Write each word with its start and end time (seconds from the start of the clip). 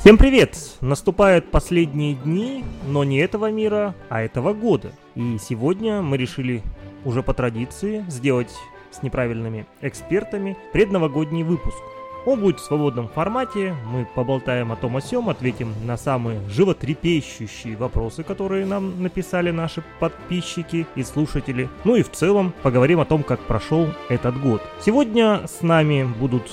Всем 0.00 0.16
привет! 0.16 0.56
Наступают 0.80 1.50
последние 1.50 2.14
дни, 2.14 2.64
но 2.86 3.04
не 3.04 3.18
этого 3.18 3.50
мира, 3.50 3.94
а 4.08 4.22
этого 4.22 4.54
года. 4.54 4.92
И 5.14 5.36
сегодня 5.38 6.00
мы 6.00 6.16
решили 6.16 6.62
уже 7.04 7.22
по 7.22 7.34
традиции 7.34 8.02
сделать 8.08 8.50
с 8.90 9.02
неправильными 9.02 9.66
экспертами 9.82 10.56
предновогодний 10.72 11.42
выпуск. 11.42 11.76
Он 12.24 12.40
будет 12.40 12.60
в 12.60 12.64
свободном 12.64 13.08
формате, 13.08 13.76
мы 13.92 14.08
поболтаем 14.14 14.72
о 14.72 14.76
том 14.76 14.96
о 14.96 15.02
сём, 15.02 15.28
ответим 15.28 15.74
на 15.84 15.98
самые 15.98 16.40
животрепещущие 16.48 17.76
вопросы, 17.76 18.22
которые 18.22 18.64
нам 18.64 19.02
написали 19.02 19.50
наши 19.50 19.84
подписчики 19.98 20.86
и 20.94 21.02
слушатели. 21.02 21.68
Ну 21.84 21.96
и 21.96 22.02
в 22.02 22.10
целом 22.10 22.54
поговорим 22.62 23.00
о 23.00 23.04
том, 23.04 23.22
как 23.22 23.38
прошел 23.40 23.88
этот 24.08 24.40
год. 24.40 24.62
Сегодня 24.80 25.42
с 25.46 25.60
нами 25.60 26.04
будут 26.04 26.50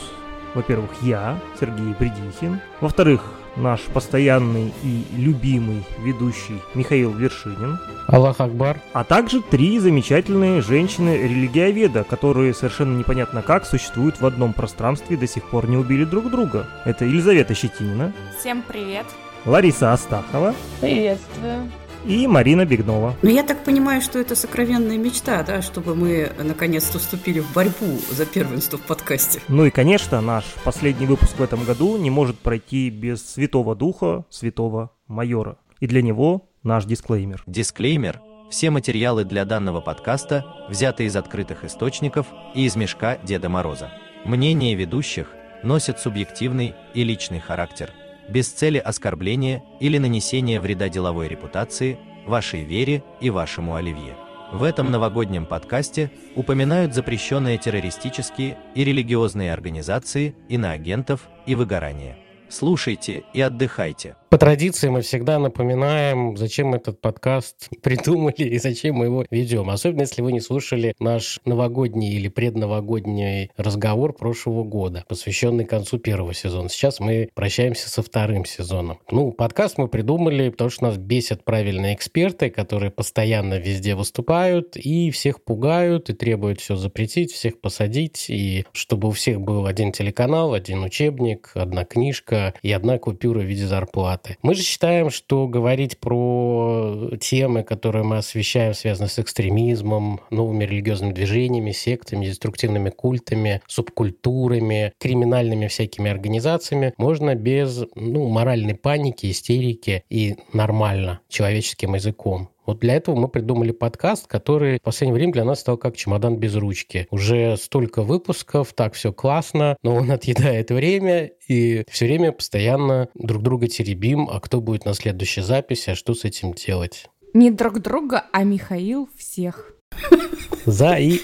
во-первых, 0.57 0.89
я, 1.03 1.39
Сергей 1.59 1.93
Бредихин. 1.99 2.59
Во-вторых, 2.81 3.21
наш 3.57 3.81
постоянный 3.81 4.73
и 4.83 5.03
любимый 5.15 5.83
ведущий 5.99 6.61
Михаил 6.73 7.11
Вершинин. 7.11 7.79
Аллах 8.07 8.39
Акбар. 8.39 8.79
А 8.93 9.03
также 9.03 9.41
три 9.41 9.79
замечательные 9.79 10.61
женщины-религиоведа, 10.61 12.03
которые 12.03 12.53
совершенно 12.53 12.97
непонятно 12.97 13.41
как 13.41 13.65
существуют 13.65 14.21
в 14.21 14.25
одном 14.25 14.53
пространстве 14.53 15.15
и 15.15 15.19
до 15.19 15.27
сих 15.27 15.49
пор 15.49 15.67
не 15.67 15.77
убили 15.77 16.05
друг 16.05 16.29
друга. 16.29 16.67
Это 16.85 17.05
Елизавета 17.05 17.53
Щетинина. 17.53 18.13
Всем 18.39 18.61
привет. 18.61 19.05
Лариса 19.45 19.93
Астахова. 19.93 20.53
Приветствую 20.81 21.69
и 22.07 22.25
Марина 22.25 22.65
Бегнова. 22.65 23.15
Ну, 23.21 23.29
я 23.29 23.43
так 23.43 23.63
понимаю, 23.63 24.01
что 24.01 24.17
это 24.17 24.35
сокровенная 24.35 24.97
мечта, 24.97 25.43
да, 25.43 25.61
чтобы 25.61 25.93
мы 25.93 26.31
наконец-то 26.41 26.99
вступили 26.99 27.39
в 27.39 27.53
борьбу 27.53 27.99
за 28.09 28.25
первенство 28.25 28.77
в 28.77 28.81
подкасте. 28.81 29.41
Ну 29.49 29.65
и, 29.65 29.69
конечно, 29.69 30.21
наш 30.21 30.45
последний 30.63 31.05
выпуск 31.05 31.37
в 31.37 31.43
этом 31.43 31.63
году 31.65 31.97
не 31.97 32.09
может 32.09 32.37
пройти 32.39 32.89
без 32.89 33.33
святого 33.33 33.75
духа, 33.75 34.25
святого 34.29 34.91
майора. 35.07 35.57
И 35.79 35.87
для 35.87 36.01
него 36.01 36.49
наш 36.63 36.85
дисклеймер. 36.85 37.43
Дисклеймер 37.45 38.21
все 38.49 38.69
материалы 38.69 39.25
для 39.25 39.43
данного 39.43 39.81
подкаста 39.81 40.45
взяты 40.69 41.05
из 41.05 41.15
открытых 41.17 41.65
источников 41.65 42.27
и 42.55 42.65
из 42.65 42.77
мешка 42.77 43.17
Деда 43.23 43.49
Мороза. 43.49 43.91
Мнения 44.23 44.73
ведущих 44.73 45.27
носят 45.63 45.99
субъективный 45.99 46.73
и 46.93 47.03
личный 47.03 47.41
характер– 47.41 47.91
без 48.27 48.49
цели 48.49 48.77
оскорбления 48.77 49.63
или 49.79 49.97
нанесения 49.97 50.59
вреда 50.59 50.89
деловой 50.89 51.27
репутации, 51.27 51.97
вашей 52.25 52.63
вере 52.63 53.03
и 53.21 53.29
вашему 53.29 53.75
оливье. 53.75 54.15
В 54.51 54.63
этом 54.63 54.91
новогоднем 54.91 55.45
подкасте 55.45 56.09
упоминают 56.35 56.93
запрещенные 56.93 57.57
террористические 57.57 58.57
и 58.75 58.83
религиозные 58.83 59.51
организации, 59.51 60.35
иноагентов 60.47 61.27
и 61.45 61.55
выгорание. 61.55 62.17
Слушайте 62.49 63.23
и 63.33 63.41
отдыхайте. 63.41 64.15
По 64.29 64.37
традиции 64.37 64.89
мы 64.89 65.03
всегда 65.03 65.39
напоминаем, 65.39 66.35
зачем 66.35 66.73
этот 66.73 66.99
подкаст 66.99 67.69
придумали 67.81 68.43
и 68.43 68.57
зачем 68.59 68.95
мы 68.95 69.05
его 69.05 69.25
ведем. 69.31 69.69
Особенно, 69.69 70.01
если 70.01 70.21
вы 70.21 70.33
не 70.33 70.41
слушали 70.41 70.93
наш 70.99 71.39
новогодний 71.45 72.13
или 72.13 72.27
предновогодний 72.27 73.51
разговор 73.55 74.11
прошлого 74.11 74.65
года, 74.65 75.05
посвященный 75.07 75.63
концу 75.63 75.97
первого 75.97 76.33
сезона. 76.33 76.67
Сейчас 76.67 76.99
мы 76.99 77.29
прощаемся 77.35 77.89
со 77.89 78.01
вторым 78.01 78.43
сезоном. 78.43 78.99
Ну, 79.11 79.31
подкаст 79.31 79.77
мы 79.77 79.87
придумали, 79.87 80.49
потому 80.49 80.71
что 80.71 80.83
нас 80.83 80.97
бесят 80.97 81.45
правильные 81.45 81.95
эксперты, 81.95 82.49
которые 82.49 82.91
постоянно 82.91 83.59
везде 83.59 83.95
выступают 83.95 84.75
и 84.75 85.09
всех 85.09 85.41
пугают, 85.41 86.09
и 86.09 86.13
требуют 86.13 86.59
все 86.59 86.75
запретить, 86.75 87.31
всех 87.31 87.61
посадить, 87.61 88.25
и 88.27 88.65
чтобы 88.73 89.07
у 89.07 89.11
всех 89.11 89.39
был 89.39 89.67
один 89.67 89.93
телеканал, 89.93 90.53
один 90.53 90.83
учебник, 90.83 91.51
одна 91.53 91.85
книжка 91.85 92.53
и 92.61 92.73
одна 92.73 92.97
купюра 92.97 93.39
в 93.39 93.45
виде 93.45 93.65
зарплаты 93.65 94.16
дебаты. 94.17 94.37
Мы 94.41 94.55
же 94.55 94.63
считаем, 94.63 95.09
что 95.09 95.47
говорить 95.47 95.97
про 95.99 97.11
темы, 97.19 97.63
которые 97.63 98.03
мы 98.03 98.17
освещаем, 98.17 98.73
связанные 98.73 99.09
с 99.09 99.19
экстремизмом, 99.19 100.21
новыми 100.29 100.65
религиозными 100.65 101.13
движениями, 101.13 101.71
сектами, 101.71 102.25
деструктивными 102.25 102.89
культами, 102.89 103.61
субкультурами, 103.67 104.93
криминальными 104.99 105.67
всякими 105.67 106.09
организациями, 106.11 106.93
можно 106.97 107.35
без 107.35 107.83
ну, 107.95 108.27
моральной 108.27 108.75
паники, 108.75 109.31
истерики 109.31 110.03
и 110.09 110.35
нормально, 110.53 111.21
человеческим 111.29 111.95
языком. 111.95 112.49
Вот 112.67 112.79
для 112.79 112.95
этого 112.95 113.15
мы 113.15 113.29
придумали 113.29 113.71
подкаст, 113.71 114.27
который 114.27 114.77
в 114.77 114.81
последнее 114.81 115.15
время 115.15 115.31
для 115.31 115.45
нас 115.45 115.61
стал 115.61 115.77
как 115.77 115.95
чемодан 115.95 116.35
без 116.35 116.53
ручки. 116.55 117.07
Уже 117.11 117.55
столько 117.55 118.03
выпусков, 118.03 118.73
так 118.73 118.93
все 118.93 119.13
классно, 119.13 119.77
но 119.83 119.95
он 119.95 120.11
отъедает 120.17 120.69
время, 120.69 121.31
и 121.47 121.85
все 121.89 122.05
время 122.05 122.33
постоянно 122.33 123.07
друг 123.15 123.41
друга 123.41 123.69
теребим, 123.69 124.27
а 124.29 124.41
кто 124.41 124.59
будет 124.59 124.83
на 124.83 124.93
следующей 124.93 125.41
записи, 125.41 125.91
а 125.91 125.95
что 125.95 126.13
с 126.13 126.25
этим 126.25 126.53
делать. 126.53 127.05
Не 127.33 127.51
друг 127.51 127.79
друга, 127.79 128.25
а 128.33 128.43
Михаил 128.43 129.07
всех. 129.17 129.73
За 130.65 130.95
и 130.95 131.21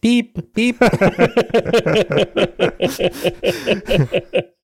пип, 0.00 0.38
пип. 0.52 0.76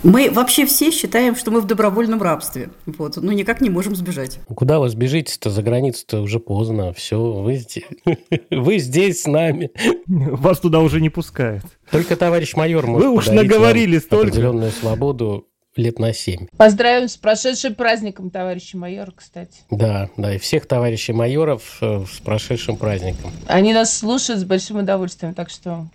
Мы 0.02 0.30
вообще 0.30 0.66
все 0.66 0.90
считаем, 0.90 1.34
что 1.34 1.50
мы 1.50 1.60
в 1.60 1.66
добровольном 1.66 2.22
рабстве. 2.22 2.70
Вот, 2.86 3.16
но 3.16 3.32
никак 3.32 3.60
не 3.60 3.70
можем 3.70 3.96
сбежать. 3.96 4.38
Куда 4.54 4.78
вы 4.78 4.88
сбежите-то? 4.88 5.50
За 5.50 5.62
границу-то 5.62 6.20
уже 6.20 6.38
поздно. 6.38 6.92
Все, 6.92 7.18
вы 7.18 7.56
здесь, 7.56 7.84
вы 8.50 8.78
здесь 8.78 9.22
с 9.22 9.26
нами. 9.26 9.70
Вас 10.06 10.60
туда 10.60 10.80
уже 10.80 11.00
не 11.00 11.10
пускают. 11.10 11.64
Только 11.90 12.16
товарищ 12.16 12.54
майор 12.54 12.86
может 12.86 13.06
Вы 13.06 13.12
уж 13.12 13.26
наговорили 13.28 13.98
столько. 13.98 14.28
определенную 14.28 14.70
свободу 14.70 15.48
лет 15.76 15.98
на 15.98 16.12
семь. 16.12 16.46
Поздравим 16.56 17.08
с 17.08 17.16
прошедшим 17.16 17.74
праздником, 17.74 18.30
товарищи 18.30 18.76
майор, 18.76 19.12
кстати. 19.14 19.60
Да, 19.70 20.10
да, 20.16 20.34
и 20.34 20.38
всех 20.38 20.66
товарищей 20.66 21.12
майоров 21.12 21.78
э, 21.80 22.04
с 22.10 22.20
прошедшим 22.20 22.76
праздником. 22.76 23.30
Они 23.46 23.72
нас 23.72 23.96
слушают 23.96 24.40
с 24.40 24.44
большим 24.44 24.78
удовольствием, 24.78 25.34
так 25.34 25.50
что 25.50 25.86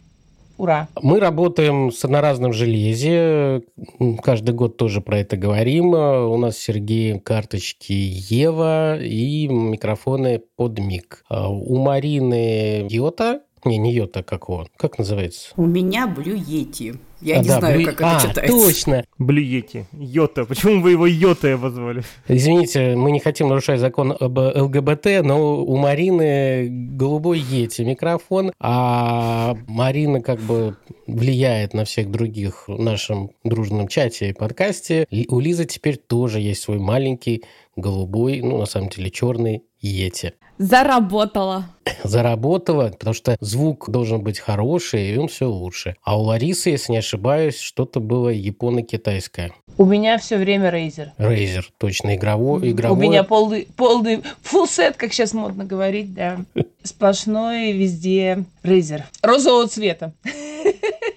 Ура! 0.58 0.90
Мы 1.02 1.20
работаем 1.20 1.92
с 1.92 2.06
одноразным 2.06 2.54
железе. 2.54 3.64
Каждый 4.22 4.54
год 4.54 4.78
тоже 4.78 5.02
про 5.02 5.18
это 5.18 5.36
говорим. 5.36 5.96
У 5.96 6.38
нас 6.38 6.56
с 6.58 6.60
Сергеем 6.60 7.20
карточки 7.20 7.94
Ева 7.94 9.00
и 9.02 9.48
микрофоны 9.48 10.40
под 10.56 10.78
миг. 10.78 11.24
А 11.30 11.50
у 11.50 11.78
Марины 11.78 12.86
Йота 12.88 13.42
не, 13.66 13.78
не 13.78 13.94
йота 13.94 14.24
какого. 14.24 14.68
Как 14.78 14.98
называется? 14.98 15.50
У 15.56 15.66
меня 15.66 16.08
блюети. 16.08 16.94
Я 17.22 17.36
а, 17.36 17.42
не 17.42 17.48
да, 17.48 17.60
знаю, 17.60 17.78
блю... 17.78 17.88
как 17.88 18.02
а, 18.02 18.18
это 18.18 18.28
читается. 18.30 18.58
точно. 18.58 19.06
Блюети. 19.18 19.86
Йота. 19.94 20.46
Почему 20.46 20.82
вы 20.82 20.92
его 20.92 21.06
Йота 21.06 21.54
обозвали? 21.54 22.04
Извините, 22.28 22.96
мы 22.96 23.12
не 23.12 23.20
хотим 23.20 23.50
нарушать 23.50 23.80
закон 23.80 24.16
об 24.20 24.38
ЛГБТ, 24.38 25.24
но 25.24 25.64
у 25.64 25.78
Марины 25.78 26.68
голубой 26.70 27.40
Йети 27.40 27.84
микрофон, 27.84 28.52
а 28.60 29.56
Марина 29.68 30.22
как 30.22 30.40
бы 30.40 30.78
влияет 31.08 31.74
на 31.74 31.86
всех 31.86 32.10
других 32.10 32.68
в 32.68 32.82
нашем 32.82 33.32
дружном 33.44 33.88
чате 33.88 34.30
и 34.30 34.34
подкасте. 34.34 35.08
У 35.30 35.40
Лизы 35.40 35.66
теперь 35.66 35.98
тоже 35.98 36.40
есть 36.40 36.64
свой 36.64 36.80
маленький 36.80 37.44
голубой, 37.76 38.42
ну, 38.42 38.58
на 38.58 38.66
самом 38.66 38.90
деле, 38.90 39.10
черный 39.12 39.64
Йети. 39.80 40.34
Заработала. 40.58 41.66
Заработала, 42.04 42.90
потому 42.90 43.14
что 43.14 43.38
звук 43.40 43.90
должен 43.90 44.22
быть 44.22 44.40
хороший, 44.40 45.12
и 45.14 45.18
он 45.18 45.28
все 45.28 45.46
лучше. 45.46 45.96
А 46.04 46.20
у 46.20 46.24
Ларисы, 46.24 46.70
если 46.70 46.94
не 46.94 46.98
ошибаюсь, 47.00 47.60
что-то 47.60 48.00
было 48.00 48.30
японо-китайское. 48.30 49.52
У 49.78 49.86
меня 49.86 50.18
все 50.18 50.38
время 50.38 50.70
Razer. 50.70 51.10
Razer, 51.18 51.64
точно, 51.78 52.16
игровой. 52.16 52.72
игровой. 52.72 52.98
У 52.98 53.10
меня 53.10 53.24
полный, 53.24 53.68
полный 53.76 54.18
full 54.44 54.66
set, 54.66 54.96
как 54.98 55.14
сейчас 55.14 55.34
модно 55.34 55.66
говорить, 55.66 56.14
да. 56.14 56.40
Сплошной 56.84 57.72
везде 57.72 58.46
Razer. 58.64 59.04
Розового 59.22 59.68
цвета. 59.68 60.14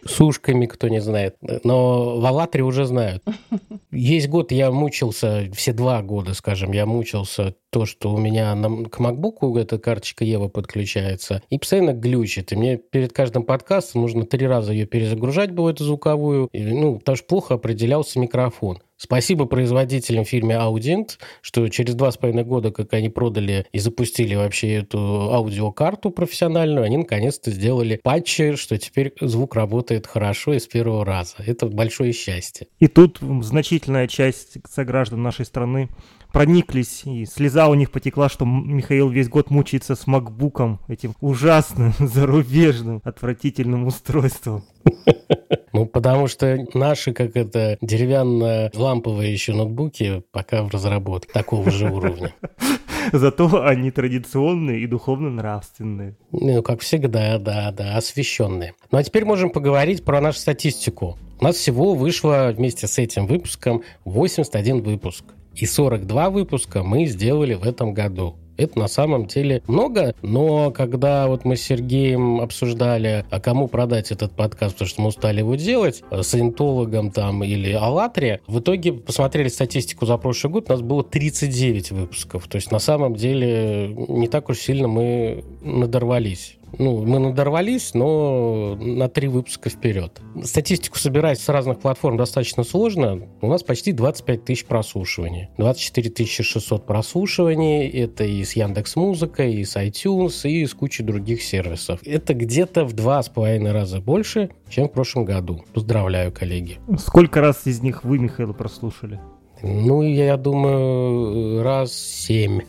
С 0.06 0.20
ушками, 0.20 0.66
кто 0.66 0.88
не 0.88 1.00
знает. 1.00 1.36
Но 1.64 2.20
в 2.20 2.26
Аллатре 2.26 2.62
уже 2.62 2.84
знают. 2.84 3.22
Есть 3.90 4.28
год 4.28 4.52
я 4.52 4.70
мучился, 4.70 5.48
все 5.54 5.72
два 5.72 6.02
года, 6.02 6.34
скажем, 6.34 6.72
я 6.72 6.84
мучился 6.84 7.54
то, 7.70 7.86
что 7.86 8.12
у 8.12 8.18
меня 8.18 8.54
на, 8.54 8.84
к 8.88 9.00
MacBook 9.00 9.58
эта 9.58 9.78
карточка 9.78 10.24
Ева 10.24 10.48
подключается, 10.54 11.42
и 11.50 11.58
постоянно 11.58 11.92
глючит. 11.92 12.52
И 12.52 12.56
мне 12.56 12.78
перед 12.78 13.12
каждым 13.12 13.42
подкастом 13.42 14.00
нужно 14.02 14.24
три 14.24 14.46
раза 14.46 14.72
ее 14.72 14.86
перезагружать 14.86 15.50
эту 15.50 15.84
звуковую, 15.84 16.48
и, 16.52 16.62
ну, 16.62 16.98
потому 16.98 17.16
что 17.16 17.26
плохо 17.26 17.54
определялся 17.54 18.18
микрофон. 18.18 18.80
Спасибо 18.96 19.46
производителям 19.46 20.24
фирме 20.24 20.54
Audient, 20.54 21.18
что 21.42 21.68
через 21.68 21.94
два 21.94 22.12
с 22.12 22.16
половиной 22.16 22.44
года, 22.44 22.70
как 22.70 22.92
они 22.94 23.08
продали 23.08 23.66
и 23.72 23.78
запустили 23.78 24.34
вообще 24.34 24.74
эту 24.74 24.98
аудиокарту 25.32 26.10
профессиональную, 26.10 26.84
они 26.84 26.98
наконец-то 26.98 27.50
сделали 27.50 28.00
патчи, 28.02 28.54
что 28.56 28.78
теперь 28.78 29.12
звук 29.20 29.56
работает 29.56 30.06
хорошо 30.06 30.54
и 30.54 30.60
с 30.60 30.66
первого 30.66 31.04
раза. 31.04 31.34
Это 31.44 31.66
большое 31.66 32.12
счастье. 32.12 32.68
И 32.78 32.86
тут 32.86 33.18
значительная 33.20 34.06
часть 34.06 34.58
сограждан 34.70 35.22
нашей 35.22 35.44
страны 35.44 35.88
прониклись, 36.32 37.02
и 37.04 37.26
слеза 37.26 37.68
у 37.68 37.74
них 37.74 37.90
потекла, 37.90 38.28
что 38.28 38.44
Михаил 38.44 39.08
весь 39.08 39.28
год 39.28 39.50
мучается 39.50 39.96
с 39.96 40.06
макбуком, 40.06 40.80
этим 40.88 41.14
ужасным, 41.20 41.94
зарубежным, 41.98 43.00
отвратительным 43.04 43.86
устройством. 43.86 44.64
Ну, 45.84 45.88
потому 45.88 46.28
что 46.28 46.66
наши, 46.72 47.12
как 47.12 47.36
это, 47.36 47.76
деревянно-ламповые 47.82 49.30
еще 49.30 49.52
ноутбуки 49.52 50.22
пока 50.32 50.62
в 50.62 50.70
разработке 50.70 51.30
такого 51.30 51.70
же 51.70 51.90
уровня. 51.90 52.34
Зато 53.12 53.62
они 53.66 53.90
традиционные 53.90 54.80
и 54.80 54.86
духовно-нравственные. 54.86 56.16
Ну, 56.32 56.62
как 56.62 56.80
всегда, 56.80 57.36
да, 57.38 57.70
да, 57.70 57.98
освещенные. 57.98 58.72
Ну, 58.90 58.96
а 58.96 59.02
теперь 59.02 59.26
можем 59.26 59.50
поговорить 59.50 60.06
про 60.06 60.22
нашу 60.22 60.38
статистику. 60.38 61.18
У 61.38 61.44
нас 61.44 61.56
всего 61.56 61.94
вышло 61.94 62.54
вместе 62.56 62.86
с 62.86 62.98
этим 62.98 63.26
выпуском 63.26 63.82
81 64.06 64.82
выпуск. 64.82 65.24
И 65.54 65.66
42 65.66 66.30
выпуска 66.30 66.82
мы 66.82 67.04
сделали 67.04 67.52
в 67.52 67.64
этом 67.64 67.92
году. 67.92 68.36
Это 68.56 68.78
на 68.78 68.88
самом 68.88 69.26
деле 69.26 69.62
много, 69.66 70.14
но 70.22 70.70
когда 70.70 71.26
вот 71.26 71.44
мы 71.44 71.56
с 71.56 71.62
Сергеем 71.62 72.40
обсуждали, 72.40 73.24
а 73.30 73.40
кому 73.40 73.68
продать 73.68 74.12
этот 74.12 74.32
подкаст, 74.32 74.74
потому 74.74 74.88
что 74.88 75.02
мы 75.02 75.08
устали 75.08 75.38
его 75.38 75.54
делать, 75.56 76.02
э, 76.10 76.22
саентологом 76.22 77.10
там 77.10 77.42
или 77.42 77.72
Аллатре, 77.72 78.40
в 78.46 78.60
итоге 78.60 78.92
посмотрели 78.92 79.48
статистику 79.48 80.06
за 80.06 80.16
прошлый 80.16 80.52
год, 80.52 80.68
у 80.68 80.72
нас 80.72 80.82
было 80.82 81.02
39 81.02 81.90
выпусков. 81.90 82.46
То 82.48 82.56
есть 82.56 82.70
на 82.70 82.78
самом 82.78 83.14
деле 83.14 83.88
не 83.88 84.28
так 84.28 84.48
уж 84.48 84.58
сильно 84.58 84.88
мы 84.88 85.44
надорвались. 85.62 86.56
Ну, 86.78 87.04
мы 87.04 87.18
надорвались, 87.18 87.94
но 87.94 88.76
на 88.76 89.08
три 89.08 89.28
выпуска 89.28 89.70
вперед. 89.70 90.20
Статистику 90.42 90.98
собирать 90.98 91.40
с 91.40 91.48
разных 91.48 91.80
платформ 91.80 92.16
достаточно 92.16 92.64
сложно. 92.64 93.28
У 93.40 93.48
нас 93.48 93.62
почти 93.62 93.92
25 93.92 94.44
тысяч 94.44 94.64
прослушиваний. 94.64 95.48
24 95.58 96.26
600 96.26 96.86
прослушиваний. 96.86 97.88
Это 97.88 98.24
и 98.24 98.42
с 98.44 98.56
Яндекс 98.56 98.96
Музыкой, 98.96 99.54
и 99.54 99.64
с 99.64 99.76
iTunes, 99.76 100.48
и 100.48 100.66
с 100.66 100.74
кучей 100.74 101.02
других 101.02 101.42
сервисов. 101.42 102.00
Это 102.04 102.34
где-то 102.34 102.84
в 102.84 102.92
два 102.92 103.22
с 103.22 103.28
половиной 103.28 103.72
раза 103.72 104.00
больше, 104.00 104.50
чем 104.68 104.88
в 104.88 104.92
прошлом 104.92 105.24
году. 105.24 105.64
Поздравляю, 105.72 106.32
коллеги. 106.32 106.78
Сколько 106.98 107.40
раз 107.40 107.66
из 107.66 107.80
них 107.80 108.04
вы, 108.04 108.18
Михаил, 108.18 108.54
прослушали? 108.54 109.20
Ну, 109.66 110.02
я 110.02 110.36
думаю, 110.36 111.62
раз 111.62 111.94
семь. 111.94 112.60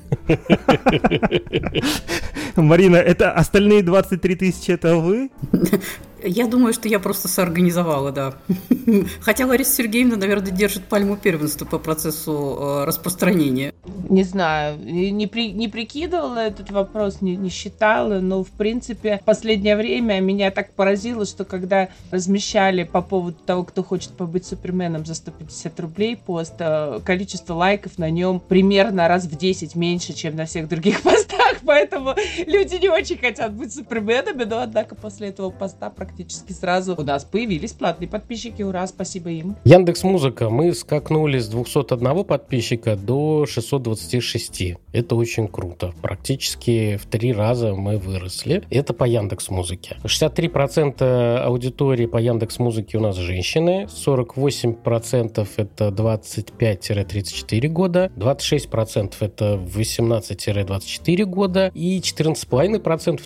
Марина, 2.55 2.95
это 2.95 3.33
остальные 3.33 3.83
23 3.83 4.35
тысячи, 4.35 4.71
это 4.71 4.95
вы? 4.95 5.29
Я 6.25 6.47
думаю, 6.47 6.73
что 6.73 6.89
я 6.89 6.99
просто 6.99 7.27
соорганизовала, 7.27 8.11
да. 8.11 8.33
Хотя 9.21 9.45
Лариса 9.45 9.73
Сергеевна, 9.73 10.15
наверное, 10.15 10.51
держит 10.51 10.85
пальму 10.85 11.17
первенства 11.17 11.65
по 11.65 11.77
процессу 11.77 12.57
э, 12.59 12.85
распространения. 12.85 13.73
Не 14.09 14.23
знаю, 14.23 14.79
не, 14.79 15.27
при, 15.27 15.51
не 15.51 15.67
прикидывала 15.67 16.39
этот 16.39 16.71
вопрос, 16.71 17.21
не, 17.21 17.35
не 17.35 17.49
считала, 17.49 18.19
но, 18.21 18.43
в 18.43 18.49
принципе, 18.49 19.19
в 19.21 19.25
последнее 19.25 19.75
время 19.75 20.19
меня 20.19 20.49
так 20.49 20.73
поразило, 20.73 21.25
что 21.25 21.45
когда 21.45 21.89
размещали 22.09 22.83
по 22.83 23.01
поводу 23.03 23.37
того, 23.45 23.63
кто 23.63 23.83
хочет 23.83 24.11
побыть 24.13 24.47
Суперменом 24.47 25.05
за 25.05 25.13
150 25.13 25.79
рублей 25.79 26.17
пост, 26.17 26.55
э, 26.57 27.01
количество 27.05 27.53
лайков 27.53 27.99
на 27.99 28.09
нем 28.09 28.39
примерно 28.39 29.07
раз 29.07 29.25
в 29.25 29.37
10 29.37 29.75
меньше, 29.75 30.13
чем 30.13 30.35
на 30.35 30.45
всех 30.45 30.67
других 30.67 31.01
постах, 31.03 31.57
поэтому 31.63 32.15
люди 32.47 32.75
не 32.81 32.89
очень 32.89 33.17
хотят 33.17 33.53
быть 33.53 33.73
Суперменами, 33.73 34.43
но, 34.43 34.61
однако, 34.61 34.95
после 34.95 35.27
этого 35.27 35.51
поста 35.51 35.91
практически 35.91 36.14
практически 36.15 36.53
сразу 36.53 36.95
у 36.95 37.03
нас 37.03 37.25
появились 37.25 37.73
платные 37.73 38.07
подписчики. 38.07 38.61
Ура, 38.61 38.87
спасибо 38.87 39.29
им. 39.29 39.57
Яндекс 39.65 40.03
Музыка. 40.03 40.49
Мы 40.49 40.73
скакнули 40.73 41.39
с 41.39 41.49
201 41.49 42.23
подписчика 42.23 42.95
до 42.95 43.45
626. 43.45 44.75
Это 44.93 45.15
очень 45.15 45.49
круто. 45.49 45.93
Практически 46.01 46.95
в 46.95 47.05
три 47.05 47.33
раза 47.33 47.75
мы 47.75 47.97
выросли. 47.97 48.63
Это 48.69 48.93
по 48.93 49.03
Яндекс 49.03 49.49
Музыке. 49.49 49.97
63% 50.03 51.39
аудитории 51.39 52.05
по 52.05 52.17
Яндекс 52.17 52.59
Музыке 52.59 52.97
у 52.97 53.01
нас 53.01 53.17
женщины. 53.17 53.87
48% 54.05 55.47
это 55.57 55.87
25-34 55.89 57.67
года. 57.67 58.09
26% 58.15 59.13
это 59.19 59.55
18-24 59.55 61.25
года. 61.25 61.71
И 61.73 61.99
14,5% 61.99 63.21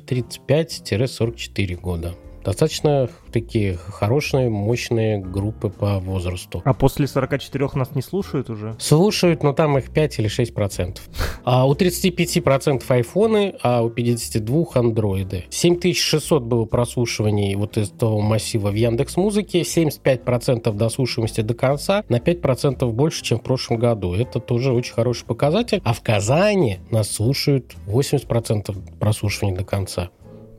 35-44 0.47 1.75
года 1.75 2.15
достаточно 2.44 3.09
такие 3.31 3.75
хорошие, 3.75 4.50
мощные 4.50 5.19
группы 5.19 5.69
по 5.69 6.00
возрасту. 6.00 6.62
А 6.65 6.74
после 6.74 7.07
44 7.07 7.69
нас 7.75 7.95
не 7.95 8.01
слушают 8.01 8.50
уже? 8.50 8.75
Слушают, 8.80 9.44
но 9.44 9.53
там 9.53 9.77
их 9.77 9.91
5 9.91 10.19
или 10.19 10.27
6 10.27 10.53
процентов. 10.53 11.07
А 11.44 11.68
у 11.68 11.75
35 11.75 12.44
процентов 12.44 12.89
айфоны, 12.91 13.56
а 13.62 13.81
у 13.83 13.89
52 13.89 14.65
андроиды. 14.74 15.45
7600 15.50 16.44
было 16.44 16.65
прослушиваний 16.65 17.56
вот 17.56 17.77
из 17.77 17.89
того 17.89 18.21
массива 18.21 18.69
в 18.69 18.75
Яндекс 18.75 19.18
Музыке, 19.18 19.63
75 19.63 20.24
процентов 20.24 20.77
дослушиваемости 20.77 21.41
до 21.41 21.53
конца, 21.53 22.03
на 22.09 22.19
5 22.19 22.41
процентов 22.41 22.94
больше, 22.94 23.24
чем 23.24 23.39
в 23.39 23.44
прошлом 23.44 23.77
году. 23.77 24.13
Это 24.13 24.39
тоже 24.39 24.71
очень 24.74 24.94
хороший 24.94 25.25
показатель. 25.25 25.81
А 25.83 25.94
в 25.94 26.01
Казани 26.01 26.80
нас 26.91 27.09
слушают 27.09 27.75
80 27.86 28.27
процентов 28.27 28.75
прослушиваний 29.00 29.56
до 29.56 29.63
конца. 29.63 30.09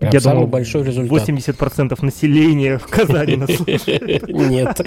Прям 0.01 0.15
Я 0.15 0.21
самый 0.21 0.37
думал, 0.37 0.47
большой 0.47 0.83
результат. 0.83 1.29
80% 1.29 2.03
населения 2.03 2.79
в 2.79 2.87
Казани 2.87 3.37
нас 3.37 3.51
слушает. 3.55 4.29
Нет, 4.29 4.81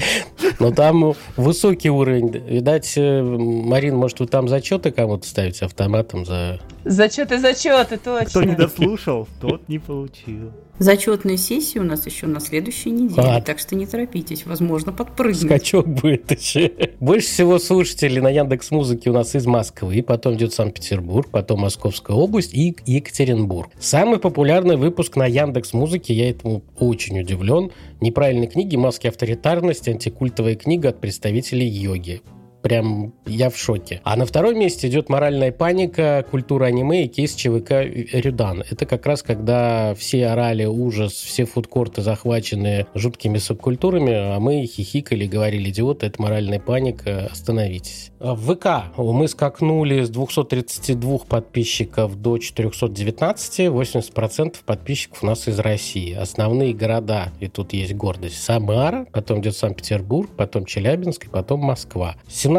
но 0.60 0.72
там 0.72 1.14
высокий 1.38 1.92
уровень. 1.92 2.30
Видать, 2.30 2.94
э, 2.98 3.22
Марин, 3.22 3.96
может, 3.96 4.20
вы 4.20 4.26
там 4.26 4.48
зачеты 4.48 4.90
кому-то 4.90 5.28
ставите 5.28 5.66
автоматом 5.66 6.26
за... 6.26 6.60
Зачеты, 6.84 7.38
зачеты, 7.38 7.98
точно. 7.98 8.26
Кто 8.26 8.44
не 8.44 8.56
дослушал, 8.56 9.28
тот 9.40 9.70
не 9.70 9.78
получил. 9.78 10.52
Зачетная 10.80 11.38
сессия 11.38 11.80
у 11.80 11.84
нас 11.84 12.06
еще 12.08 12.26
на 12.26 12.40
следующей 12.40 12.90
неделе, 12.90 13.28
а. 13.28 13.42
так 13.42 13.60
что 13.60 13.76
не 13.76 13.86
торопитесь, 13.86 14.46
возможно, 14.46 14.92
подпрыгнуть. 14.92 15.44
Скачок 15.44 15.88
будет 15.88 16.32
еще. 16.32 16.72
Больше 17.00 17.28
всего 17.28 17.60
слушателей 17.60 18.22
на 18.22 18.30
Яндекс 18.30 18.72
Музыке 18.72 19.12
у 19.12 19.14
нас 19.14 19.36
из 19.36 19.46
Москвы, 19.46 20.02
потом 20.02 20.34
идет 20.34 20.54
Санкт-Петербург, 20.54 21.30
потом 21.30 21.62
Московская 21.62 22.18
область 22.18 22.54
и 22.54 22.76
Екатеринбург. 22.86 23.70
Самый 23.80 24.18
популярный 24.18 24.76
выпуск 24.76 25.16
на 25.16 25.28
Яндекс 25.28 25.74
Музыке, 25.74 26.14
я 26.14 26.30
этому 26.30 26.64
очень 26.80 27.20
удивлен. 27.20 27.72
Неправильные 28.02 28.50
книги, 28.50 28.76
маски 28.76 29.08
авторитарности, 29.08 29.92
антикультовая 29.92 30.56
книга 30.56 30.90
от 30.90 31.00
представителей 31.00 31.68
йоги 31.68 32.22
прям 32.64 33.14
я 33.28 33.50
в 33.50 33.58
шоке. 33.58 34.02
А 34.04 34.16
на 34.16 34.26
втором 34.26 34.58
месте 34.58 34.88
идет 34.88 35.10
моральная 35.10 35.52
паника, 35.52 36.26
культура 36.32 36.66
аниме 36.66 37.06
и 37.06 37.08
кейс 37.08 37.36
ЧВК 37.36 37.84
Рюдан. 38.14 38.64
Это 38.70 38.86
как 38.86 39.06
раз 39.06 39.22
когда 39.22 39.94
все 39.96 40.28
орали 40.28 40.66
ужас, 40.66 41.12
все 41.12 41.46
фудкорты 41.46 42.02
захвачены 42.02 42.88
жуткими 42.96 43.38
субкультурами, 43.38 44.14
а 44.14 44.40
мы 44.40 44.66
хихикали, 44.66 45.28
говорили, 45.28 45.70
идиот, 45.70 46.04
это 46.04 46.22
моральная 46.22 46.60
паника, 46.60 47.28
остановитесь. 47.32 48.12
В 48.20 48.56
ВК 48.56 48.98
мы 48.98 49.28
скакнули 49.28 50.04
с 50.04 50.10
232 50.10 51.20
подписчиков 51.20 52.16
до 52.22 52.38
419, 52.38 53.60
80% 53.60 54.56
подписчиков 54.66 55.24
у 55.24 55.26
нас 55.26 55.48
из 55.50 55.60
России. 55.60 56.14
Основные 56.14 56.74
города, 56.74 57.34
и 57.42 57.50
тут 57.50 57.74
есть 57.74 57.94
гордость, 57.94 58.42
Самара, 58.42 59.06
потом 59.12 59.42
идет 59.42 59.58
Санкт-Петербург, 59.58 60.30
потом 60.38 60.66
Челябинск 60.66 61.26
и 61.26 61.30
потом 61.30 61.60
Москва. 61.60 62.16
17% 62.30 62.53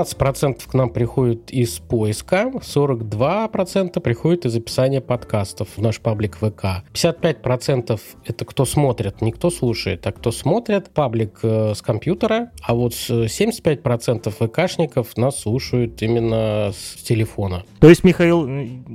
к 0.66 0.74
нам 0.74 0.90
приходит 0.90 1.50
из 1.50 1.78
поиска, 1.78 2.50
42% 2.54 4.00
приходит 4.00 4.46
из 4.46 4.56
описания 4.56 5.00
подкастов 5.00 5.68
в 5.76 5.80
наш 5.80 6.00
паблик 6.00 6.36
ВК. 6.36 6.84
55% 6.92 8.00
это 8.24 8.44
кто 8.44 8.64
смотрит, 8.64 9.20
не 9.22 9.32
кто 9.32 9.50
слушает, 9.50 10.06
а 10.06 10.12
кто 10.12 10.32
смотрит, 10.32 10.90
паблик 10.90 11.40
э, 11.42 11.74
с 11.74 11.82
компьютера, 11.82 12.50
а 12.62 12.74
вот 12.74 12.92
75% 12.92 14.30
ВКшников 14.30 15.16
нас 15.16 15.40
слушают 15.40 16.02
именно 16.02 16.72
с 16.72 17.02
телефона. 17.02 17.64
То 17.80 17.88
есть, 17.88 18.04
Михаил, 18.04 18.48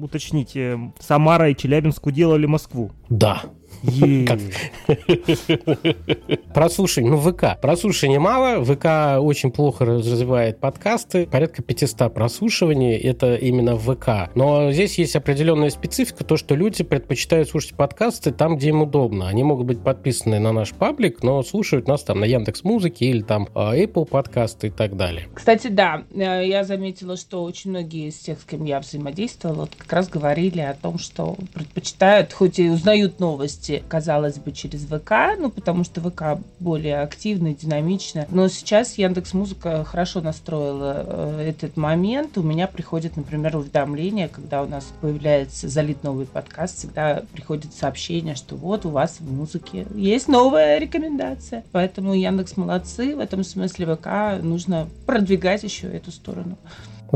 уточните, 0.03 0.79
Самара 0.99 1.49
и 1.49 1.55
Челябинск 1.55 2.05
уделали 2.05 2.45
Москву? 2.45 2.91
Да. 3.09 3.43
Прослушивание, 6.53 7.11
ну 7.11 7.19
ВК. 7.19 7.59
Прослушивания 7.61 8.19
мало, 8.19 8.63
ВК 8.63 9.21
очень 9.21 9.51
плохо 9.51 9.85
развивает 9.85 10.59
подкасты, 10.59 11.27
порядка 11.27 11.63
500 11.63 12.13
прослушиваний, 12.13 12.97
это 12.97 13.35
именно 13.35 13.77
ВК. 13.77 14.31
Но 14.35 14.71
здесь 14.71 14.97
есть 14.97 15.15
определенная 15.15 15.69
специфика, 15.69 16.23
то, 16.23 16.37
что 16.37 16.55
люди 16.55 16.83
предпочитают 16.83 17.49
слушать 17.49 17.75
подкасты 17.75 18.31
там, 18.31 18.57
где 18.57 18.69
им 18.69 18.81
удобно. 18.81 19.27
Они 19.27 19.43
могут 19.43 19.67
быть 19.67 19.83
подписаны 19.83 20.39
на 20.39 20.51
наш 20.51 20.73
паблик, 20.73 21.23
но 21.23 21.41
слушают 21.43 21.87
нас 21.87 22.03
там 22.03 22.19
на 22.19 22.25
Яндекс 22.25 22.63
Музыке 22.63 23.05
или 23.05 23.21
там 23.21 23.47
а, 23.55 23.75
Apple 23.75 24.05
подкасты 24.05 24.67
и 24.67 24.71
так 24.71 24.97
далее. 24.97 25.27
Кстати, 25.33 25.67
да, 25.67 26.03
э, 26.13 26.45
я 26.45 26.63
заметила, 26.63 27.17
что 27.17 27.43
очень 27.43 27.71
многие 27.71 28.09
из 28.09 28.15
тех, 28.15 28.39
с 28.39 28.43
кем 28.43 28.65
я 28.65 28.79
взаимодействовала, 28.79 29.67
как 29.77 29.93
раз 29.93 30.09
говорили 30.09 30.61
о 30.61 30.73
том, 30.73 30.99
что 30.99 31.37
предпочитают, 31.53 32.33
хоть 32.33 32.59
и 32.59 32.69
узнают 32.69 33.19
новости, 33.19 33.68
казалось 33.87 34.37
бы, 34.37 34.51
через 34.51 34.85
ВК, 34.85 35.37
ну, 35.37 35.49
потому 35.49 35.83
что 35.83 36.01
ВК 36.01 36.41
более 36.59 37.01
активно, 37.01 37.53
динамично. 37.53 38.25
Но 38.29 38.47
сейчас 38.47 38.97
Яндекс 38.97 39.33
Музыка 39.33 39.83
хорошо 39.83 40.21
настроила 40.21 41.05
э, 41.05 41.49
этот 41.49 41.77
момент. 41.77 42.37
У 42.37 42.43
меня 42.43 42.67
приходит, 42.67 43.17
например, 43.17 43.55
уведомление, 43.57 44.27
когда 44.27 44.63
у 44.63 44.67
нас 44.67 44.91
появляется 45.01 45.67
залит 45.67 46.03
новый 46.03 46.25
подкаст, 46.25 46.77
всегда 46.77 47.23
приходит 47.33 47.73
сообщение, 47.73 48.35
что 48.35 48.55
вот 48.55 48.85
у 48.85 48.89
вас 48.89 49.17
в 49.19 49.31
музыке 49.31 49.85
есть 49.95 50.27
новая 50.27 50.77
рекомендация. 50.79 51.63
Поэтому 51.71 52.13
Яндекс 52.13 52.57
молодцы. 52.57 53.15
В 53.15 53.19
этом 53.19 53.43
смысле 53.43 53.95
ВК 53.95 54.43
нужно 54.43 54.87
продвигать 55.05 55.63
еще 55.63 55.87
эту 55.87 56.11
сторону. 56.11 56.57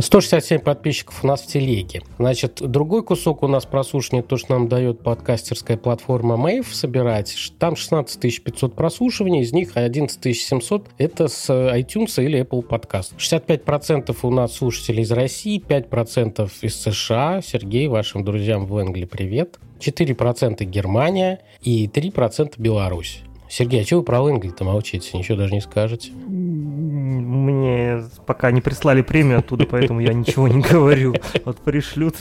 167 0.02 0.60
подписчиков 0.60 1.24
у 1.24 1.28
нас 1.28 1.42
в 1.42 1.48
телеге. 1.48 2.02
Значит, 2.18 2.62
другой 2.62 3.04
кусок 3.04 3.44
у 3.44 3.48
нас 3.48 3.66
прослушивания, 3.66 4.24
то, 4.24 4.38
что 4.38 4.54
нам 4.54 4.68
дает 4.68 5.02
подкастерская 5.02 5.78
платформа 5.78 6.36
Mave 6.36 6.68
собирать. 6.72 7.36
Там 7.60 7.76
16 7.76 8.44
500 8.44 8.76
прослушиваний, 8.76 9.42
из 9.42 9.54
них 9.54 9.72
11 9.76 10.36
700 10.36 10.90
это 10.98 11.28
с 11.28 11.50
iTunes 11.50 12.24
или 12.24 12.42
Apple 12.42 12.68
Podcast. 12.68 13.14
65% 13.18 14.16
у 14.24 14.32
нас 14.32 14.54
слушателей 14.54 15.04
из 15.04 15.12
России, 15.12 15.62
5% 15.62 16.52
из 16.62 16.76
США. 16.82 17.42
Сергей, 17.42 17.88
вашим 17.88 18.24
друзьям 18.24 18.66
в 18.66 18.78
Англии 18.78 19.06
привет. 19.06 19.60
4% 19.80 20.64
Германия 20.64 21.42
и 21.62 21.88
3% 21.88 22.54
Беларусь. 22.58 23.22
Сергей, 23.56 23.84
а 23.84 23.86
что 23.86 23.98
вы 23.98 24.04
про 24.04 24.20
Лэнгли-то 24.20 24.64
молчите? 24.64 25.16
Ничего 25.16 25.38
даже 25.38 25.54
не 25.54 25.62
скажете. 25.62 26.10
Мне 26.12 28.04
пока 28.26 28.50
не 28.50 28.62
прислали 28.62 29.04
премию 29.04 29.38
оттуда, 29.40 29.68
поэтому 29.68 30.00
я 30.00 30.12
ничего 30.12 30.48
не 30.48 30.60
говорю. 30.60 31.14
Вот 31.46 31.58
пришлют, 31.60 32.16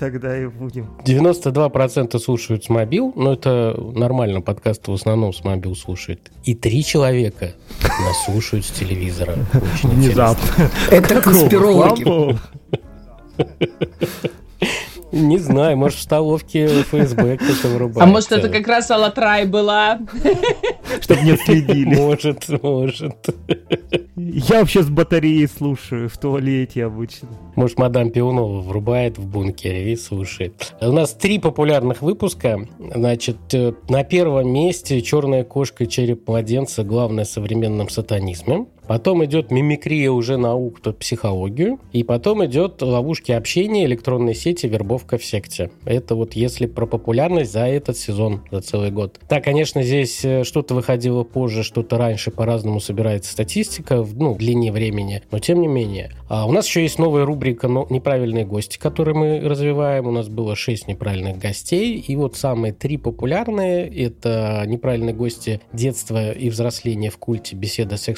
тогда 0.00 0.36
и 0.36 0.48
будем. 0.48 0.88
92% 1.06 2.18
слушают 2.18 2.64
с 2.64 2.68
мобил, 2.68 3.12
но 3.14 3.34
это 3.34 3.80
нормально, 3.94 4.40
подкасты 4.40 4.90
в 4.90 4.94
основном 4.94 5.32
с 5.32 5.44
мобил 5.44 5.76
слушают. 5.76 6.32
И 6.42 6.56
три 6.56 6.82
человека 6.82 7.52
нас 7.80 8.24
слушают 8.24 8.64
с 8.64 8.72
телевизора. 8.72 9.36
Очень 9.74 9.90
Внезапно. 9.90 10.70
Это 10.90 11.20
конспирологи. 11.20 12.36
Не 15.14 15.38
знаю, 15.38 15.76
может, 15.76 15.98
в 15.98 16.02
столовке 16.02 16.66
ФСБ 16.66 17.36
кто-то 17.36 17.68
вырубает. 17.68 18.02
А 18.02 18.06
может, 18.06 18.32
это 18.32 18.48
как 18.48 18.66
раз 18.66 18.90
Алатрай 18.90 19.46
была? 19.46 20.00
Чтобы 21.00 21.22
не 21.22 21.36
следили. 21.36 21.94
Может, 21.94 22.48
может. 22.62 23.34
Я 24.16 24.60
вообще 24.60 24.82
с 24.82 24.88
батареей 24.88 25.48
слушаю 25.48 26.08
в 26.08 26.16
туалете 26.18 26.84
обычно. 26.84 27.28
Может, 27.56 27.78
мадам 27.78 28.10
Пионова 28.10 28.60
врубает 28.60 29.18
в 29.18 29.26
бункере 29.26 29.92
и 29.92 29.96
слушает. 29.96 30.74
У 30.80 30.92
нас 30.92 31.14
три 31.14 31.38
популярных 31.38 32.02
выпуска. 32.02 32.66
Значит, 32.94 33.36
э, 33.52 33.72
на 33.88 34.04
первом 34.04 34.50
месте 34.50 35.02
«Черная 35.02 35.44
кошка 35.44 35.84
и 35.84 35.88
череп 35.88 36.28
младенца. 36.28 36.84
Главное 36.84 37.24
в 37.24 37.28
современном 37.28 37.88
сатанизме». 37.88 38.66
Потом 38.86 39.24
идет 39.24 39.50
мимикрия 39.50 40.10
уже 40.10 40.36
наук 40.36 40.80
под 40.80 40.98
психологию. 40.98 41.78
И 41.92 42.02
потом 42.02 42.44
идет 42.44 42.82
ловушки 42.82 43.32
общения, 43.32 43.84
электронной 43.84 44.34
сети, 44.34 44.66
вербовка 44.66 45.18
в 45.18 45.24
секте. 45.24 45.70
Это 45.84 46.14
вот 46.14 46.34
если 46.34 46.66
про 46.66 46.86
популярность 46.86 47.52
за 47.52 47.66
этот 47.66 47.96
сезон, 47.96 48.42
за 48.50 48.60
целый 48.60 48.90
год. 48.90 49.20
Да, 49.28 49.40
конечно, 49.40 49.82
здесь 49.82 50.24
э, 50.24 50.44
что-то 50.44 50.74
выходило 50.74 51.24
позже, 51.24 51.62
что-то 51.62 51.98
раньше, 51.98 52.30
по-разному 52.30 52.80
собирается 52.80 53.32
статистика, 53.32 54.02
в, 54.02 54.16
ну, 54.16 54.34
в 54.34 54.38
длине 54.38 54.72
времени. 54.72 55.22
Но 55.30 55.38
тем 55.38 55.60
не 55.60 55.68
менее. 55.68 56.12
А 56.28 56.46
у 56.46 56.52
нас 56.52 56.66
еще 56.66 56.82
есть 56.82 56.98
новая 56.98 57.24
рубрика 57.24 57.68
«Неправильные 57.68 58.44
гости», 58.44 58.78
которую 58.78 59.16
мы 59.16 59.40
развиваем. 59.40 60.06
У 60.06 60.10
нас 60.10 60.28
было 60.28 60.56
шесть 60.56 60.88
неправильных 60.88 61.38
гостей. 61.38 61.98
И 61.98 62.16
вот 62.16 62.36
самые 62.36 62.72
три 62.72 62.96
популярные– 62.96 63.86
это 64.04 64.64
неправильные 64.66 65.14
гости 65.14 65.60
детства 65.72 66.32
и 66.32 66.50
взросления 66.50 67.10
в 67.10 67.18
культе, 67.18 67.56
беседа 67.56 67.96
с 67.96 68.08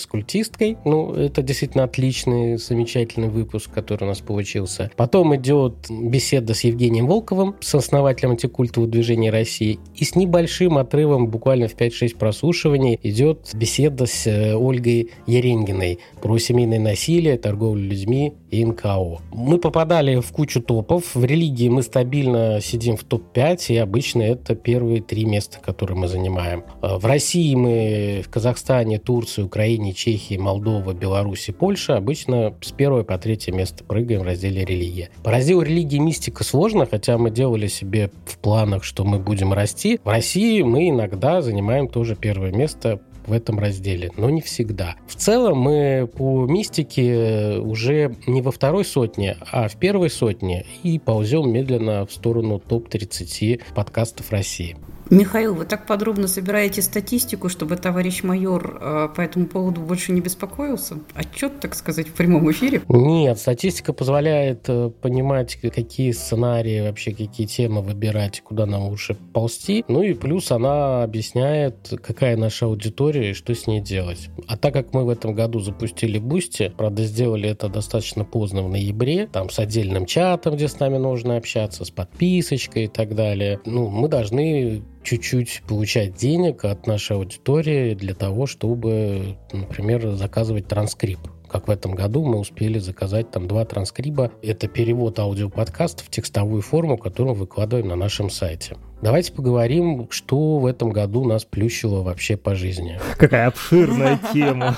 Костей. 0.56 0.76
Ну, 0.84 1.12
это 1.12 1.42
действительно 1.42 1.84
отличный, 1.84 2.56
замечательный 2.56 3.28
выпуск, 3.28 3.70
который 3.72 4.04
у 4.04 4.06
нас 4.06 4.20
получился. 4.20 4.90
Потом 4.96 5.34
идет 5.36 5.74
беседа 5.90 6.54
с 6.54 6.64
Евгением 6.64 7.06
Волковым, 7.06 7.56
с 7.60 7.74
основателем 7.74 8.32
антикультового 8.32 8.90
движения 8.90 9.30
России. 9.30 9.78
И 9.94 10.04
с 10.04 10.14
небольшим 10.14 10.78
отрывом, 10.78 11.28
буквально 11.28 11.68
в 11.68 11.76
5-6 11.76 12.16
прослушиваний, 12.16 12.98
идет 13.02 13.50
беседа 13.54 14.06
с 14.06 14.26
э, 14.26 14.54
Ольгой 14.54 15.10
Еренгиной 15.26 15.98
про 16.22 16.38
семейное 16.38 16.78
насилие, 16.78 17.36
торговлю 17.38 17.82
людьми 17.82 18.34
и 18.50 18.64
НКО. 18.64 19.20
Мы 19.32 19.58
попадали 19.58 20.20
в 20.20 20.30
кучу 20.32 20.60
топов. 20.62 21.14
В 21.14 21.24
религии 21.24 21.68
мы 21.68 21.82
стабильно 21.82 22.60
сидим 22.60 22.96
в 22.96 23.04
топ-5, 23.04 23.66
и 23.68 23.76
обычно 23.76 24.22
это 24.22 24.54
первые 24.54 25.02
три 25.02 25.24
места, 25.24 25.58
которые 25.60 25.98
мы 25.98 26.08
занимаем. 26.08 26.64
Э, 26.82 26.96
в 26.96 27.04
России 27.04 27.54
мы 27.54 28.22
в 28.24 28.30
Казахстане, 28.30 28.98
Турции, 28.98 29.42
Украине, 29.42 29.92
Чехии, 29.92 30.36
Молдова, 30.46 30.92
Беларусь 30.92 31.48
и 31.48 31.52
Польша 31.52 31.96
обычно 31.96 32.54
с 32.60 32.70
первого 32.70 33.02
по 33.02 33.18
третье 33.18 33.50
место 33.50 33.82
прыгаем 33.82 34.20
в 34.20 34.22
разделе 34.22 34.64
религия. 34.64 35.10
По 35.24 35.32
разделу 35.32 35.62
религии 35.62 35.98
мистика 35.98 36.44
сложно, 36.44 36.86
хотя 36.86 37.18
мы 37.18 37.32
делали 37.32 37.66
себе 37.66 38.12
в 38.26 38.38
планах, 38.38 38.84
что 38.84 39.04
мы 39.04 39.18
будем 39.18 39.52
расти. 39.52 39.98
В 40.04 40.08
России 40.08 40.62
мы 40.62 40.90
иногда 40.90 41.42
занимаем 41.42 41.88
тоже 41.88 42.14
первое 42.14 42.52
место 42.52 43.00
в 43.26 43.32
этом 43.32 43.58
разделе, 43.58 44.12
но 44.16 44.30
не 44.30 44.40
всегда. 44.40 44.94
В 45.08 45.16
целом 45.16 45.58
мы 45.58 46.08
по 46.16 46.46
мистике 46.46 47.58
уже 47.58 48.14
не 48.28 48.40
во 48.40 48.52
второй 48.52 48.84
сотне, 48.84 49.36
а 49.50 49.66
в 49.66 49.74
первой 49.74 50.10
сотне 50.10 50.64
и 50.84 51.00
ползем 51.00 51.50
медленно 51.50 52.06
в 52.06 52.12
сторону 52.12 52.60
топ-30 52.60 53.62
подкастов 53.74 54.30
России. 54.30 54.76
Михаил, 55.08 55.54
вы 55.54 55.66
так 55.66 55.86
подробно 55.86 56.26
собираете 56.26 56.82
статистику, 56.82 57.48
чтобы 57.48 57.76
товарищ 57.76 58.24
майор 58.24 58.78
э, 58.80 59.08
по 59.14 59.20
этому 59.20 59.46
поводу 59.46 59.80
больше 59.80 60.10
не 60.10 60.20
беспокоился? 60.20 60.96
Отчет, 61.14 61.60
так 61.60 61.76
сказать, 61.76 62.08
в 62.08 62.12
прямом 62.12 62.50
эфире? 62.50 62.82
Нет, 62.88 63.38
статистика 63.38 63.92
позволяет 63.92 64.64
э, 64.68 64.90
понимать, 65.00 65.56
какие 65.56 66.10
сценарии, 66.10 66.80
вообще 66.80 67.12
какие 67.12 67.46
темы 67.46 67.82
выбирать, 67.82 68.40
куда 68.40 68.66
нам 68.66 68.88
лучше 68.88 69.14
ползти. 69.14 69.84
Ну 69.86 70.02
и 70.02 70.12
плюс 70.12 70.50
она 70.50 71.04
объясняет, 71.04 71.92
какая 72.02 72.36
наша 72.36 72.66
аудитория 72.66 73.30
и 73.30 73.34
что 73.34 73.54
с 73.54 73.68
ней 73.68 73.80
делать. 73.80 74.28
А 74.48 74.56
так 74.56 74.74
как 74.74 74.92
мы 74.92 75.04
в 75.04 75.08
этом 75.08 75.34
году 75.34 75.60
запустили 75.60 76.18
Boosty, 76.18 76.72
правда, 76.76 77.04
сделали 77.04 77.48
это 77.48 77.68
достаточно 77.68 78.24
поздно 78.24 78.64
в 78.64 78.68
ноябре, 78.68 79.28
там 79.28 79.50
с 79.50 79.58
отдельным 79.60 80.04
чатом, 80.06 80.56
где 80.56 80.66
с 80.66 80.80
нами 80.80 80.96
нужно 80.96 81.36
общаться, 81.36 81.84
с 81.84 81.90
подписочкой 81.90 82.84
и 82.84 82.88
так 82.88 83.14
далее, 83.14 83.60
ну, 83.64 83.88
мы 83.88 84.08
должны 84.08 84.82
чуть-чуть 85.06 85.62
получать 85.68 86.16
денег 86.16 86.64
от 86.64 86.86
нашей 86.86 87.16
аудитории 87.16 87.94
для 87.94 88.14
того, 88.14 88.46
чтобы, 88.46 89.38
например, 89.52 90.10
заказывать 90.10 90.66
транскрипт 90.66 91.30
как 91.48 91.68
в 91.68 91.70
этом 91.70 91.94
году 91.94 92.24
мы 92.24 92.40
успели 92.40 92.80
заказать 92.80 93.30
там 93.30 93.46
два 93.46 93.64
транскриба. 93.64 94.32
Это 94.42 94.66
перевод 94.66 95.20
аудиоподкаста 95.20 96.02
в 96.02 96.10
текстовую 96.10 96.60
форму, 96.60 96.98
которую 96.98 97.34
мы 97.34 97.40
выкладываем 97.42 97.86
на 97.86 97.94
нашем 97.94 98.30
сайте. 98.30 98.76
Давайте 99.00 99.32
поговорим, 99.32 100.08
что 100.10 100.58
в 100.58 100.66
этом 100.66 100.90
году 100.90 101.24
нас 101.24 101.44
плющило 101.44 102.02
вообще 102.02 102.36
по 102.36 102.56
жизни. 102.56 102.98
Какая 103.16 103.46
обширная 103.46 104.18
тема. 104.32 104.76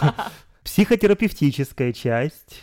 Психотерапевтическая 0.69 1.95
часть. 1.95 2.63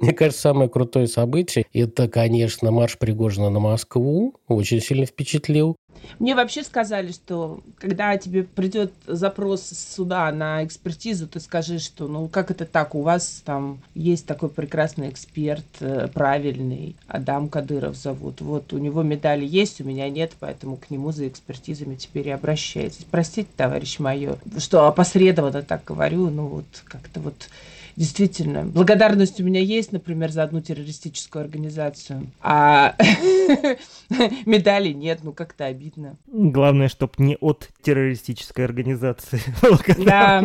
Мне 0.00 0.12
кажется, 0.12 0.42
самое 0.42 0.70
крутое 0.70 1.08
событие– 1.08 1.66
это, 1.72 2.06
конечно, 2.06 2.70
марш 2.70 2.96
Пригожина 2.98 3.50
на 3.50 3.58
Москву. 3.58 4.36
Очень 4.46 4.80
сильно 4.80 5.06
впечатлил. 5.06 5.74
Мне 6.18 6.34
вообще 6.34 6.62
сказали, 6.62 7.12
что 7.12 7.60
когда 7.78 8.16
тебе 8.16 8.42
придет 8.42 8.92
запрос 9.06 9.62
суда 9.62 10.30
на 10.32 10.64
экспертизу, 10.64 11.26
ты 11.26 11.40
скажи, 11.40 11.78
что 11.78 12.08
ну 12.08 12.28
как 12.28 12.50
это 12.50 12.64
так, 12.64 12.94
у 12.94 13.02
вас 13.02 13.42
там 13.44 13.80
есть 13.94 14.26
такой 14.26 14.48
прекрасный 14.48 15.10
эксперт, 15.10 15.64
э, 15.80 16.08
правильный, 16.12 16.96
Адам 17.06 17.48
Кадыров 17.48 17.96
зовут. 17.96 18.40
Вот 18.40 18.72
у 18.72 18.78
него 18.78 19.02
медали 19.02 19.46
есть, 19.46 19.80
у 19.80 19.84
меня 19.84 20.08
нет, 20.10 20.32
поэтому 20.38 20.76
к 20.76 20.90
нему 20.90 21.12
за 21.12 21.28
экспертизами 21.28 21.96
теперь 21.96 22.28
и 22.28 22.32
обращайтесь. 22.32 23.06
Простите, 23.10 23.48
товарищ 23.56 23.98
майор, 23.98 24.38
что 24.58 24.86
опосредованно 24.86 25.62
так 25.62 25.84
говорю, 25.84 26.30
ну 26.30 26.46
вот 26.46 26.66
как-то 26.84 27.20
вот 27.20 27.48
действительно, 27.96 28.64
благодарность 28.64 29.40
у 29.40 29.44
меня 29.44 29.60
есть, 29.60 29.92
например, 29.92 30.30
за 30.30 30.42
одну 30.42 30.60
террористическую 30.60 31.42
организацию, 31.42 32.30
а 32.40 32.96
медали 34.46 34.92
нет, 34.92 35.20
ну 35.22 35.32
как-то 35.32 35.66
обидно. 35.66 36.16
Главное, 36.26 36.88
чтобы 36.88 37.14
не 37.18 37.36
от 37.40 37.68
террористической 37.82 38.64
организации. 38.64 39.40
Да. 40.04 40.44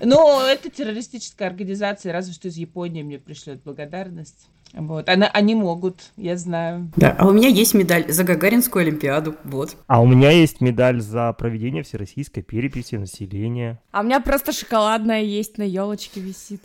Ну, 0.00 0.40
это 0.40 0.70
террористическая 0.70 1.48
организация, 1.48 2.12
разве 2.12 2.32
что 2.32 2.48
из 2.48 2.56
Японии 2.56 3.02
мне 3.02 3.18
пришлет 3.18 3.62
благодарность. 3.62 4.48
Вот. 4.72 5.08
Она, 5.08 5.26
они 5.28 5.54
могут, 5.54 6.12
я 6.16 6.36
знаю. 6.36 6.90
Да, 6.96 7.16
а 7.18 7.26
у 7.26 7.32
меня 7.32 7.48
есть 7.48 7.74
медаль 7.74 8.10
за 8.10 8.24
Гагаринскую 8.24 8.82
Олимпиаду, 8.82 9.34
вот. 9.44 9.76
А 9.86 10.02
у 10.02 10.06
меня 10.06 10.30
есть 10.30 10.60
медаль 10.60 11.00
за 11.00 11.32
проведение 11.32 11.82
всероссийской 11.82 12.42
переписи 12.42 12.96
населения. 12.96 13.80
А 13.90 14.00
у 14.00 14.04
меня 14.04 14.20
просто 14.20 14.52
шоколадная 14.52 15.22
есть, 15.22 15.56
на 15.58 15.62
елочке 15.62 16.20
висит. 16.20 16.62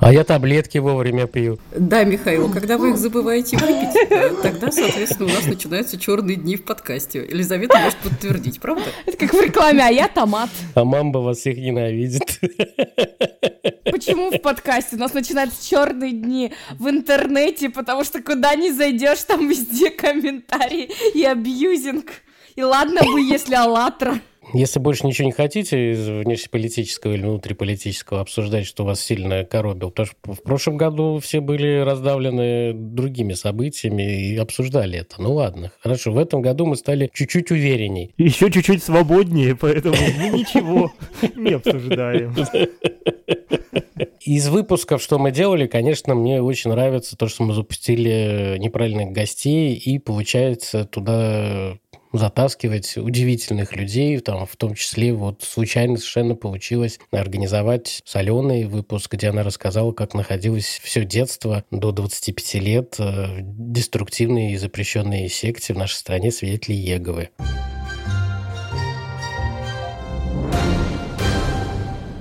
А 0.00 0.14
я 0.14 0.24
таблетки 0.24 0.78
вовремя 0.78 1.26
пью. 1.26 1.58
Да, 1.76 2.04
Михаил, 2.04 2.50
когда 2.50 2.78
вы 2.78 2.90
их 2.90 2.96
забываете 2.96 3.58
выпить, 3.58 4.42
тогда, 4.42 4.72
соответственно, 4.72 5.28
у 5.28 5.32
нас 5.34 5.46
начинаются 5.46 5.98
черные 5.98 6.36
дни 6.36 6.56
в 6.56 6.64
подкасте. 6.64 7.18
Елизавета 7.18 7.78
может 7.78 7.98
подтвердить, 7.98 8.60
правда? 8.60 8.84
Это 9.04 9.18
как 9.18 9.34
в 9.34 9.40
рекламе, 9.40 9.84
а 9.84 9.90
я 9.90 10.08
томат. 10.08 10.48
А 10.74 10.84
мамба 10.84 11.18
вас 11.18 11.36
всех 11.38 11.58
ненавидит. 11.58 12.40
Почему 14.00 14.30
в 14.30 14.38
подкасте? 14.38 14.96
У 14.96 14.98
нас 14.98 15.12
начинаются 15.12 15.68
черные 15.68 16.12
дни 16.12 16.54
в 16.78 16.88
интернете, 16.88 17.68
потому 17.68 18.02
что 18.02 18.22
куда 18.22 18.54
ни 18.54 18.70
зайдешь, 18.70 19.24
там 19.24 19.46
везде 19.46 19.90
комментарии 19.90 20.88
и 21.12 21.22
абьюзинг. 21.22 22.06
И 22.56 22.62
ладно 22.62 23.02
бы, 23.02 23.20
если 23.20 23.54
«АЛЛАТРА». 23.54 24.20
Если 24.54 24.80
больше 24.80 25.06
ничего 25.06 25.26
не 25.26 25.32
хотите 25.32 25.92
из 25.92 26.08
внешнеполитического 26.08 27.12
или 27.12 27.22
внутриполитического 27.22 28.22
обсуждать, 28.22 28.66
что 28.66 28.86
вас 28.86 29.00
сильно 29.00 29.44
коробил, 29.44 29.90
потому 29.90 30.06
что 30.06 30.32
в 30.32 30.42
прошлом 30.42 30.78
году 30.78 31.20
все 31.22 31.40
были 31.40 31.80
раздавлены 31.80 32.72
другими 32.72 33.34
событиями 33.34 34.30
и 34.30 34.36
обсуждали 34.38 35.00
это. 35.00 35.20
Ну 35.20 35.34
ладно, 35.34 35.72
хорошо. 35.80 36.12
В 36.12 36.18
этом 36.18 36.40
году 36.40 36.64
мы 36.64 36.76
стали 36.76 37.10
чуть-чуть 37.12 37.50
уверенней. 37.50 38.14
Еще 38.16 38.50
чуть-чуть 38.50 38.82
свободнее, 38.82 39.54
поэтому 39.54 39.94
мы 40.18 40.38
ничего 40.38 40.90
не 41.36 41.52
обсуждаем. 41.52 42.34
Из 44.20 44.48
выпусков, 44.48 45.02
что 45.02 45.18
мы 45.18 45.30
делали, 45.30 45.66
конечно, 45.66 46.14
мне 46.14 46.42
очень 46.42 46.70
нравится 46.70 47.16
то, 47.16 47.26
что 47.26 47.42
мы 47.42 47.54
запустили 47.54 48.56
неправильных 48.58 49.12
гостей, 49.12 49.74
и 49.74 49.98
получается 49.98 50.84
туда 50.84 51.78
затаскивать 52.12 52.98
удивительных 52.98 53.74
людей, 53.74 54.18
там, 54.18 54.44
в 54.44 54.56
том 54.56 54.74
числе 54.74 55.14
вот 55.14 55.42
случайно 55.42 55.96
совершенно 55.96 56.34
получилось 56.34 56.98
организовать 57.10 58.02
соленый 58.04 58.64
выпуск, 58.64 59.14
где 59.14 59.28
она 59.28 59.42
рассказала, 59.42 59.92
как 59.92 60.12
находилось 60.12 60.80
все 60.82 61.04
детство 61.04 61.64
до 61.70 61.90
25 61.90 62.54
лет 62.54 62.98
в 62.98 63.38
деструктивной 63.40 64.52
и 64.52 64.56
запрещенной 64.58 65.30
секте 65.30 65.72
в 65.72 65.78
нашей 65.78 65.94
стране 65.94 66.30
свидетелей 66.30 66.76
Еговы. 66.76 67.30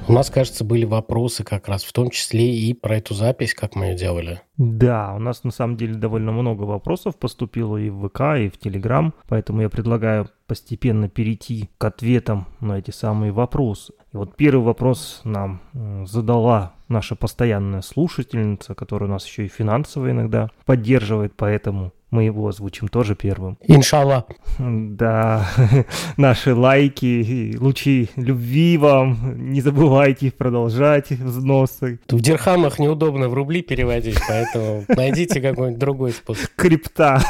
У 0.09 0.11
нас, 0.11 0.31
кажется, 0.31 0.63
были 0.63 0.85
вопросы 0.85 1.43
как 1.43 1.67
раз, 1.67 1.83
в 1.83 1.93
том 1.93 2.09
числе 2.09 2.51
и 2.51 2.73
про 2.73 2.97
эту 2.97 3.13
запись, 3.13 3.53
как 3.53 3.75
мы 3.75 3.85
ее 3.85 3.95
делали. 3.95 4.41
Да, 4.57 5.13
у 5.15 5.19
нас 5.19 5.43
на 5.43 5.51
самом 5.51 5.77
деле 5.77 5.93
довольно 5.93 6.31
много 6.31 6.63
вопросов 6.63 7.15
поступило 7.15 7.77
и 7.77 7.91
в 7.91 8.09
ВК, 8.09 8.21
и 8.39 8.49
в 8.49 8.57
Телеграм, 8.57 9.13
поэтому 9.27 9.61
я 9.61 9.69
предлагаю 9.69 10.27
постепенно 10.47 11.09
перейти 11.09 11.69
к 11.77 11.85
ответам 11.85 12.47
на 12.59 12.79
эти 12.79 12.89
самые 12.89 13.31
вопросы. 13.31 13.93
И 14.11 14.17
вот 14.17 14.35
первый 14.35 14.65
вопрос 14.65 15.21
нам 15.25 15.61
задала 16.07 16.73
наша 16.87 17.15
постоянная 17.15 17.81
слушательница, 17.81 18.73
которая 18.73 19.07
у 19.11 19.13
нас 19.13 19.27
еще 19.27 19.45
и 19.45 19.47
финансово 19.47 20.09
иногда 20.09 20.49
поддерживает, 20.65 21.33
поэтому 21.37 21.93
мы 22.11 22.23
его 22.23 22.47
озвучим 22.47 22.87
тоже 22.87 23.15
первым. 23.15 23.57
Иншалла. 23.61 24.25
Да, 24.57 25.47
наши 26.17 26.55
лайки, 26.55 27.55
лучи 27.59 28.09
любви 28.15 28.77
вам. 28.77 29.51
Не 29.51 29.61
забывайте 29.61 30.31
продолжать 30.31 31.11
взносы. 31.11 31.99
В 32.07 32.21
дирхамах 32.21 32.79
неудобно 32.79 33.29
в 33.29 33.33
рубли 33.33 33.61
переводить, 33.61 34.19
поэтому 34.27 34.85
найдите 34.87 35.41
какой-нибудь 35.41 35.79
другой 35.79 36.11
способ. 36.11 36.49
Крипта. 36.55 37.21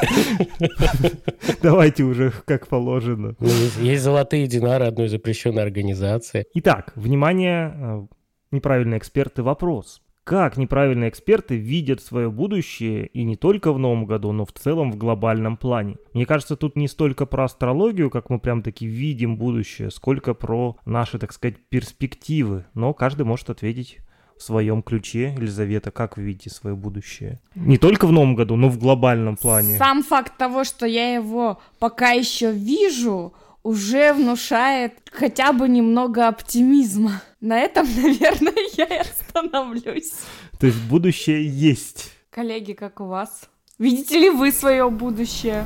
Давайте 1.62 2.03
уже 2.03 2.31
как 2.45 2.67
положено. 2.67 3.36
Ну, 3.39 3.48
есть 3.81 4.03
золотые 4.03 4.48
динары 4.48 4.86
одной 4.86 5.07
запрещенной 5.07 5.63
организации. 5.63 6.45
Итак, 6.53 6.93
внимание, 6.95 8.07
неправильные 8.51 8.98
эксперты, 8.98 9.43
вопрос. 9.43 10.01
Как 10.29 10.57
неправильные 10.57 11.09
эксперты 11.09 11.55
видят 11.55 12.03
свое 12.03 12.29
будущее 12.29 13.07
и 13.07 13.24
не 13.24 13.35
только 13.35 13.74
в 13.74 13.79
новом 13.79 14.05
году, 14.05 14.31
но 14.31 14.46
в 14.46 14.51
целом 14.51 14.92
в 14.92 14.96
глобальном 14.96 15.57
плане? 15.57 15.96
Мне 16.13 16.27
кажется, 16.27 16.55
тут 16.55 16.75
не 16.75 16.87
столько 16.87 17.25
про 17.25 17.46
астрологию, 17.46 18.11
как 18.11 18.29
мы 18.29 18.37
прям 18.37 18.61
таки 18.61 18.85
видим 18.85 19.37
будущее, 19.37 19.89
сколько 19.89 20.35
про 20.35 20.77
наши, 20.85 21.18
так 21.18 21.33
сказать, 21.33 21.55
перспективы. 21.70 22.65
Но 22.75 22.94
каждый 22.94 23.24
может 23.24 23.50
ответить 23.50 23.98
в 24.37 24.44
своем 24.44 24.83
ключе. 24.83 25.33
Елизавета, 25.35 25.89
как 25.89 26.15
вы 26.15 26.22
видите 26.22 26.51
свое 26.51 26.75
будущее? 26.75 27.39
Не 27.55 27.79
только 27.79 28.05
в 28.05 28.11
новом 28.11 28.35
году, 28.35 28.55
но 28.55 28.70
в 28.70 28.77
глобальном 28.77 29.35
плане. 29.35 29.79
Сам 29.79 30.03
факт 30.03 30.37
того, 30.37 30.63
что 30.63 30.85
я 30.85 31.15
его 31.15 31.59
пока 31.79 32.11
еще 32.11 32.51
вижу, 32.51 33.33
уже 33.70 34.14
внушает 34.14 34.94
хотя 35.12 35.53
бы 35.53 35.70
немного 35.70 36.27
оптимизма. 36.27 37.22
На 37.40 37.60
этом, 37.60 37.86
наверное, 37.96 38.53
я 38.75 38.86
и 38.86 38.98
остановлюсь. 38.98 40.14
То 40.60 40.66
есть 40.66 40.82
будущее 40.90 41.48
есть. 41.48 42.12
Коллеги, 42.32 42.74
как 42.74 43.00
у 43.00 43.05
вас? 43.05 43.44
Видите 43.77 44.20
ли 44.20 44.29
вы 44.32 44.51
свое 44.51 44.90
будущее? 44.90 45.66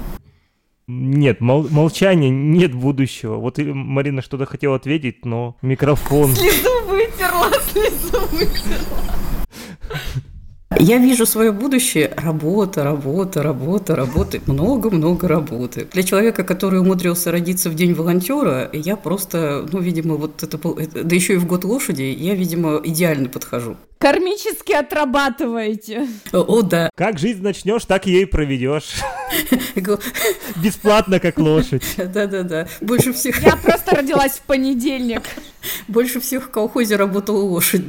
Нет, 0.86 1.40
мол- 1.40 1.70
молчание, 1.70 2.30
нет 2.30 2.74
будущего. 2.74 3.38
Вот 3.38 3.58
Марина 3.58 4.22
что-то 4.22 4.46
хотела 4.46 4.76
ответить, 4.76 5.24
но 5.24 5.56
микрофон... 5.62 6.36
Слезу 6.36 6.86
вытерла, 6.88 7.52
слезу 7.72 8.20
вытерла. 8.32 9.00
Я 10.80 10.98
вижу 10.98 11.26
свое 11.26 11.52
будущее. 11.52 12.14
Работа, 12.18 12.84
работа, 12.84 13.44
работа, 13.44 13.96
работа. 13.96 14.40
Много-много 14.48 15.28
работы. 15.28 15.88
Для 15.92 16.04
человека, 16.04 16.44
который 16.44 16.80
умудрился 16.80 17.32
родиться 17.32 17.70
в 17.70 17.76
день 17.76 17.94
волонтера, 17.94 18.70
я 18.74 18.96
просто, 18.96 19.66
ну, 19.72 19.80
видимо, 19.80 20.16
вот 20.16 20.44
это, 20.44 20.58
да 20.58 21.16
еще 21.16 21.34
и 21.34 21.38
в 21.38 21.46
год 21.46 21.64
лошади, 21.64 22.04
я, 22.04 22.36
видимо, 22.36 22.82
идеально 22.84 23.30
подхожу. 23.30 23.78
Кармически 24.00 24.74
отрабатываете. 24.74 26.08
О, 26.34 26.40
о 26.40 26.62
да. 26.62 26.90
Как 26.96 27.18
жизнь 27.18 27.42
начнешь, 27.42 27.86
так 27.86 28.06
ее 28.06 28.24
и 28.24 28.26
проведешь. 28.26 28.96
Бесплатно, 30.58 31.20
как 31.20 31.38
лошадь. 31.38 31.84
Да-да-да. 31.98 32.68
Больше 32.82 33.14
всех... 33.14 33.42
Я 33.42 33.56
просто 33.56 33.96
родилась 33.96 34.34
в 34.34 34.42
понедельник. 34.42 35.22
Больше 35.88 36.20
всех 36.20 36.46
в 36.46 36.50
колхозе 36.50 36.98
работала 36.98 37.42
лошадь. 37.42 37.84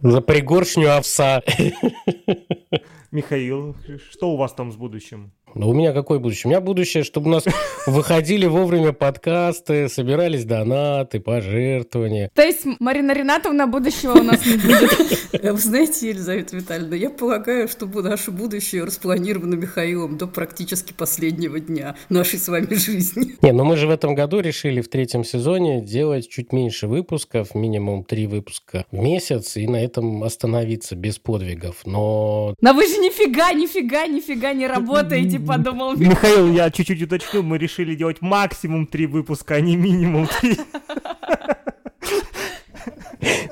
За 0.00 0.20
пригоршню 0.20 0.96
овса. 0.96 1.42
Михаил, 3.10 3.74
что 4.10 4.30
у 4.30 4.36
вас 4.36 4.52
там 4.52 4.70
с 4.70 4.76
будущим? 4.76 5.32
Ну, 5.58 5.70
у 5.70 5.74
меня 5.74 5.92
какое 5.92 6.20
будущее? 6.20 6.42
У 6.44 6.48
меня 6.50 6.60
будущее, 6.60 7.02
чтобы 7.02 7.30
у 7.30 7.32
нас 7.32 7.44
выходили 7.88 8.46
вовремя 8.46 8.92
подкасты, 8.92 9.88
собирались 9.88 10.44
донаты, 10.44 11.18
пожертвования. 11.18 12.30
То 12.32 12.42
есть 12.42 12.64
Марина 12.78 13.10
Ринатовна 13.10 13.66
будущего 13.66 14.12
у 14.12 14.22
нас 14.22 14.46
не 14.46 14.56
будет? 14.56 15.42
Вы 15.42 15.58
знаете, 15.58 16.10
Елизавета 16.10 16.56
Витальевна, 16.56 16.94
я 16.94 17.10
полагаю, 17.10 17.66
что 17.66 17.86
наше 17.86 18.30
будущее 18.30 18.84
распланировано 18.84 19.56
Михаилом 19.56 20.16
до 20.16 20.28
практически 20.28 20.92
последнего 20.92 21.58
дня 21.58 21.96
нашей 22.08 22.38
с 22.38 22.46
вами 22.46 22.74
жизни. 22.74 23.34
Не, 23.42 23.50
но 23.50 23.64
мы 23.64 23.76
же 23.76 23.88
в 23.88 23.90
этом 23.90 24.14
году 24.14 24.38
решили 24.38 24.80
в 24.80 24.88
третьем 24.88 25.24
сезоне 25.24 25.80
делать 25.80 26.28
чуть 26.28 26.52
меньше 26.52 26.86
выпусков, 26.86 27.56
минимум 27.56 28.04
три 28.04 28.28
выпуска 28.28 28.86
в 28.92 28.96
месяц, 28.96 29.56
и 29.56 29.66
на 29.66 29.82
этом 29.82 30.22
остановиться 30.22 30.94
без 30.94 31.18
подвигов. 31.18 31.78
Но... 31.84 32.54
Но 32.60 32.74
вы 32.74 32.86
же 32.86 32.98
нифига, 32.98 33.52
нифига, 33.52 34.06
нифига 34.06 34.52
не 34.52 34.68
работаете 34.68 35.47
подумал 35.48 35.96
Михаил, 35.96 36.52
я 36.52 36.70
чуть-чуть 36.70 37.02
уточню, 37.02 37.42
мы 37.42 37.58
решили 37.58 37.94
делать 37.94 38.20
максимум 38.20 38.86
три 38.86 39.06
выпуска, 39.06 39.54
а 39.54 39.60
не 39.60 39.76
минимум 39.76 40.28
три. 40.40 40.58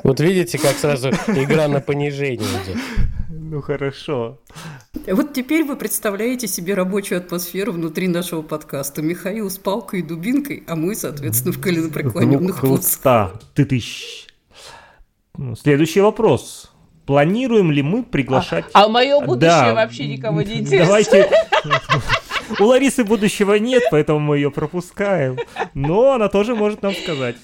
Вот 0.04 0.20
видите, 0.20 0.58
как 0.58 0.76
сразу 0.76 1.10
игра 1.10 1.66
на 1.68 1.80
понижение 1.80 2.46
идет. 2.46 2.78
Ну 3.28 3.60
хорошо. 3.60 4.40
Вот 5.06 5.32
теперь 5.32 5.64
вы 5.64 5.76
представляете 5.76 6.46
себе 6.48 6.74
рабочую 6.74 7.18
атмосферу 7.18 7.72
внутри 7.72 8.08
нашего 8.08 8.42
подкаста. 8.42 9.02
Михаил 9.02 9.50
с 9.50 9.58
палкой 9.58 10.00
и 10.00 10.02
дубинкой, 10.02 10.64
а 10.66 10.76
мы, 10.76 10.94
соответственно, 10.94 11.52
в 11.52 11.60
коленопреклоненных 11.60 12.60
позах. 12.60 13.40
Ты 13.54 13.64
тысяч. 13.64 14.26
Следующий 15.60 16.00
вопрос. 16.00 16.72
Планируем 17.06 17.70
ли 17.70 17.82
мы 17.82 18.02
приглашать... 18.02 18.64
А, 18.72 18.84
а 18.84 18.88
мое 18.88 19.20
будущее 19.20 19.48
да. 19.48 19.74
вообще 19.74 20.06
никого 20.06 20.42
не 20.42 20.54
интересует. 20.60 20.86
Давайте... 20.86 21.30
У 22.60 22.64
Ларисы 22.64 23.04
будущего 23.04 23.54
нет, 23.54 23.84
поэтому 23.90 24.20
мы 24.20 24.36
ее 24.36 24.50
пропускаем. 24.50 25.36
Но 25.74 26.12
она 26.12 26.28
тоже 26.28 26.54
может 26.54 26.82
нам 26.82 26.94
сказать 26.94 27.36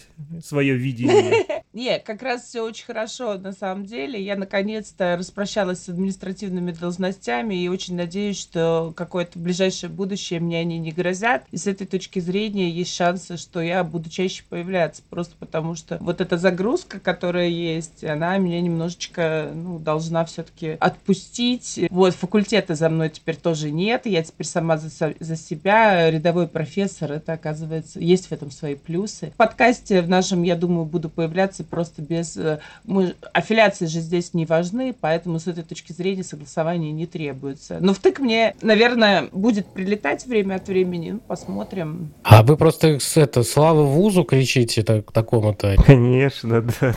свое 0.42 0.76
видение. 0.76 1.62
Не, 1.72 1.98
как 1.98 2.22
раз 2.22 2.44
все 2.44 2.62
очень 2.62 2.84
хорошо, 2.84 3.38
на 3.38 3.52
самом 3.52 3.86
деле. 3.86 4.22
Я 4.22 4.36
наконец-то 4.36 5.16
распрощалась 5.18 5.84
с 5.84 5.88
административными 5.88 6.72
должностями 6.72 7.54
и 7.54 7.68
очень 7.68 7.96
надеюсь, 7.96 8.38
что 8.38 8.92
какое-то 8.94 9.38
ближайшее 9.38 9.88
будущее 9.88 10.40
мне 10.40 10.58
они 10.60 10.78
не 10.78 10.92
грозят. 10.92 11.44
И 11.50 11.56
с 11.56 11.66
этой 11.66 11.86
точки 11.86 12.18
зрения 12.18 12.68
есть 12.68 12.94
шансы, 12.94 13.38
что 13.38 13.60
я 13.60 13.84
буду 13.84 14.10
чаще 14.10 14.44
появляться. 14.48 15.02
Просто 15.08 15.34
потому 15.38 15.74
что 15.74 15.96
вот 16.00 16.20
эта 16.20 16.36
загрузка, 16.36 17.00
которая 17.00 17.48
есть, 17.48 18.04
она 18.04 18.36
меня 18.36 18.60
немножечко 18.60 19.50
ну, 19.54 19.78
должна 19.78 20.26
все-таки 20.26 20.76
отпустить. 20.78 21.80
Вот, 21.90 22.14
факультета 22.14 22.74
за 22.74 22.90
мной 22.90 23.08
теперь 23.08 23.36
тоже 23.36 23.70
нет. 23.70 24.04
Я 24.04 24.22
теперь 24.22 24.46
сама 24.46 24.76
за, 24.76 25.14
за 25.18 25.36
себя 25.36 26.10
рядовой 26.10 26.48
профессор. 26.48 27.12
Это, 27.12 27.32
оказывается, 27.32 27.98
есть 27.98 28.26
в 28.26 28.32
этом 28.32 28.50
свои 28.50 28.74
плюсы. 28.74 29.30
В 29.30 29.36
подкасте 29.36 30.02
в 30.02 30.08
нашем, 30.12 30.42
я 30.42 30.56
думаю, 30.56 30.84
буду 30.84 31.08
появляться 31.08 31.64
просто 31.64 32.02
без... 32.02 32.36
Э, 32.36 32.60
мы... 32.84 33.14
Аффилиации 33.32 33.86
же 33.86 34.00
здесь 34.00 34.34
не 34.34 34.46
важны, 34.46 34.94
поэтому 34.98 35.38
с 35.38 35.46
этой 35.46 35.64
точки 35.64 35.92
зрения 35.92 36.22
согласования 36.22 36.92
не 36.92 37.06
требуется. 37.06 37.78
Но 37.80 37.94
в 37.94 37.98
ТыК 37.98 38.20
мне, 38.20 38.54
наверное, 38.60 39.28
будет 39.32 39.66
прилетать 39.66 40.26
время 40.26 40.56
от 40.56 40.68
времени. 40.68 41.12
Ну, 41.12 41.20
посмотрим. 41.26 42.12
А 42.22 42.42
вы 42.42 42.56
просто 42.56 43.00
с 43.00 43.16
это, 43.16 43.42
слава 43.42 43.82
вузу 43.82 44.24
кричите 44.24 44.82
так, 44.82 45.10
такому-то? 45.10 45.76
Конечно, 45.84 46.60
да. 46.62 46.94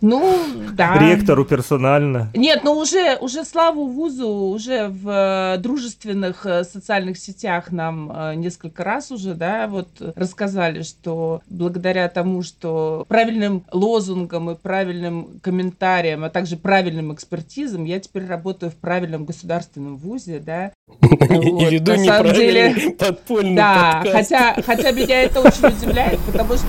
Ну, 0.00 0.38
да. 0.72 0.98
Ректору 0.98 1.44
персонально. 1.44 2.30
Нет, 2.34 2.62
ну 2.64 2.72
уже, 2.72 3.16
уже 3.16 3.44
славу 3.44 3.86
вузу, 3.86 4.28
уже 4.28 4.88
в 4.88 5.54
э, 5.54 5.58
дружественных 5.58 6.46
э, 6.46 6.64
социальных 6.64 7.18
сетях 7.18 7.72
нам 7.72 8.12
несколько 8.36 8.84
раз 8.84 9.10
уже, 9.10 9.34
да, 9.34 9.66
вот 9.68 9.88
рассказали, 10.16 10.82
что 10.82 11.42
благодаря 11.48 12.08
тому, 12.08 12.37
что 12.42 13.04
правильным 13.08 13.64
лозунгам 13.72 14.50
и 14.50 14.54
правильным 14.54 15.40
комментариям, 15.40 16.24
а 16.24 16.30
также 16.30 16.56
правильным 16.56 17.12
экспертизам 17.12 17.84
я 17.84 18.00
теперь 18.00 18.26
работаю 18.26 18.70
в 18.70 18.76
правильном 18.76 19.24
государственном 19.24 19.96
вузе, 19.96 20.38
да. 20.38 20.72
И 21.02 21.64
веду 21.70 21.94
неправильный 21.94 22.90
подпольный 22.98 23.56
Да, 23.56 24.02
хотя, 24.10 24.54
меня 24.92 25.22
это 25.22 25.40
очень 25.40 25.66
удивляет, 25.66 26.18
потому 26.20 26.54
что 26.56 26.66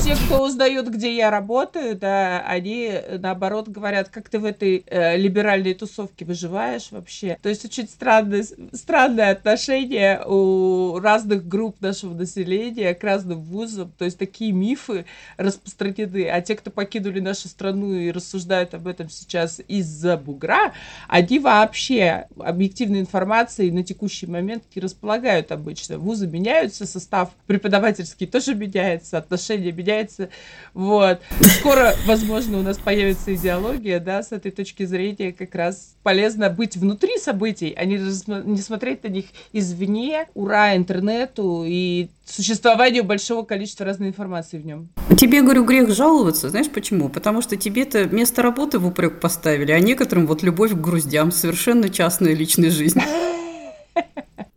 все, 0.00 0.14
кто, 0.26 0.42
узнают, 0.44 0.88
где 0.88 1.14
я 1.14 1.30
работаю, 1.30 1.96
да, 1.96 2.40
они 2.46 2.92
наоборот 3.18 3.68
говорят, 3.68 4.08
как 4.08 4.28
ты 4.28 4.38
в 4.38 4.44
этой 4.44 4.84
э, 4.86 5.16
либеральной 5.16 5.74
тусовке 5.74 6.24
выживаешь 6.24 6.88
вообще. 6.90 7.38
То 7.42 7.48
есть 7.48 7.64
очень 7.64 7.88
странное, 7.88 8.44
странное 8.72 9.30
отношение 9.30 10.22
у 10.26 10.98
разных 10.98 11.46
групп 11.46 11.80
нашего 11.80 12.14
населения 12.14 12.94
к 12.94 13.02
разным 13.04 13.42
вузам. 13.42 13.92
То 13.96 14.04
есть 14.04 14.18
такие 14.18 14.35
мифы 14.44 15.04
распространены. 15.36 16.28
А 16.28 16.40
те, 16.40 16.56
кто 16.56 16.70
покинули 16.70 17.20
нашу 17.20 17.48
страну 17.48 17.94
и 17.94 18.10
рассуждают 18.10 18.74
об 18.74 18.86
этом 18.86 19.08
сейчас 19.08 19.60
из-за 19.68 20.16
бугра, 20.16 20.72
они 21.08 21.38
вообще 21.38 22.26
объективной 22.38 23.00
информацией 23.00 23.70
на 23.70 23.82
текущий 23.82 24.26
момент 24.26 24.64
не 24.74 24.82
располагают 24.82 25.52
обычно. 25.52 25.98
Вузы 25.98 26.26
меняются, 26.26 26.86
состав 26.86 27.30
преподавательский 27.46 28.26
тоже 28.26 28.54
меняется, 28.54 29.18
отношения 29.18 29.72
меняются. 29.72 30.28
Вот. 30.74 31.20
Скоро, 31.40 31.94
возможно, 32.06 32.58
у 32.58 32.62
нас 32.62 32.78
появится 32.78 33.34
идеология, 33.34 34.00
да, 34.00 34.22
с 34.22 34.32
этой 34.32 34.50
точки 34.50 34.84
зрения 34.84 35.32
как 35.32 35.54
раз 35.54 35.96
полезно 36.02 36.50
быть 36.50 36.76
внутри 36.76 37.18
событий, 37.18 37.74
а 37.76 37.84
не, 37.84 37.96
не 37.96 38.58
смотреть 38.58 39.04
на 39.04 39.08
них 39.08 39.26
извне. 39.52 40.28
Ура 40.34 40.76
интернету 40.76 41.64
и 41.66 42.08
существованию 42.30 43.04
большого 43.04 43.44
количества 43.44 43.86
разной 43.86 44.08
информации 44.08 44.58
в 44.58 44.66
нем. 44.66 44.88
Тебе, 45.16 45.42
говорю, 45.42 45.64
грех 45.64 45.90
жаловаться. 45.90 46.50
Знаешь 46.50 46.70
почему? 46.70 47.08
Потому 47.08 47.42
что 47.42 47.56
тебе-то 47.56 48.04
место 48.04 48.42
работы 48.42 48.78
в 48.78 48.86
упрек 48.86 49.20
поставили, 49.20 49.72
а 49.72 49.80
некоторым 49.80 50.26
вот 50.26 50.42
любовь 50.42 50.72
к 50.72 50.76
груздям, 50.76 51.30
совершенно 51.30 51.88
частная 51.88 52.34
личная 52.34 52.70
жизнь. 52.70 53.00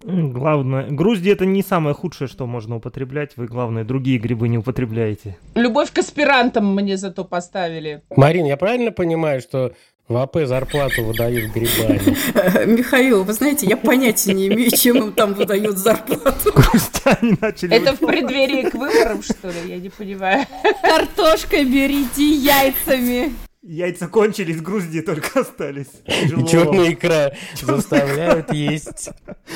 Главное, 0.04 0.90
грузди 0.90 1.30
это 1.30 1.46
не 1.46 1.62
самое 1.62 1.94
худшее, 1.94 2.28
что 2.28 2.48
можно 2.48 2.78
употреблять. 2.78 3.38
Вы, 3.38 3.46
главное, 3.46 3.84
другие 3.84 4.18
грибы 4.18 4.48
не 4.48 4.58
употребляете. 4.58 5.38
Любовь 5.54 5.92
к 5.92 6.00
аспирантам 6.00 6.74
мне 6.74 6.98
зато 6.98 7.24
поставили. 7.24 8.02
Марин, 8.16 8.46
я 8.46 8.58
правильно 8.58 8.92
понимаю, 8.92 9.42
что 9.42 9.74
в 10.10 10.18
АП 10.18 10.38
зарплату 10.46 11.04
выдают 11.04 11.54
грибами. 11.54 12.66
Михаил, 12.66 13.24
вы 13.24 13.34
знаете, 13.34 13.68
я 13.68 13.78
понятия 13.78 14.34
не 14.34 14.48
имею, 14.48 14.72
чем 14.72 14.98
им 14.98 15.14
там 15.14 15.36
выдают 15.36 15.78
зарплату. 15.78 16.52
начали. 17.42 17.76
Это 17.76 17.94
в 17.94 18.00
преддверии 18.00 18.70
к 18.70 18.74
выборам, 18.74 19.22
что 19.22 19.48
ли? 19.50 19.68
Я 19.68 19.78
не 19.78 19.90
понимаю. 19.90 20.46
Картошкой 20.82 21.66
берите, 21.66 22.28
яйцами. 22.28 23.34
Яйца 23.62 24.08
кончились, 24.08 24.62
грузди 24.62 25.02
только 25.02 25.42
остались. 25.42 25.92
Тяжело. 26.08 26.48
Черная 26.48 26.94
икра 26.94 27.34
заставляют 27.62 28.54
есть. 28.54 29.10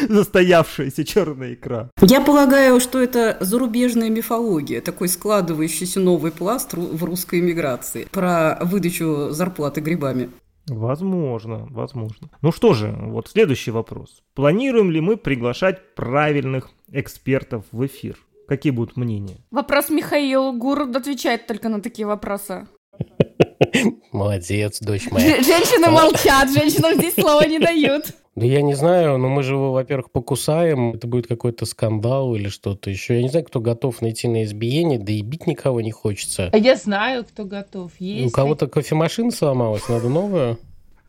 Застоявшаяся 0.08 1.06
черная 1.06 1.54
икра. 1.54 1.90
Я 2.02 2.20
полагаю, 2.22 2.80
что 2.80 3.02
это 3.02 3.38
зарубежная 3.40 4.10
мифология, 4.10 4.82
такой 4.82 5.08
складывающийся 5.08 6.00
новый 6.02 6.32
пласт 6.32 6.74
в 6.74 7.04
русской 7.04 7.40
эмиграции 7.40 8.08
про 8.12 8.60
выдачу 8.62 9.30
зарплаты 9.32 9.80
грибами. 9.80 10.30
Возможно, 10.68 11.68
возможно. 11.70 12.30
Ну 12.42 12.52
что 12.52 12.74
же, 12.74 12.96
вот 12.98 13.28
следующий 13.28 13.72
вопрос. 13.72 14.24
Планируем 14.34 14.92
ли 14.92 15.02
мы 15.02 15.18
приглашать 15.18 15.96
правильных 15.96 16.70
экспертов 16.92 17.66
в 17.72 17.86
эфир? 17.86 18.18
Какие 18.48 18.72
будут 18.72 18.98
мнения? 18.98 19.38
Вопрос 19.52 19.90
Михаил. 19.90 20.54
Гуру 20.54 20.90
отвечает 20.96 21.48
только 21.48 21.70
на 21.70 21.82
такие 21.82 22.06
вопросы. 22.06 22.68
Молодец, 24.12 24.80
дочь 24.80 25.10
моя. 25.12 25.42
Женщины 25.42 25.90
молчат, 25.90 26.52
женщинам 26.52 26.96
здесь 26.96 27.16
слова 27.16 27.46
не 27.46 27.60
дают. 27.60 28.06
Да 28.36 28.48
я 28.48 28.64
не 28.64 28.74
знаю, 28.74 29.20
но 29.20 29.30
мы 29.30 29.44
же 29.44 29.54
его, 29.54 29.72
во-первых, 29.74 30.10
покусаем, 30.10 30.94
это 30.94 31.06
будет 31.06 31.28
какой-то 31.28 31.66
скандал 31.68 32.34
или 32.34 32.50
что-то 32.50 32.90
еще. 32.90 33.16
Я 33.16 33.22
не 33.22 33.30
знаю, 33.30 33.46
кто 33.46 33.60
готов 33.60 34.02
найти 34.02 34.28
на 34.28 34.44
избиение, 34.44 34.98
да 34.98 35.12
и 35.12 35.22
бить 35.22 35.46
никого 35.46 35.82
не 35.82 35.92
хочется. 35.92 36.50
А 36.52 36.58
я 36.58 36.76
знаю, 36.76 37.26
кто 37.26 37.46
готов. 37.46 37.92
Есть 38.00 38.28
У 38.28 38.32
кого-то 38.32 38.68
кофемашина 38.68 39.30
сломалась, 39.30 39.88
надо 39.88 40.10
новую. 40.10 40.58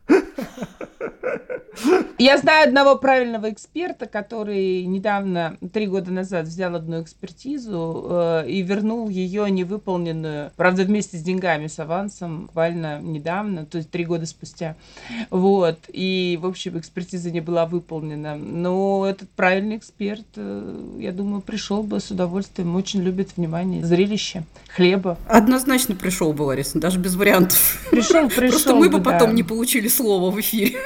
Я 2.17 2.37
знаю 2.37 2.69
одного 2.69 2.95
правильного 2.95 3.51
эксперта, 3.51 4.05
который 4.05 4.85
недавно, 4.85 5.57
три 5.73 5.85
года 5.85 6.11
назад, 6.11 6.45
взял 6.45 6.73
одну 6.75 7.01
экспертизу 7.01 8.05
э, 8.09 8.45
и 8.47 8.61
вернул 8.61 9.09
ее 9.09 9.51
невыполненную, 9.51 10.51
правда, 10.55 10.83
вместе 10.83 11.17
с 11.17 11.21
деньгами, 11.21 11.67
с 11.67 11.77
авансом, 11.77 12.43
буквально 12.43 13.01
недавно, 13.01 13.65
то 13.65 13.79
есть 13.79 13.91
три 13.91 14.05
года 14.05 14.25
спустя. 14.25 14.77
Вот. 15.29 15.77
И, 15.89 16.39
в 16.41 16.45
общем, 16.45 16.79
экспертиза 16.79 17.31
не 17.31 17.41
была 17.41 17.65
выполнена. 17.65 18.37
Но 18.37 19.05
этот 19.05 19.29
правильный 19.31 19.75
эксперт, 19.75 20.25
э, 20.37 20.95
я 20.99 21.11
думаю, 21.11 21.41
пришел 21.41 21.83
бы 21.83 21.99
с 21.99 22.11
удовольствием, 22.11 22.77
очень 22.77 23.01
любит 23.01 23.35
внимание, 23.35 23.83
зрелище, 23.83 24.43
хлеба. 24.69 25.17
Однозначно 25.27 25.95
пришел 25.95 26.31
бы, 26.31 26.43
Лариса, 26.43 26.79
даже 26.79 26.97
без 26.97 27.15
вариантов. 27.15 27.85
Пришел, 27.91 28.29
пришел. 28.29 28.49
Просто 28.51 28.75
мы 28.75 28.89
бы 28.89 29.01
потом 29.01 29.35
не 29.35 29.43
получили 29.43 29.89
слова 29.89 30.31
в 30.31 30.39
эфире. 30.39 30.77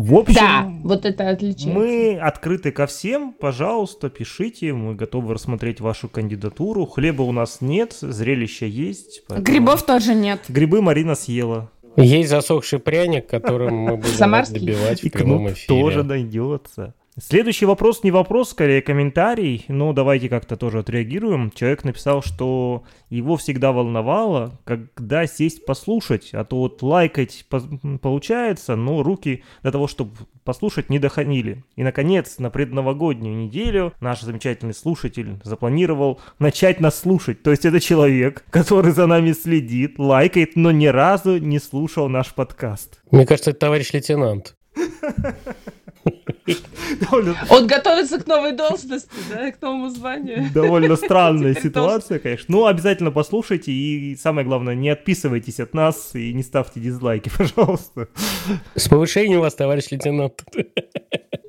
В 0.00 0.14
общем, 0.14 0.34
да, 0.34 0.72
вот 0.84 1.04
это 1.04 1.28
отличается. 1.28 1.76
Мы 1.76 2.16
открыты 2.16 2.70
ко 2.70 2.86
всем, 2.86 3.32
пожалуйста, 3.32 4.08
пишите, 4.08 4.72
мы 4.72 4.94
готовы 4.94 5.34
рассмотреть 5.34 5.80
вашу 5.80 6.08
кандидатуру. 6.08 6.86
Хлеба 6.86 7.22
у 7.22 7.32
нас 7.32 7.60
нет, 7.60 7.96
зрелища 8.00 8.66
есть. 8.66 9.24
Поэтому... 9.26 9.44
Грибов 9.44 9.84
тоже 9.84 10.14
нет. 10.14 10.42
Грибы 10.48 10.82
Марина 10.82 11.16
съела. 11.16 11.72
Есть 11.96 12.28
засохший 12.28 12.78
пряник, 12.78 13.26
которым 13.26 13.74
мы 13.74 13.96
будем 13.96 14.52
добивать 14.52 15.02
в 15.02 15.10
прямом 15.10 15.48
эфире. 15.48 15.66
тоже 15.66 16.04
найдется. 16.04 16.94
Следующий 17.20 17.66
вопрос 17.66 18.04
не 18.04 18.12
вопрос, 18.12 18.50
скорее 18.50 18.80
комментарий, 18.80 19.64
но 19.66 19.92
давайте 19.92 20.28
как-то 20.28 20.56
тоже 20.56 20.80
отреагируем. 20.80 21.50
Человек 21.50 21.82
написал, 21.82 22.22
что 22.22 22.84
его 23.10 23.36
всегда 23.36 23.72
волновало, 23.72 24.58
когда 24.64 25.26
сесть 25.26 25.66
послушать, 25.66 26.30
а 26.32 26.44
то 26.44 26.58
вот 26.58 26.80
лайкать 26.80 27.44
получается, 28.00 28.76
но 28.76 29.02
руки 29.02 29.42
для 29.62 29.72
того, 29.72 29.88
чтобы 29.88 30.12
послушать, 30.44 30.90
не 30.90 31.00
доходили. 31.00 31.64
И, 31.74 31.82
наконец, 31.82 32.38
на 32.38 32.50
предновогоднюю 32.50 33.36
неделю 33.36 33.92
наш 34.00 34.20
замечательный 34.20 34.74
слушатель 34.74 35.40
запланировал 35.42 36.20
начать 36.38 36.80
нас 36.80 37.00
слушать. 37.00 37.42
То 37.42 37.50
есть 37.50 37.64
это 37.64 37.80
человек, 37.80 38.44
который 38.50 38.92
за 38.92 39.06
нами 39.06 39.32
следит, 39.32 39.98
лайкает, 39.98 40.54
но 40.54 40.70
ни 40.70 40.86
разу 40.86 41.38
не 41.38 41.58
слушал 41.58 42.08
наш 42.08 42.32
подкаст. 42.32 43.00
Мне 43.10 43.26
кажется, 43.26 43.50
это 43.50 43.60
товарищ 43.60 43.92
лейтенант. 43.92 44.54
Он 47.50 47.66
готовится 47.66 48.18
к 48.18 48.26
новой 48.26 48.52
должности, 48.52 49.10
да, 49.30 49.50
к 49.52 49.60
новому 49.60 49.90
званию. 49.90 50.50
Довольно 50.52 50.96
странная 50.96 51.54
ситуация, 51.54 52.18
конечно. 52.18 52.46
Ну, 52.48 52.66
обязательно 52.66 53.10
послушайте 53.10 53.72
и, 53.72 54.16
самое 54.16 54.46
главное, 54.46 54.74
не 54.74 54.88
отписывайтесь 54.88 55.60
от 55.60 55.74
нас 55.74 56.14
и 56.14 56.32
не 56.32 56.42
ставьте 56.42 56.80
дизлайки, 56.80 57.30
пожалуйста. 57.36 58.08
С 58.74 58.88
повышением 58.88 59.40
вас, 59.40 59.54
товарищ 59.54 59.86
лейтенант. 59.90 60.44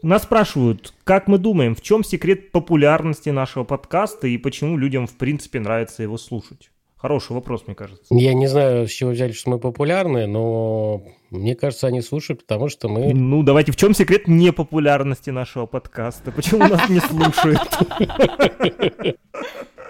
Нас 0.01 0.23
спрашивают, 0.23 0.93
как 1.03 1.27
мы 1.27 1.37
думаем, 1.37 1.75
в 1.75 1.81
чем 1.81 2.03
секрет 2.03 2.51
популярности 2.51 3.29
нашего 3.29 3.65
подкаста 3.65 4.27
и 4.27 4.37
почему 4.37 4.77
людям, 4.77 5.07
в 5.07 5.17
принципе, 5.17 5.59
нравится 5.59 6.03
его 6.03 6.17
слушать? 6.17 6.71
Хороший 7.01 7.31
вопрос, 7.31 7.63
мне 7.65 7.75
кажется. 7.75 8.03
Я 8.09 8.33
не 8.33 8.47
знаю, 8.47 8.85
с 8.85 8.91
чего 8.91 9.11
взяли, 9.11 9.31
что 9.31 9.51
мы 9.51 9.57
популярны, 9.57 10.27
но 10.27 11.01
мне 11.29 11.55
кажется, 11.55 11.87
они 11.87 12.01
слушают, 12.01 12.41
потому 12.41 12.67
что 12.67 12.89
мы... 12.89 13.13
Ну, 13.13 13.41
давайте, 13.41 13.71
в 13.71 13.77
чем 13.77 13.93
секрет 13.93 14.27
непопулярности 14.27 15.29
нашего 15.29 15.65
подкаста? 15.65 16.33
Почему 16.33 16.67
нас 16.67 16.89
не 16.89 16.99
слушают? 16.99 17.61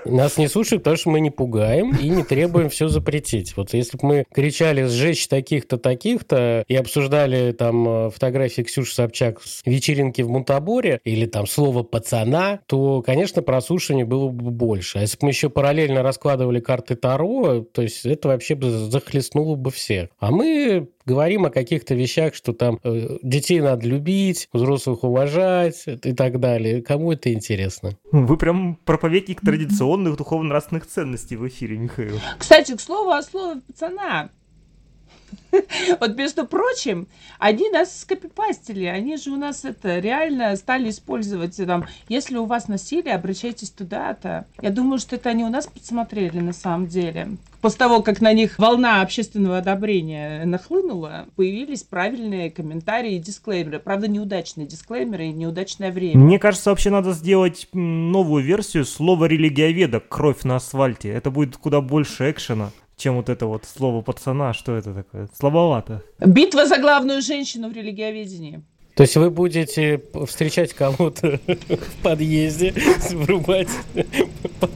Нас 0.06 0.38
не 0.38 0.48
слушают, 0.48 0.84
потому 0.84 0.98
что 0.98 1.10
мы 1.10 1.20
не 1.20 1.30
пугаем 1.30 1.96
и 1.96 2.10
не 2.10 2.24
требуем 2.24 2.70
все 2.70 2.88
запретить. 2.88 3.56
Вот 3.58 3.74
если 3.74 3.98
бы 3.98 4.08
мы 4.08 4.26
кричали 4.34 4.84
«сжечь 4.84 5.28
таких-то, 5.28 5.78
таких-то» 5.78 6.64
и 6.68 6.76
обсуждали 6.76 7.52
там 7.52 7.88
э, 7.88 8.10
фотографии 8.10 8.62
Ксюши 8.62 8.94
Собчак 8.94 9.42
с 9.44 9.62
вечеринки 9.66 10.22
в 10.22 10.30
Мунтаборе 10.30 11.00
или 11.04 11.26
там 11.26 11.48
слово 11.48 11.84
«пацана», 11.84 12.60
то, 12.68 13.02
конечно, 13.02 13.42
прослушивания 13.42 14.06
было 14.06 14.30
бы 14.30 14.52
больше. 14.52 15.00
А 15.00 15.02
если 15.02 15.18
бы 15.18 15.26
мы 15.26 15.30
еще 15.32 15.50
параллельно 15.50 16.04
раскладывали 16.04 16.60
карты 16.60 16.96
Таро, 16.96 17.62
то 17.62 17.82
есть 17.82 18.06
это 18.06 18.30
вообще 18.30 18.56
бы 18.56 18.70
захлестнуло 18.70 19.56
бы 19.56 19.72
всех. 19.72 20.10
А 20.20 20.32
мы 20.32 20.90
говорим 21.10 21.46
о 21.46 21.50
каких-то 21.50 21.96
вещах, 21.96 22.36
что 22.36 22.54
там 22.54 22.80
э, 22.84 23.18
детей 23.24 23.62
надо 23.62 23.88
любить, 23.88 24.48
взрослых 24.54 25.04
уважать 25.04 25.84
и 25.88 26.14
так 26.14 26.40
далее. 26.40 26.84
Кому 26.84 27.12
это 27.14 27.34
интересно? 27.34 27.98
Вы 28.12 28.38
прям 28.38 28.76
проповедник 28.86 29.42
традиционных 29.42 30.18
духовно-нравственных 30.18 30.86
ценностей 30.86 31.36
в 31.36 31.48
эфире, 31.48 31.78
Михаил. 31.78 32.20
Кстати, 32.38 32.76
к 32.76 32.82
слову 32.82 33.10
о 33.10 33.24
слове 33.24 33.62
пацана. 33.62 34.30
Вот, 36.00 36.18
между 36.18 36.46
прочим, 36.46 37.08
они 37.38 37.70
нас 37.70 38.02
скопипастили, 38.02 38.86
они 38.86 39.18
же 39.18 39.32
у 39.32 39.38
нас 39.38 39.66
это 39.66 40.00
реально 40.00 40.56
стали 40.56 40.90
использовать 40.90 41.58
там, 41.66 41.86
если 42.08 42.38
у 42.38 42.46
вас 42.46 42.68
насилие, 42.68 43.16
обращайтесь 43.16 43.70
туда-то. 43.70 44.46
Я 44.62 44.70
думаю, 44.70 45.00
что 45.00 45.16
это 45.16 45.30
они 45.30 45.44
у 45.44 45.50
нас 45.50 45.68
подсмотрели 45.68 46.40
на 46.40 46.54
самом 46.54 46.88
деле. 46.88 47.38
После 47.62 47.80
того, 47.80 48.02
как 48.02 48.22
на 48.22 48.32
них 48.32 48.58
волна 48.58 49.02
общественного 49.02 49.58
одобрения 49.58 50.46
нахлынула, 50.46 51.26
появились 51.36 51.84
правильные 51.84 52.52
комментарии 52.52 53.16
и 53.16 53.20
дисклеймеры. 53.20 53.80
Правда, 53.80 54.08
неудачные 54.08 54.66
дисклеймеры 54.66 55.28
и 55.28 55.34
неудачное 55.34 55.92
время. 55.92 56.24
Мне 56.24 56.40
кажется, 56.40 56.70
вообще 56.70 56.90
надо 56.90 57.12
сделать 57.12 57.68
новую 57.74 58.44
версию 58.44 58.86
слова 58.86 59.26
религиоведа 59.26 60.00
«Кровь 60.00 60.44
на 60.44 60.56
асфальте». 60.56 61.10
Это 61.10 61.32
будет 61.32 61.58
куда 61.58 61.82
больше 61.82 62.32
экшена 62.32 62.72
чем 63.00 63.16
вот 63.16 63.30
это 63.30 63.46
вот 63.46 63.66
слово 63.66 64.02
пацана, 64.02 64.54
что 64.54 64.76
это 64.76 64.94
такое? 64.94 65.30
Слабовато. 65.34 66.04
Битва 66.20 66.66
за 66.66 66.78
главную 66.78 67.22
женщину 67.22 67.70
в 67.70 67.74
религиоведении. 67.74 68.62
То 69.00 69.04
есть 69.04 69.16
вы 69.16 69.30
будете 69.30 70.02
встречать 70.28 70.74
кого-то 70.74 71.40
в 71.48 72.04
подъезде, 72.04 72.74
врубать 73.12 73.70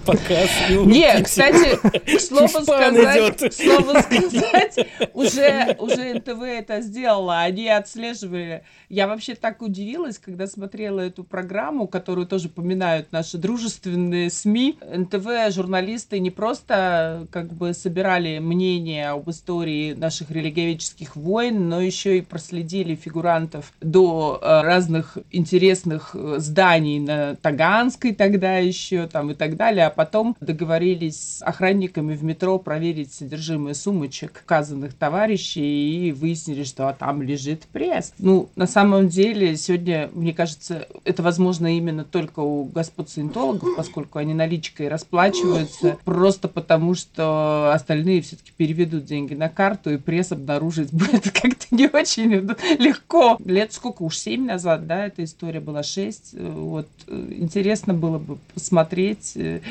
показ 0.05 0.49
и 0.69 0.75
Нет, 0.75 1.25
кстати, 1.25 1.77
к 1.77 2.21
слову 2.21 2.47
сказать, 2.47 3.37
к 3.37 3.51
слову 3.51 3.99
сказать, 3.99 4.87
уже, 5.13 5.75
уже 5.77 6.13
НТВ 6.13 6.41
это 6.41 6.79
сделала, 6.79 7.41
они 7.41 7.67
отслеживали. 7.67 8.63
Я 8.87 9.07
вообще 9.07 9.35
так 9.35 9.61
удивилась, 9.61 10.19
когда 10.19 10.47
смотрела 10.47 11.01
эту 11.01 11.25
программу, 11.25 11.87
которую 11.87 12.25
тоже 12.25 12.47
поминают 12.47 13.11
наши 13.11 13.37
дружественные 13.37 14.29
СМИ. 14.29 14.77
НТВ 14.81 15.27
журналисты 15.49 16.19
не 16.19 16.31
просто 16.31 17.27
как 17.31 17.51
бы 17.51 17.73
собирали 17.73 18.39
мнение 18.39 19.09
об 19.09 19.29
истории 19.29 19.93
наших 19.93 20.31
религиоведческих 20.31 21.15
войн, 21.17 21.67
но 21.67 21.81
еще 21.81 22.19
и 22.19 22.21
проследили 22.21 22.95
фигурантов 22.95 23.73
до 23.81 24.12
Э, 24.13 24.61
разных 24.61 25.17
интересных 25.31 26.11
э, 26.13 26.35
зданий 26.37 26.99
на 26.99 27.35
Таганской 27.35 28.13
тогда 28.13 28.57
еще, 28.57 29.07
там 29.07 29.31
и 29.31 29.33
так 29.33 29.55
далее, 29.55 29.87
а 29.87 29.89
потом 29.89 30.35
договорились 30.39 31.37
с 31.37 31.41
охранниками 31.41 32.15
в 32.15 32.23
метро 32.23 32.59
проверить 32.59 33.13
содержимое 33.13 33.73
сумочек 33.73 34.41
указанных 34.45 34.93
товарищей 34.93 36.07
и 36.07 36.11
выяснили, 36.11 36.63
что 36.63 36.87
а 36.87 36.93
там 36.93 37.21
лежит 37.21 37.63
пресс. 37.71 38.13
Ну, 38.19 38.49
на 38.55 38.67
самом 38.67 39.09
деле, 39.09 39.55
сегодня, 39.57 40.09
мне 40.13 40.33
кажется, 40.33 40.87
это 41.03 41.23
возможно 41.23 41.75
именно 41.75 42.03
только 42.03 42.39
у 42.39 42.65
господ 42.65 43.09
саентологов, 43.09 43.75
поскольку 43.75 44.19
они 44.19 44.33
наличкой 44.33 44.87
расплачиваются, 44.87 45.97
просто 46.05 46.47
потому 46.47 46.95
что 46.95 47.71
остальные 47.73 48.21
все-таки 48.21 48.51
переведут 48.55 49.05
деньги 49.05 49.33
на 49.33 49.49
карту, 49.49 49.91
и 49.91 49.97
пресс 49.97 50.31
обнаружить 50.31 50.89
будет 50.91 51.31
как-то 51.31 51.65
не 51.71 51.87
очень 51.87 52.31
легко. 52.79 53.37
Лет 53.43 53.73
сколько 53.73 53.92
уж 54.01 54.17
7 54.17 54.45
назад, 54.45 54.87
да, 54.87 55.05
эта 55.05 55.23
история 55.23 55.59
была 55.59 55.83
6. 55.83 56.33
Э, 56.33 56.49
вот 56.49 56.87
э, 57.07 57.27
интересно 57.37 57.93
было 57.93 58.19
бы 58.19 58.37
посмотреть 58.53 59.33
э, 59.35 59.61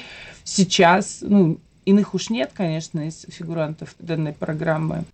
сейчас, 0.44 1.18
ну, 1.22 1.58
иных 1.84 2.14
уж 2.14 2.30
нет, 2.30 2.52
конечно, 2.54 3.06
из 3.06 3.26
фигурантов 3.28 3.94
данной 3.98 4.32
программы. 4.32 5.04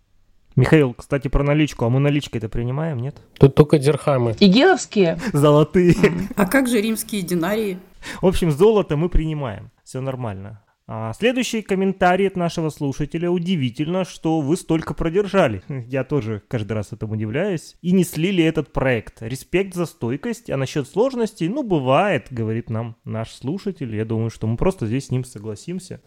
Михаил, 0.57 0.93
кстати, 0.93 1.29
про 1.29 1.45
наличку. 1.45 1.85
А 1.85 1.89
мы 1.89 2.01
наличкой 2.01 2.39
это 2.39 2.49
принимаем, 2.49 2.99
нет? 2.99 3.17
Тут 3.39 3.55
только 3.55 3.79
дирхамы. 3.79 4.35
Игиловские? 4.41 5.19
Золотые. 5.33 5.95
А 6.35 6.47
как 6.47 6.67
же 6.67 6.81
римские 6.81 7.23
динарии? 7.23 7.79
В 8.21 8.27
общем, 8.27 8.51
золото 8.51 8.97
мы 8.97 9.09
принимаем. 9.09 9.71
Все 9.85 10.01
нормально. 10.01 10.61
А 10.91 11.13
следующий 11.13 11.61
комментарий 11.61 12.27
от 12.27 12.37
нашего 12.37 12.71
слушателя. 12.71 13.31
Удивительно, 13.31 14.07
что 14.07 14.41
вы 14.41 14.57
столько 14.57 14.95
продержали. 14.95 15.63
Я 15.87 16.03
тоже 16.03 16.43
каждый 16.49 16.73
раз 16.73 16.95
этому 16.95 17.13
удивляюсь. 17.13 17.77
И 17.83 17.93
не 17.93 18.05
слили 18.05 18.43
этот 18.43 18.73
проект. 18.73 19.21
Респект 19.21 19.75
за 19.75 19.85
стойкость. 19.85 20.49
А 20.49 20.57
насчет 20.57 20.89
сложностей, 20.89 21.49
ну, 21.49 21.63
бывает, 21.63 22.29
говорит 22.31 22.71
нам 22.71 22.97
наш 23.05 23.33
слушатель. 23.33 23.95
Я 23.95 24.07
думаю, 24.07 24.31
что 24.31 24.47
мы 24.47 24.57
просто 24.57 24.87
здесь 24.87 25.09
с 25.09 25.11
ним 25.11 25.25
согласимся. 25.25 26.01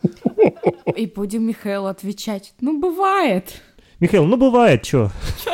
И 0.96 1.06
будем 1.06 1.44
Михаилу 1.44 1.86
отвечать. 1.86 2.56
Ну, 2.60 2.80
бывает. 2.80 3.62
Михаил, 4.02 4.26
ну 4.26 4.36
бывает, 4.36 4.84
что? 4.84 5.12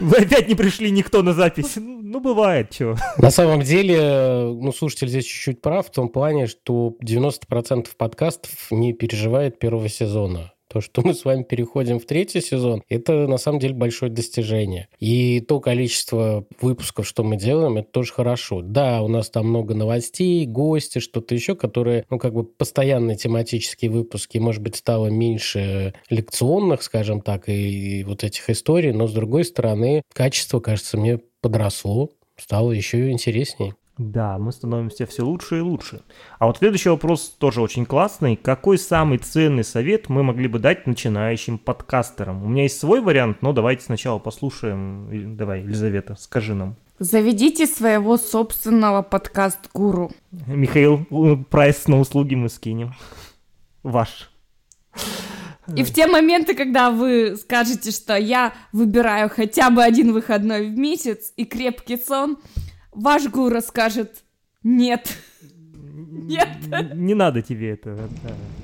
Вы 0.00 0.16
опять 0.18 0.48
не 0.48 0.56
пришли 0.56 0.90
никто 0.90 1.22
на 1.22 1.32
запись. 1.32 1.76
Ну, 1.76 2.18
бывает, 2.20 2.74
что. 2.74 2.96
На 3.18 3.30
самом 3.30 3.62
деле, 3.62 4.52
ну, 4.60 4.72
слушатель 4.72 5.08
здесь 5.08 5.24
чуть-чуть 5.24 5.62
прав 5.62 5.86
в 5.86 5.92
том 5.92 6.08
плане, 6.08 6.48
что 6.48 6.96
90% 7.00 7.86
подкастов 7.96 8.50
не 8.72 8.92
переживает 8.92 9.60
первого 9.60 9.88
сезона. 9.88 10.52
То, 10.76 10.82
что 10.82 11.00
мы 11.00 11.14
с 11.14 11.24
вами 11.24 11.42
переходим 11.42 11.98
в 11.98 12.04
третий 12.04 12.42
сезон, 12.42 12.82
это 12.90 13.26
на 13.26 13.38
самом 13.38 13.60
деле 13.60 13.72
большое 13.72 14.12
достижение. 14.12 14.88
И 14.98 15.40
то 15.40 15.58
количество 15.58 16.44
выпусков, 16.60 17.08
что 17.08 17.24
мы 17.24 17.36
делаем, 17.38 17.78
это 17.78 17.90
тоже 17.90 18.12
хорошо. 18.12 18.60
Да, 18.60 19.00
у 19.00 19.08
нас 19.08 19.30
там 19.30 19.48
много 19.48 19.74
новостей, 19.74 20.44
гости, 20.44 20.98
что-то 20.98 21.34
еще, 21.34 21.56
которые, 21.56 22.04
ну, 22.10 22.18
как 22.18 22.34
бы 22.34 22.44
постоянные 22.44 23.16
тематические 23.16 23.90
выпуски, 23.90 24.36
может 24.36 24.60
быть, 24.60 24.76
стало 24.76 25.06
меньше 25.06 25.94
лекционных, 26.10 26.82
скажем 26.82 27.22
так, 27.22 27.48
и, 27.48 28.00
и 28.00 28.04
вот 28.04 28.22
этих 28.22 28.50
историй, 28.50 28.92
но, 28.92 29.06
с 29.06 29.14
другой 29.14 29.46
стороны, 29.46 30.02
качество, 30.12 30.60
кажется, 30.60 30.98
мне 30.98 31.20
подросло, 31.40 32.10
стало 32.36 32.72
еще 32.72 33.10
интереснее. 33.10 33.74
Да, 33.98 34.36
мы 34.36 34.52
становимся 34.52 35.06
все 35.06 35.22
лучше 35.22 35.58
и 35.58 35.60
лучше. 35.60 36.02
А 36.38 36.46
вот 36.46 36.58
следующий 36.58 36.90
вопрос 36.90 37.30
тоже 37.38 37.62
очень 37.62 37.86
классный. 37.86 38.36
Какой 38.36 38.76
самый 38.76 39.16
ценный 39.16 39.64
совет 39.64 40.10
мы 40.10 40.22
могли 40.22 40.48
бы 40.48 40.58
дать 40.58 40.86
начинающим 40.86 41.56
подкастерам? 41.56 42.44
У 42.44 42.48
меня 42.48 42.64
есть 42.64 42.78
свой 42.78 43.00
вариант, 43.00 43.40
но 43.40 43.54
давайте 43.54 43.84
сначала 43.84 44.18
послушаем. 44.18 45.36
Давай, 45.36 45.62
Елизавета, 45.62 46.14
скажи 46.18 46.54
нам. 46.54 46.76
Заведите 46.98 47.66
своего 47.66 48.18
собственного 48.18 49.00
подкаст-гуру. 49.00 50.10
Михаил, 50.46 51.06
прайс 51.50 51.88
на 51.88 51.98
услуги 51.98 52.34
мы 52.34 52.50
скинем. 52.50 52.92
Ваш. 53.82 54.30
И 55.74 55.82
в 55.82 55.92
те 55.92 56.06
моменты, 56.06 56.54
когда 56.54 56.90
вы 56.90 57.36
скажете, 57.36 57.90
что 57.90 58.16
я 58.16 58.52
выбираю 58.72 59.30
хотя 59.30 59.70
бы 59.70 59.82
один 59.82 60.12
выходной 60.12 60.68
в 60.68 60.78
месяц 60.78 61.32
и 61.36 61.44
крепкий 61.44 61.96
сон, 61.96 62.38
ваш 62.96 63.28
гуру 63.28 63.60
скажет 63.60 64.24
нет. 64.62 65.16
Нет. 65.96 66.48
Не 66.94 67.14
надо 67.14 67.42
тебе 67.42 67.70
это. 67.70 67.96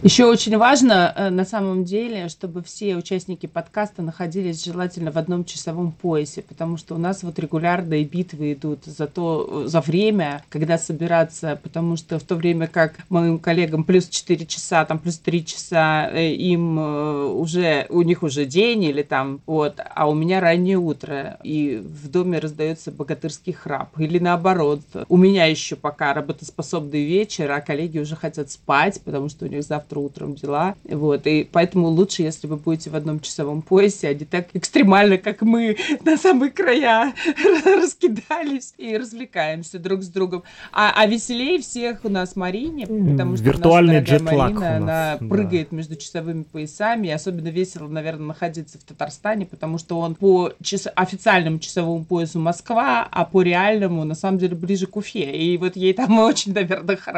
Еще 0.03 0.27
очень 0.27 0.57
важно, 0.59 1.13
э, 1.17 1.31
на 1.31 1.45
самом 1.45 1.85
деле, 1.85 2.29
чтобы 2.29 2.63
все 2.63 2.97
участники 2.97 3.47
подкаста 3.47 4.03
находились 4.03 4.65
желательно 4.65 5.13
в 5.13 5.17
одном 5.17 5.45
часовом 5.45 5.93
поясе, 5.93 6.43
потому 6.43 6.77
что 6.77 6.95
у 6.95 6.99
нас 6.99 7.23
вот 7.23 7.39
регулярные 7.39 8.05
битвы 8.05 8.53
идут 8.53 8.85
за 8.85 9.07
то, 9.07 9.67
за 9.67 9.81
время, 9.81 10.43
когда 10.49 10.77
собираться, 10.77 11.59
потому 11.63 11.97
что 11.97 12.19
в 12.19 12.23
то 12.25 12.35
время 12.35 12.67
как 12.67 12.95
моим 13.09 13.39
коллегам 13.39 13.85
плюс 13.85 14.09
4 14.09 14.45
часа, 14.47 14.85
там 14.85 14.99
плюс 14.99 15.19
3 15.19 15.47
часа, 15.47 16.11
э, 16.13 16.33
им 16.33 16.79
э, 16.79 17.25
уже, 17.27 17.87
у 17.89 18.03
них 18.03 18.23
уже 18.23 18.45
день 18.45 18.85
или 18.85 19.03
там, 19.03 19.41
вот, 19.47 19.81
а 19.95 20.09
у 20.09 20.15
меня 20.15 20.41
раннее 20.41 20.79
утро, 20.79 21.39
и 21.45 21.77
в 21.83 22.09
доме 22.09 22.41
раздается 22.41 22.91
богатырский 22.91 23.53
храп, 23.53 23.99
или 23.99 24.19
наоборот, 24.19 24.81
у 25.09 25.17
меня 25.17 25.47
еще 25.47 25.77
пока 25.77 26.13
работоспособный 26.13 27.05
вечер, 27.05 27.22
вечер, 27.23 27.51
а 27.53 27.61
коллеги 27.61 27.99
уже 27.99 28.17
хотят 28.17 28.51
спать, 28.51 29.01
потому 29.05 29.29
что 29.29 29.47
у 29.47 29.49
них 29.49 29.63
завтра 29.63 30.01
утром 30.01 30.35
дела. 30.35 30.75
Вот, 30.85 31.27
и 31.27 31.49
поэтому 31.51 31.89
лучше, 31.89 32.23
если 32.23 32.49
вы 32.49 32.57
будете 32.57 32.91
в 32.91 32.97
одном 32.97 33.21
часовом 33.21 33.63
поясе, 33.63 34.09
а 34.09 34.15
не 34.15 34.25
так 34.25 34.49
экстремально, 34.55 35.19
как 35.19 35.43
мы, 35.43 35.77
на 36.05 36.17
самые 36.17 36.51
края 36.51 37.15
раскидались 37.65 38.75
и 38.77 38.97
развлекаемся 38.97 39.79
друг 39.79 40.03
с 40.03 40.09
другом. 40.09 40.43
А, 40.73 40.93
а 40.97 41.07
веселее 41.07 41.61
всех 41.61 42.05
у 42.05 42.09
нас 42.09 42.35
Марине, 42.35 42.87
потому 42.87 43.37
что 43.37 43.45
Виртуальный 43.45 44.01
наша 44.01 44.19
дорогая 44.19 44.39
Марина, 44.39 44.77
она 44.77 45.19
да. 45.21 45.27
прыгает 45.29 45.71
между 45.71 45.95
часовыми 45.97 46.43
поясами, 46.43 47.07
и 47.07 47.11
особенно 47.11 47.49
весело, 47.49 47.87
наверное, 47.87 48.27
находиться 48.27 48.79
в 48.79 48.83
Татарстане, 48.83 49.47
потому 49.47 49.79
что 49.79 50.01
он 50.01 50.17
по 50.17 50.53
час- 50.61 50.89
официальному 50.95 51.61
часовому 51.61 52.05
поясу 52.05 52.41
Москва, 52.41 53.07
а 53.09 53.25
по 53.25 53.43
реальному, 53.43 54.03
на 54.05 54.15
самом 54.17 54.39
деле, 54.39 54.57
ближе 54.57 54.87
к 54.87 54.97
Уфе. 54.97 55.37
И 55.37 55.57
вот 55.57 55.77
ей 55.77 55.93
там 55.93 56.19
очень, 56.33 56.53
наверное, 56.53 56.97
хорошо, 56.97 57.12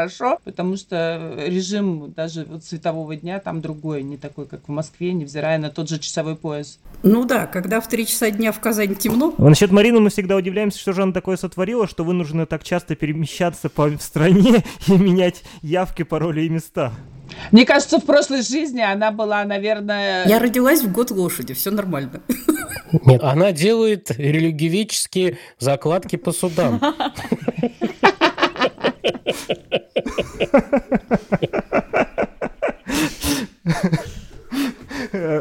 потому 0.44 0.76
что 0.76 1.34
режим 1.46 2.12
даже 2.12 2.44
вот 2.44 2.64
светового 2.64 3.16
дня 3.16 3.38
там 3.38 3.60
другой, 3.60 4.02
не 4.02 4.16
такой, 4.16 4.46
как 4.46 4.60
в 4.66 4.70
Москве, 4.70 5.12
невзирая 5.12 5.58
на 5.58 5.70
тот 5.70 5.88
же 5.88 5.98
часовой 5.98 6.36
пояс. 6.36 6.78
Ну 7.02 7.24
да, 7.24 7.46
когда 7.46 7.80
в 7.80 7.88
3 7.88 8.06
часа 8.06 8.30
дня 8.30 8.52
в 8.52 8.60
Казани 8.60 8.94
темно, 8.94 9.34
А 9.38 9.42
Насчет 9.42 9.70
Марины 9.70 10.00
мы 10.00 10.10
всегда 10.10 10.36
удивляемся, 10.36 10.78
что 10.78 10.92
же 10.92 11.02
она 11.02 11.12
такое 11.12 11.36
сотворила, 11.36 11.86
что 11.86 12.04
вынуждена 12.04 12.46
так 12.46 12.64
часто 12.64 12.94
перемещаться 12.96 13.68
по 13.68 13.90
стране 13.98 14.64
и 14.86 14.92
менять 14.92 15.42
явки, 15.62 16.02
пароли 16.02 16.42
и 16.42 16.48
места. 16.48 16.92
Мне 17.50 17.64
кажется, 17.64 17.98
в 17.98 18.04
прошлой 18.04 18.42
жизни 18.42 18.80
она 18.80 19.10
была, 19.10 19.44
наверное... 19.44 20.26
я 20.26 20.38
родилась 20.38 20.82
в 20.82 20.92
год 20.92 21.10
лошади, 21.10 21.54
все 21.54 21.70
нормально. 21.70 22.20
Нет, 23.04 23.22
она 23.22 23.52
делает 23.52 24.10
религиоведческие 24.12 25.38
закладки 25.58 26.16
по 26.16 26.32
судам. 26.32 26.80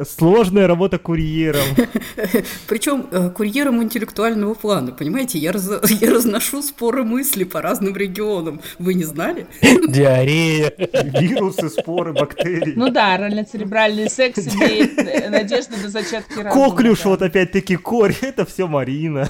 Сложная 0.06 0.68
работа 0.68 0.98
курьером. 1.00 1.64
Причем 2.68 3.08
э, 3.12 3.30
курьером 3.30 3.82
интеллектуального 3.82 4.54
плана, 4.54 4.92
понимаете? 4.92 5.40
Я, 5.40 5.52
раз- 5.52 5.90
я 5.90 6.12
разношу 6.12 6.62
споры 6.62 7.04
мысли 7.04 7.44
по 7.44 7.62
разным 7.62 7.96
регионам. 7.96 8.62
Вы 8.80 8.94
не 8.94 9.04
знали? 9.04 9.48
Диарея. 9.88 10.74
Вирусы, 10.78 11.70
споры, 11.70 12.14
бактерии. 12.14 12.74
Ну 12.76 12.90
да, 12.90 13.16
орально-церебральный 13.16 14.10
секс 14.10 14.40
имеет 14.48 14.98
э, 15.00 15.30
надежду 15.30 15.74
на 15.82 15.90
зачатки 15.90 16.40
разума. 16.40 16.54
Коклюш, 16.54 17.02
да. 17.04 17.10
вот 17.10 17.22
опять-таки 17.22 17.76
корь, 17.76 18.16
это 18.22 18.46
все 18.46 18.68
Марина. 18.68 19.30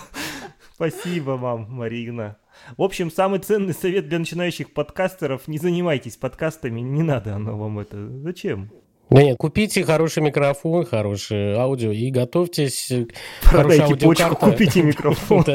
Спасибо 0.75 1.31
вам, 1.31 1.67
Марина. 1.69 2.37
В 2.77 2.83
общем, 2.83 3.11
самый 3.11 3.39
ценный 3.39 3.73
совет 3.73 4.07
для 4.07 4.19
начинающих 4.19 4.73
подкастеров– 4.73 5.43
не 5.47 5.57
занимайтесь 5.57 6.17
подкастами, 6.17 6.79
не 6.81 7.03
надо 7.03 7.35
оно 7.35 7.57
вам 7.57 7.79
это. 7.79 8.09
Зачем? 8.21 8.71
Да 9.09 9.21
нет, 9.21 9.37
купите 9.37 9.83
хороший 9.83 10.23
микрофон, 10.23 10.85
хорошее 10.85 11.55
аудио 11.57 11.91
и 11.91 12.09
готовьтесь 12.09 12.91
Продайте 13.43 13.95
почку, 13.95 14.35
купите 14.35 14.81
микрофон. 14.83 15.45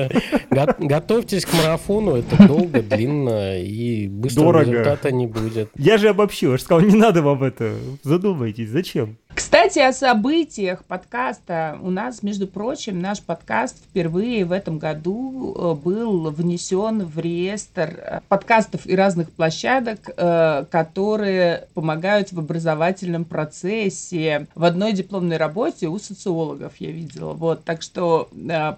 Готовьтесь 0.79 1.45
к 1.45 1.53
марафону, 1.55 2.17
это 2.17 2.47
долго, 2.47 2.83
длинно 2.83 3.59
и 3.59 4.07
Дорого. 4.07 4.71
результата 4.71 5.11
не 5.11 5.27
будет. 5.27 5.71
Я 5.77 5.99
же 5.99 6.09
обобщил, 6.09 6.53
я 6.53 6.59
же 6.59 6.63
сказал, 6.63 6.87
не 6.87 6.95
надо 6.95 7.23
вам 7.23 7.43
это. 7.43 7.75
Задумайтесь, 8.05 8.69
зачем? 8.69 9.17
Кстати, 9.39 9.79
о 9.79 9.93
событиях 9.93 10.85
подкаста. 10.85 11.79
У 11.81 11.91
нас, 11.91 12.25
между 12.25 12.49
прочим, 12.49 12.99
наш 12.99 13.23
подкаст 13.23 13.77
впервые 13.77 14.45
в 14.45 14.51
этом 14.51 14.81
году 14.81 15.55
э, 15.55 15.75
был 15.75 16.29
внесен 16.33 17.05
в 17.05 17.21
реестр 17.21 18.01
э, 18.03 18.21
подкастов 18.29 18.85
и 18.85 18.97
разных 18.97 19.31
площадок, 19.31 20.11
э, 20.17 20.65
которые 20.69 21.69
помогают 21.75 22.33
в 22.33 22.41
образовательном 22.41 23.25
процессе. 23.25 24.49
В 24.57 24.65
одной 24.65 24.93
дипломной 24.93 25.37
работе 25.37 25.87
у 25.87 26.01
социологов 26.01 26.73
я 26.81 26.91
видела. 26.91 27.33
Вот, 27.33 27.63
так 27.63 27.83
что 27.83 28.29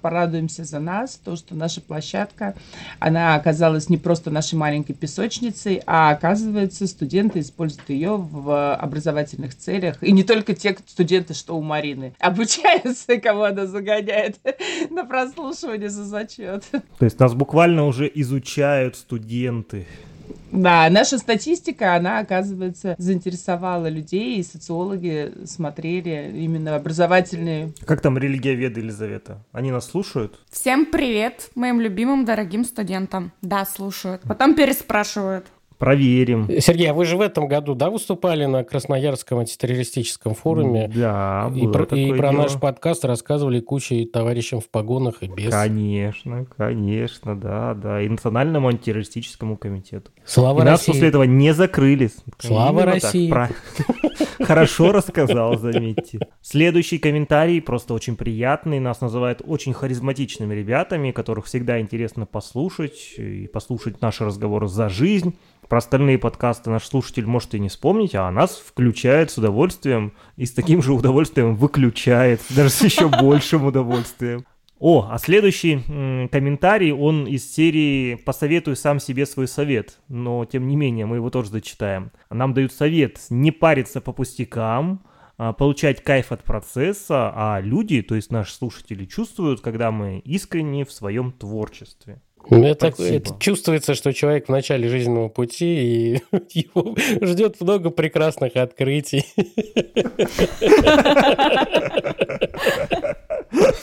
порадуемся 0.03 0.65
за 0.65 0.79
нас, 0.79 1.19
то, 1.25 1.37
что 1.37 1.55
наша 1.55 1.81
площадка, 1.81 2.55
она 2.99 3.35
оказалась 3.35 3.89
не 3.89 3.97
просто 3.97 4.31
нашей 4.31 4.57
маленькой 4.57 4.93
песочницей, 4.93 5.83
а 5.87 6.11
оказывается, 6.11 6.87
студенты 6.87 7.41
используют 7.41 7.89
ее 7.89 8.19
в 8.19 8.75
образовательных 8.75 9.57
целях. 9.57 10.03
И 10.03 10.13
не 10.13 10.23
только 10.23 10.50
те 10.55 10.77
студенты, 10.87 11.35
что 11.35 11.57
у 11.57 11.63
Марины, 11.63 12.15
обучаются, 12.19 13.17
кого 13.23 13.45
она 13.45 13.67
загоняет 13.67 14.39
на 14.91 15.05
прослушивание 15.05 15.89
за 15.89 16.05
зачет. 16.05 16.65
То 16.71 17.05
есть 17.05 17.19
нас 17.19 17.35
буквально 17.35 17.87
уже 17.87 18.11
изучают 18.15 18.97
студенты. 18.97 19.87
Да, 20.53 20.89
наша 20.91 21.19
статистика, 21.19 21.95
она, 21.95 22.19
оказывается, 22.19 22.97
заинтересовала 22.99 23.89
людей, 23.89 24.39
и 24.39 24.43
социологи 24.43 25.33
смотрели 25.45 26.33
именно 26.35 26.75
образовательные 26.75 27.73
Как 27.85 28.01
там 28.01 28.19
религиоведы, 28.19 28.81
Елизавета? 28.81 29.45
Они 29.53 29.71
нас 29.71 29.87
слушают? 29.87 30.39
Всем 30.51 30.87
привет, 30.87 31.51
моим 31.55 31.81
любимым 31.81 32.25
дорогим 32.25 32.65
студентам. 32.65 33.33
Да, 33.43 33.65
слушают. 33.65 34.23
Потом 34.23 34.55
переспрашивают. 34.55 35.47
Проверим. 35.81 36.47
Сергей, 36.61 36.91
а 36.91 36.95
вы 36.95 37.07
же 37.07 37.17
в 37.17 37.23
этом 37.23 37.49
году, 37.49 37.75
да, 37.75 37.89
выступали 37.89 38.45
на 38.45 38.65
Красноярском 38.65 39.39
антитеррористическом 39.39 40.35
форуме? 40.35 40.93
Да, 40.95 41.51
И 41.57 41.67
про, 41.67 41.85
и 41.85 42.11
про 42.13 42.31
дело. 42.31 42.43
наш 42.43 42.61
подкаст 42.61 43.03
рассказывали 43.07 43.61
кучей 43.61 44.05
товарищам 44.05 44.61
в 44.61 44.69
погонах 44.69 45.23
и 45.23 45.29
без. 45.29 45.51
Конечно, 45.51 46.45
конечно, 46.55 47.35
да, 47.35 47.73
да. 47.73 48.03
И 48.03 48.09
Национальному 48.11 48.69
антитеррористическому 48.69 49.57
комитету. 49.57 50.11
Слава 50.27 50.61
И 50.61 50.65
нас 50.65 50.81
России. 50.81 50.93
после 50.93 51.09
этого 51.09 51.23
не 51.23 51.55
закрыли. 51.55 52.11
Слава 52.39 52.81
Именно 52.83 52.93
так, 52.93 53.03
России. 53.05 53.31
про- 53.31 53.49
Хорошо 54.45 54.93
рассказал, 54.93 55.57
заметьте. 55.59 56.19
Следующий 56.43 56.99
комментарий 56.99 57.63
просто 57.63 57.95
очень 57.95 58.17
приятный. 58.17 58.81
Нас 58.81 59.01
называют 59.01 59.41
очень 59.47 59.73
харизматичными 59.73 60.55
ребятами, 60.55 61.11
которых 61.11 61.47
всегда 61.47 61.81
интересно 61.81 62.27
послушать 62.27 63.15
и 63.17 63.47
послушать 63.47 64.03
наши 64.03 64.27
разговоры 64.27 64.69
за 64.69 64.91
жизнь. 64.91 65.35
Про 65.71 65.79
остальные 65.79 66.19
подкасты 66.19 66.69
наш 66.69 66.85
слушатель 66.85 67.27
может 67.27 67.55
и 67.55 67.61
не 67.61 67.69
вспомнить, 67.69 68.17
а 68.17 68.29
нас 68.33 68.57
включает 68.57 69.31
с 69.31 69.39
удовольствием 69.39 70.15
и 70.35 70.45
с 70.45 70.51
таким 70.51 70.83
же 70.83 70.93
удовольствием 70.93 71.55
выключает, 71.55 72.41
даже 72.51 72.71
с 72.71 72.83
еще 72.83 73.09
большим 73.23 73.67
удовольствием. 73.67 74.45
О, 74.81 75.07
а 75.09 75.17
следующий 75.19 75.85
м, 75.87 76.29
комментарий, 76.29 76.91
он 76.91 77.25
из 77.25 77.49
серии 77.49 78.17
«Посоветуй 78.17 78.75
сам 78.75 78.99
себе 78.99 79.25
свой 79.27 79.47
совет», 79.47 80.01
но 80.09 80.45
тем 80.45 80.67
не 80.67 80.75
менее 80.75 81.07
мы 81.07 81.17
его 81.17 81.31
тоже 81.31 81.51
зачитаем. 81.51 82.11
Нам 82.31 82.53
дают 82.53 82.73
совет 82.73 83.21
не 83.31 83.53
париться 83.53 84.01
по 84.01 84.13
пустякам, 84.13 85.05
а, 85.39 85.53
получать 85.53 86.03
кайф 86.03 86.33
от 86.33 86.43
процесса, 86.43 87.33
а 87.33 87.61
люди, 87.61 88.03
то 88.03 88.17
есть 88.17 88.33
наши 88.33 88.53
слушатели, 88.53 89.05
чувствуют, 89.05 89.61
когда 89.61 89.93
мы 89.93 90.19
искренне 90.19 90.85
в 90.85 90.91
своем 90.91 91.31
творчестве. 91.31 92.21
Ну, 92.49 92.65
Это, 92.65 92.89
это 92.99 93.35
чувствуется, 93.39 93.95
что 93.95 94.13
человек 94.13 94.47
в 94.47 94.51
начале 94.51 94.89
жизненного 94.89 95.29
пути, 95.29 96.15
и 96.15 96.23
его 96.51 96.97
ждет 97.23 97.61
много 97.61 97.91
прекрасных 97.91 98.57
открытий. 98.57 99.25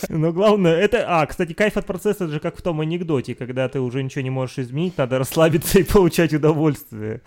Но 0.10 0.32
главное, 0.32 0.76
это... 0.76 1.06
А, 1.08 1.26
кстати, 1.26 1.54
кайф 1.54 1.78
от 1.78 1.86
процесса, 1.86 2.26
это 2.26 2.34
же 2.34 2.40
как 2.40 2.58
в 2.58 2.62
том 2.62 2.82
анекдоте, 2.82 3.36
когда 3.36 3.68
ты 3.70 3.80
уже 3.80 4.04
ничего 4.04 4.22
не 4.22 4.30
можешь 4.30 4.60
изменить, 4.60 4.98
надо 4.98 5.20
расслабиться 5.20 5.80
и 5.80 5.84
получать 5.92 6.34
удовольствие. 6.34 7.22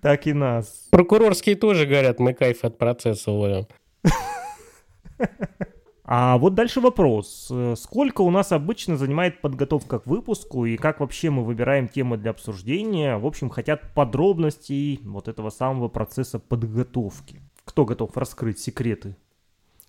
Так 0.00 0.26
и 0.26 0.32
нас. 0.32 0.88
Прокурорские 0.90 1.56
тоже 1.56 1.86
говорят, 1.86 2.18
мы 2.18 2.34
кайф 2.34 2.64
от 2.64 2.78
процесса 2.78 3.30
ловим. 3.30 3.66
А 6.08 6.38
вот 6.38 6.54
дальше 6.54 6.80
вопрос. 6.80 7.48
Э, 7.50 7.74
Сколько 7.76 8.20
у 8.20 8.30
нас 8.30 8.52
обычно 8.52 8.96
занимает 8.96 9.40
подготовка 9.40 9.98
к 9.98 10.06
выпуску 10.06 10.64
и 10.64 10.76
как 10.76 11.00
вообще 11.00 11.30
мы 11.30 11.44
выбираем 11.44 11.88
темы 11.88 12.16
для 12.16 12.30
обсуждения? 12.30 13.18
В 13.18 13.26
общем, 13.26 13.50
хотят 13.50 13.92
подробностей 13.92 15.00
вот 15.02 15.26
этого 15.26 15.50
самого 15.50 15.88
процесса 15.88 16.38
подготовки. 16.38 17.40
Кто 17.64 17.84
готов 17.84 18.16
раскрыть 18.16 18.60
секреты? 18.60 19.16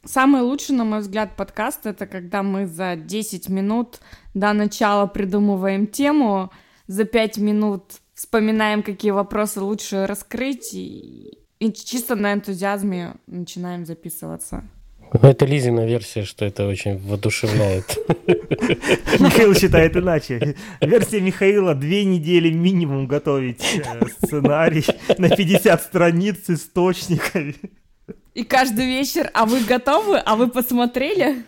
Самый 0.04 0.42
лучший, 0.42 0.76
на 0.76 0.86
мой 0.86 1.02
взгляд, 1.02 1.36
подкаст— 1.36 1.82
это 1.86 2.08
когда 2.08 2.42
мы 2.42 2.66
за 2.66 2.96
10 2.96 3.50
минут 3.50 4.00
до 4.34 4.54
начала 4.54 5.06
придумываем 5.06 5.86
тему, 5.86 6.52
за 6.88 7.06
5 7.06 7.38
минут 7.38 7.84
вспоминаем, 8.16 8.82
какие 8.82 9.12
вопросы 9.12 9.62
лучше 9.62 10.08
раскрыть, 10.08 10.74
и, 10.74 11.38
и 11.60 11.72
чисто 11.72 12.16
на 12.16 12.34
энтузиазме 12.34 13.18
начинаем 13.28 13.86
записываться. 13.86 14.64
Ну, 15.14 15.30
Это 15.30 15.46
Лизина 15.46 15.86
версия, 15.86 16.24
что 16.24 16.46
это 16.46 16.68
очень 16.68 16.98
воодушевляет. 16.98 17.98
Михаил 19.20 19.56
считает 19.56 19.96
иначе. 19.96 20.56
Версия 20.82 21.22
Михаила 21.22 21.74
две 21.76 22.04
недели 22.04 22.50
минимум 22.50 23.08
готовить 23.08 23.64
э, 23.78 24.06
сценарий 24.22 24.86
на 25.18 25.30
50 25.30 25.82
страниц 25.82 26.46
с 26.46 26.50
источниками. 26.50 27.56
И 28.34 28.44
каждый 28.44 28.86
вечер, 28.86 29.32
а 29.34 29.46
вы 29.46 29.62
готовы? 29.62 30.18
А 30.18 30.36
вы 30.36 30.48
посмотрели? 30.48 31.44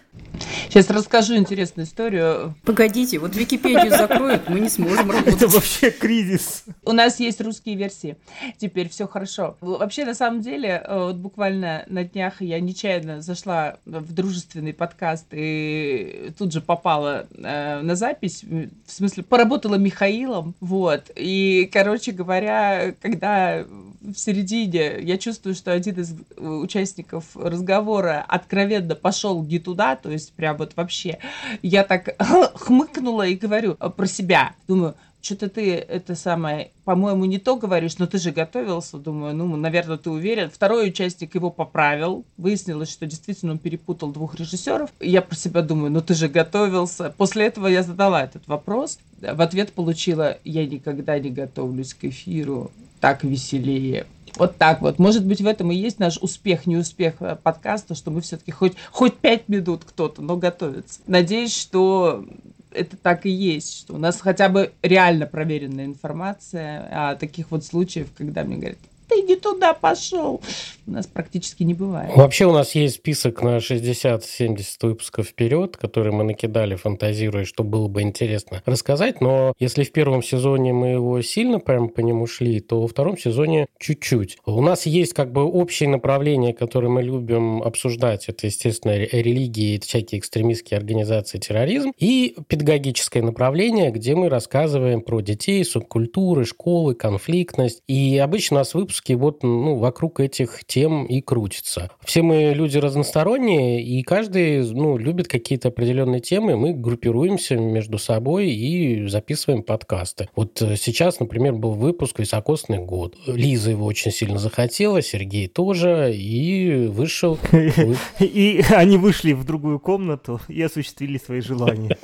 Сейчас 0.70 0.90
расскажу 0.90 1.36
интересную 1.36 1.86
историю. 1.86 2.56
Погодите, 2.64 3.18
вот 3.18 3.36
Википедию 3.36 3.90
закроют, 3.90 4.50
мы 4.50 4.60
не 4.60 4.70
сможем 4.70 5.12
работать. 5.12 5.36
Это 5.36 5.48
вообще 5.48 5.92
кризис. 5.92 6.66
У 6.86 6.92
нас 6.92 7.20
есть 7.20 7.42
русские 7.42 7.76
версии. 7.76 8.18
Теперь 8.58 8.90
все 8.90 9.08
хорошо. 9.08 9.58
Вообще, 9.62 10.06
на 10.06 10.14
самом 10.14 10.42
деле, 10.42 10.82
э, 10.86 11.04
вот 11.06 11.16
буквально 11.16 11.86
на 11.88 12.04
днях 12.04 12.42
я 12.42 12.60
нечаянно 12.60 13.22
зашла 13.22 13.78
в 13.86 14.14
дружественный 14.14 14.74
подкаст 14.74 15.26
и 15.32 16.32
тут 16.38 16.54
же 16.54 16.62
попала 16.62 17.28
э, 17.36 17.82
на 17.82 17.96
запись. 17.96 18.44
В 18.44 18.92
смысле, 18.92 19.24
поработала 19.24 19.76
Михаилом. 19.76 20.56
Вот. 20.60 21.12
И, 21.16 21.70
короче 21.74 22.12
говоря, 22.12 22.94
когда 23.02 23.66
в 24.02 24.16
середине 24.16 25.00
я 25.02 25.18
чувствую, 25.18 25.56
что 25.56 25.72
один 25.72 26.00
из 26.00 26.16
участников 26.38 27.36
разговора 27.36 28.24
откровенно 28.28 28.96
пошел 28.96 29.44
не 29.44 29.60
туда, 29.60 29.96
то 30.02 30.12
есть 30.12 30.34
прям 30.34 30.58
вот 30.58 30.74
вообще, 30.76 31.20
я 31.62 31.84
так 31.84 32.16
хмыкнула 32.56 33.28
и 33.28 33.36
говорю 33.36 33.76
про 33.76 34.08
себя. 34.08 34.54
Думаю, 34.68 34.96
что-то 35.22 35.50
ты 35.50 35.76
это 35.76 36.16
самое, 36.16 36.72
по-моему, 36.86 37.26
не 37.26 37.40
то 37.40 37.58
говоришь, 37.58 37.98
но 37.98 38.08
ты 38.08 38.18
же 38.20 38.32
готовился, 38.32 38.98
думаю, 38.98 39.36
ну, 39.36 39.56
наверное, 39.58 39.98
ты 39.98 40.10
уверен. 40.10 40.50
Второй 40.50 40.90
участник 40.90 41.36
его 41.36 41.50
поправил, 41.50 42.26
выяснилось, 42.38 42.90
что 42.90 43.06
действительно 43.06 43.54
он 43.54 43.58
перепутал 43.60 44.12
двух 44.12 44.36
режиссеров. 44.36 44.90
Я 45.00 45.22
про 45.22 45.36
себя 45.36 45.62
думаю, 45.62 45.92
ну 45.92 46.02
ты 46.02 46.14
же 46.14 46.30
готовился. 46.30 47.14
После 47.18 47.48
этого 47.48 47.68
я 47.68 47.84
задала 47.84 48.24
этот 48.24 48.48
вопрос, 48.48 49.00
в 49.20 49.42
ответ 49.42 49.74
получила, 49.74 50.38
я 50.46 50.66
никогда 50.66 51.20
не 51.20 51.30
готовлюсь 51.30 51.94
к 51.94 52.06
эфиру, 52.06 52.72
так 53.02 53.24
веселее. 53.24 54.06
Вот 54.38 54.58
так 54.58 54.82
вот. 54.82 55.00
Может 55.00 55.26
быть, 55.26 55.42
в 55.42 55.48
этом 55.48 55.72
и 55.72 55.76
есть 55.76 56.00
наш 56.00 56.18
успех, 56.18 56.66
не 56.66 56.78
успех 56.78 57.16
э, 57.22 57.36
подкаста, 57.36 57.96
что 57.96 58.12
мы 58.12 58.22
все-таки 58.22 58.52
хоть, 58.52 58.74
хоть 58.92 59.18
пять 59.18 59.50
минут 59.50 59.84
кто-то, 59.86 60.22
но 60.22 60.38
готовится. 60.38 61.02
Надеюсь, 61.08 61.56
что 61.56 62.26
это 62.72 62.98
так 62.98 63.26
и 63.26 63.30
есть, 63.30 63.80
что 63.80 63.96
у 63.96 63.98
нас 63.98 64.22
хотя 64.22 64.50
бы 64.50 64.74
реально 64.82 65.26
проверенная 65.26 65.86
информация 65.86 67.12
о 67.12 67.16
таких 67.16 67.52
вот 67.52 67.66
случаях, 67.66 68.08
когда 68.16 68.44
мне 68.44 68.58
говорят, 68.58 68.80
ты 69.10 69.24
не 69.24 69.36
туда 69.36 69.74
пошел. 69.74 70.42
У 70.88 70.92
нас 70.92 71.08
практически 71.08 71.64
не 71.64 71.74
бывает. 71.74 72.16
Вообще 72.16 72.46
у 72.46 72.52
нас 72.52 72.74
есть 72.76 72.96
список 72.96 73.42
на 73.42 73.58
60-70 73.58 74.64
выпусков 74.82 75.28
вперед, 75.28 75.78
которые 75.78 76.14
мы 76.14 76.24
накидали, 76.24 76.76
фантазируя, 76.76 77.46
что 77.46 77.64
было 77.64 77.88
бы 77.88 78.02
интересно 78.02 78.62
рассказать. 78.66 79.22
Но 79.22 79.54
если 79.60 79.84
в 79.84 79.92
первом 79.92 80.24
сезоне 80.24 80.74
мы 80.74 80.90
его 80.90 81.22
сильно 81.22 81.60
прям 81.60 81.90
по 81.90 82.00
нему 82.00 82.28
шли, 82.28 82.60
то 82.60 82.82
во 82.82 82.88
втором 82.88 83.18
сезоне 83.18 83.68
чуть-чуть. 83.80 84.38
У 84.46 84.62
нас 84.62 84.86
есть 84.86 85.14
как 85.14 85.32
бы 85.32 85.44
общее 85.44 85.90
направление, 85.90 86.54
которое 86.54 86.90
мы 86.90 87.02
любим 87.02 87.62
обсуждать. 87.62 88.30
Это, 88.30 88.48
естественно, 88.48 88.98
религии, 88.98 89.80
всякие 89.80 90.20
экстремистские 90.20 90.78
организации, 90.78 91.40
терроризм. 91.40 91.94
И 91.98 92.36
педагогическое 92.48 93.24
направление, 93.24 93.92
где 93.92 94.16
мы 94.16 94.30
рассказываем 94.30 95.02
про 95.02 95.22
детей, 95.22 95.64
субкультуры, 95.64 96.46
школы, 96.46 96.96
конфликтность. 96.96 97.82
И 97.88 98.18
обычно 98.18 98.58
у 98.58 98.60
нас 98.60 98.74
выпуск 98.74 98.99
выпуски 99.00 99.14
вот 99.14 99.44
ну, 99.44 99.76
вокруг 99.76 100.20
этих 100.20 100.66
тем 100.66 101.06
и 101.06 101.22
крутится. 101.22 101.90
Все 102.04 102.22
мы 102.22 102.54
люди 102.54 102.78
разносторонние, 102.78 103.84
и 103.84 104.04
каждый 104.04 104.64
ну, 104.74 104.98
любит 104.98 105.28
какие-то 105.28 105.70
определенные 105.70 106.20
темы. 106.20 106.56
Мы 106.56 106.74
группируемся 106.74 107.56
между 107.56 107.98
собой 107.98 108.50
и 108.50 109.08
записываем 109.08 109.64
подкасты. 109.64 110.30
Вот 110.36 110.62
э, 110.62 110.76
сейчас, 110.76 111.20
например, 111.20 111.54
был 111.54 111.74
выпуск 111.74 112.20
«Високосный 112.20 112.80
год». 112.80 113.16
Лиза 113.28 113.72
его 113.72 113.86
очень 113.86 114.12
сильно 114.12 114.38
захотела, 114.38 115.02
Сергей 115.02 115.48
тоже, 115.48 116.14
и 116.14 116.88
вышел... 116.88 117.38
И 118.20 118.62
они 118.70 118.98
вышли 118.98 119.34
в 119.34 119.44
другую 119.44 119.80
комнату 119.80 120.40
и 120.48 120.62
осуществили 120.62 121.18
свои 121.18 121.42
желания. 121.42 121.98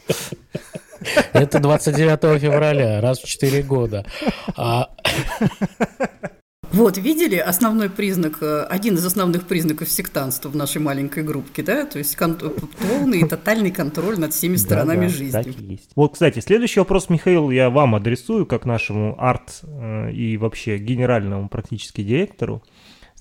Это 1.34 1.60
29 1.60 2.42
февраля, 2.42 3.02
раз 3.02 3.20
в 3.20 3.28
4 3.28 3.64
года. 3.64 4.06
А... 4.56 4.90
Вот, 6.76 6.98
видели 6.98 7.38
основной 7.38 7.90
признак, 7.90 8.40
э, 8.42 8.64
один 8.70 8.96
из 8.96 9.06
основных 9.06 9.48
признаков 9.48 9.90
сектанства 9.90 10.50
в 10.50 10.58
нашей 10.58 10.82
маленькой 10.82 11.24
группке, 11.24 11.64
да? 11.64 11.86
То 11.86 12.00
есть 12.00 12.18
кон- 12.18 12.36
полный 12.36 13.22
и 13.22 13.26
тотальный 13.26 13.72
контроль 13.72 14.20
над 14.20 14.34
всеми 14.34 14.58
сторонами 14.58 15.06
да, 15.06 15.10
жизни. 15.10 15.32
Так 15.32 15.48
и 15.48 15.64
есть. 15.64 15.90
Вот, 15.96 16.14
кстати, 16.14 16.42
следующий 16.42 16.82
вопрос, 16.82 17.10
Михаил, 17.10 17.50
я 17.50 17.70
вам 17.70 17.96
адресую, 17.96 18.46
как 18.46 18.66
нашему 18.66 19.16
арт 19.18 19.62
э, 19.64 20.12
и 20.12 20.36
вообще 20.36 20.78
генеральному 20.78 21.48
практически 21.48 22.04
директору. 22.04 22.62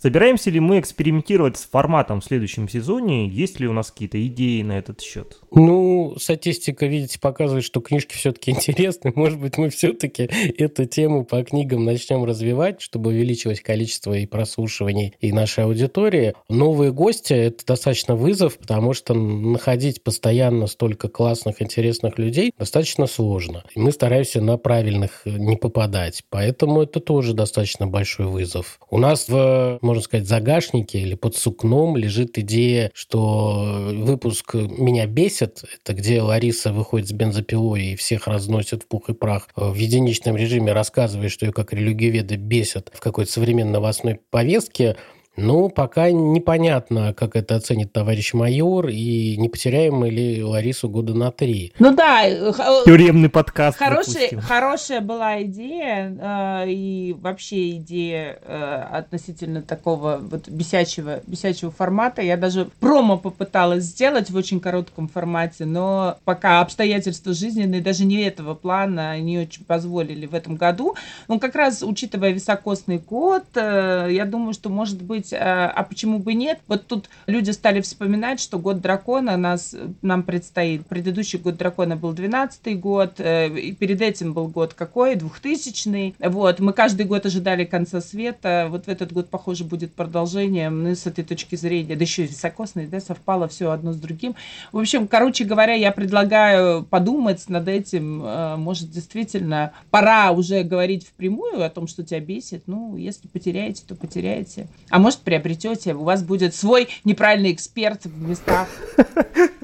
Собираемся 0.05 0.51
ли 0.51 0.61
мы 0.61 0.81
экспериментировать 0.81 1.57
с 1.57 1.65
форматом 1.65 2.21
в 2.21 2.25
следующем 2.27 2.69
сезоне? 2.69 3.27
Есть 3.27 3.59
ли 3.59 3.67
у 3.67 3.73
нас 3.73 3.91
какие-то 3.91 4.23
идеи 4.27 4.61
на 4.61 4.73
этот 4.73 5.01
счет? 5.01 5.39
Ну, 5.51 6.15
статистика, 6.21 6.85
видите, 6.85 7.19
показывает, 7.19 7.65
что 7.65 7.81
книжки 7.81 8.15
все-таки 8.15 8.51
интересны. 8.51 9.15
Может 9.15 9.41
быть, 9.41 9.57
мы 9.57 9.71
все-таки 9.71 10.29
эту 10.59 10.85
тему 10.85 11.25
по 11.25 11.43
книгам 11.43 11.87
начнем 11.87 12.23
развивать, 12.25 12.83
чтобы 12.83 13.13
увеличивать 13.13 13.61
количество 13.61 14.13
и 14.13 14.27
прослушиваний 14.27 15.15
и 15.21 15.33
нашей 15.33 15.65
аудитории. 15.65 16.35
Новые 16.51 16.93
гости– 16.93 17.33
это 17.35 17.65
достаточно 17.65 18.15
вызов, 18.15 18.59
потому 18.59 18.93
что 18.93 19.15
находить 19.15 20.05
постоянно 20.05 20.67
столько 20.67 21.09
классных, 21.09 21.63
интересных 21.63 22.19
людей 22.19 22.53
достаточно 22.59 23.07
сложно. 23.07 23.65
И 23.75 23.81
мы 23.81 23.91
стараемся 23.91 24.43
на 24.43 24.59
правильных 24.59 25.23
не 25.25 25.57
попадать. 25.57 26.25
Поэтому 26.29 26.83
это 26.83 27.01
тоже 27.01 27.33
достаточно 27.33 27.87
большой 27.87 28.27
вызов. 28.27 28.79
У 28.91 28.99
нас 28.99 29.31
в, 29.31 29.79
можно 29.95 30.05
сказать, 30.05 30.27
загашнике 30.27 30.99
или 30.99 31.15
под 31.15 31.37
сукном 31.37 31.97
лежит 31.97 32.37
идея, 32.39 32.91
что 32.95 33.93
выпуск 33.93 34.55
«Меня 34.55 35.07
бесит», 35.07 35.63
это 35.81 35.95
где 35.95 36.21
Лариса 36.21 36.73
выходит 36.73 37.09
с 37.09 37.13
бензопилой 37.13 37.93
и 37.93 37.97
всех 37.97 38.27
разносит 38.27 38.83
в 38.83 38.89
пух 38.89 39.09
и 39.09 39.15
прах, 39.15 39.49
в 39.55 39.75
единичном 39.75 40.37
режиме 40.37 40.73
рассказывая, 40.73 41.29
что 41.29 41.47
ее 41.47 41.53
как 41.53 41.73
религиоведы 41.73 42.37
бесят 42.37 42.91
в 42.93 43.01
какой-то 43.01 43.31
современной 43.31 43.73
новостной 43.73 44.21
повестке, 44.31 44.97
ну, 45.37 45.68
пока 45.68 46.11
непонятно, 46.11 47.12
как 47.12 47.35
это 47.35 47.57
оценит 47.57 47.93
товарищ 47.93 48.35
майор, 48.35 48.89
и 48.89 49.37
не 49.37 49.49
потеряем 49.49 49.95
мы 49.95 50.11
ли 50.11 50.43
Ларису 50.43 50.89
года 50.89 51.14
на 51.14 51.32
три. 51.32 51.72
Ну 51.78 51.95
да. 51.95 52.22
Э, 52.24 52.53
Тюремный 52.85 53.28
подкаст. 53.28 53.78
Хороший, 53.78 54.37
хорошая 54.41 55.01
была 55.01 55.43
идея, 55.43 56.16
э, 56.64 56.70
и 56.70 57.16
вообще 57.18 57.72
идея 57.72 58.39
э, 58.43 58.87
относительно 58.93 59.62
такого 59.62 60.18
вот 60.20 60.49
бесячего, 60.49 61.20
бесячего 61.26 61.72
формата. 61.72 62.22
Я 62.22 62.37
даже 62.37 62.70
промо 62.78 63.18
попыталась 63.18 63.85
сделать 63.85 64.30
в 64.30 64.37
очень 64.37 64.61
коротком 64.61 65.09
формате, 65.09 65.64
но 65.64 66.16
пока 66.24 66.61
обстоятельства 66.61 67.32
жизненные, 67.32 67.80
даже 67.80 68.05
не 68.05 68.22
этого 68.22 68.55
плана, 68.55 69.18
не 69.18 69.39
очень 69.39 69.64
позволили 69.64 70.26
в 70.26 70.35
этом 70.35 70.55
году. 70.57 70.95
Ну, 71.26 71.41
как 71.41 71.57
раз, 71.57 71.82
учитывая 71.82 72.30
високосный 72.30 73.01
код, 73.01 73.45
э, 73.57 74.09
я 74.12 74.24
думаю, 74.26 74.53
что, 74.55 74.68
может 74.68 75.03
быть, 75.03 75.24
быть, 75.25 75.33
а, 75.33 75.70
а 75.75 75.83
почему 75.83 76.18
бы 76.18 76.35
нет? 76.35 76.61
Вот 76.68 76.87
тут 76.87 77.09
люди 77.27 77.51
стали 77.51 77.81
вспоминать, 77.81 78.41
что 78.41 78.59
год 78.59 78.81
дракона 78.81 79.37
нас, 79.37 79.75
нам 80.03 80.22
предстоит. 80.22 80.87
Предыдущий 80.87 81.39
год 81.39 81.57
дракона 81.57 81.97
был 81.97 82.12
12 82.12 82.79
год, 82.81 83.14
э, 83.18 83.49
и 83.49 83.72
перед 83.72 84.01
этим 84.01 84.33
был 84.33 84.49
год 84.49 84.75
какой? 84.75 85.14
2000 85.16 86.14
Вот, 86.20 86.61
мы 86.61 86.72
каждый 86.72 87.07
год 87.07 87.27
ожидали 87.27 87.64
конца 87.64 88.01
света, 88.01 88.68
вот 88.70 88.87
в 88.87 88.89
этот 88.89 89.12
год, 89.12 89.29
похоже, 89.29 89.64
будет 89.64 89.95
продолжением, 89.95 90.83
ну, 90.83 90.95
с 90.95 91.07
этой 91.07 91.25
точки 91.25 91.57
зрения, 91.57 91.97
да 91.97 92.03
еще 92.03 92.25
и 92.25 92.29
високосный, 92.29 92.87
да, 92.87 93.01
совпало 93.01 93.49
все 93.49 93.70
одно 93.70 93.93
с 93.93 93.97
другим. 93.97 94.35
В 94.72 94.79
общем, 94.79 95.09
короче 95.09 95.45
говоря, 95.45 95.75
я 95.75 95.93
предлагаю 95.93 96.85
подумать 96.85 97.49
над 97.49 97.68
этим, 97.68 98.22
э, 98.25 98.57
может, 98.57 98.91
действительно, 98.91 99.72
пора 99.91 100.31
уже 100.33 100.62
говорить 100.62 101.07
впрямую 101.07 101.64
о 101.64 101.70
том, 101.70 101.87
что 101.87 102.03
тебя 102.03 102.20
бесит, 102.20 102.64
ну, 102.66 102.97
если 102.97 103.29
потеряете, 103.29 103.83
то 103.87 103.95
потеряете. 103.95 104.68
А 104.91 104.99
может, 104.99 105.14
может, 105.15 105.21
приобретете, 105.21 105.95
у 105.95 106.03
вас 106.03 106.23
будет 106.23 106.55
свой 106.55 106.89
неправильный 107.05 107.53
эксперт 107.53 108.05
в 108.05 108.29
местах 108.29 108.69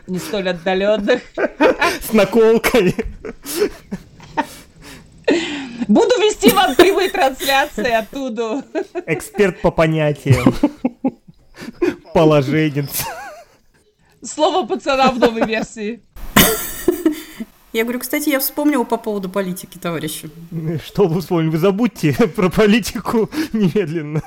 не 0.07 0.19
столь 0.19 0.51
отдаленных. 0.51 1.23
С 2.01 2.13
наколкой. 2.13 2.95
Буду 5.89 6.15
вести 6.21 6.51
вам 6.51 6.75
прямые 6.75 7.11
трансляции 7.11 7.91
оттуда. 7.91 8.63
Эксперт 9.07 9.61
по 9.61 9.71
понятиям. 9.71 10.55
Положенец. 12.15 13.05
Слово 14.23 14.67
пацана 14.67 15.11
в 15.11 15.19
новой 15.19 15.47
версии. 15.47 16.03
Я 17.73 17.85
говорю, 17.85 18.01
кстати, 18.01 18.29
я 18.29 18.41
вспомнила 18.41 18.85
по 18.85 18.97
поводу 18.97 19.29
политики, 19.29 19.79
товарищи. 19.79 20.29
Что 20.85 21.07
вы 21.07 21.21
вспомнили? 21.21 21.51
Вы 21.51 21.59
забудьте 21.59 22.13
про 22.37 22.51
политику 22.51 23.31
немедленно. 23.53 24.23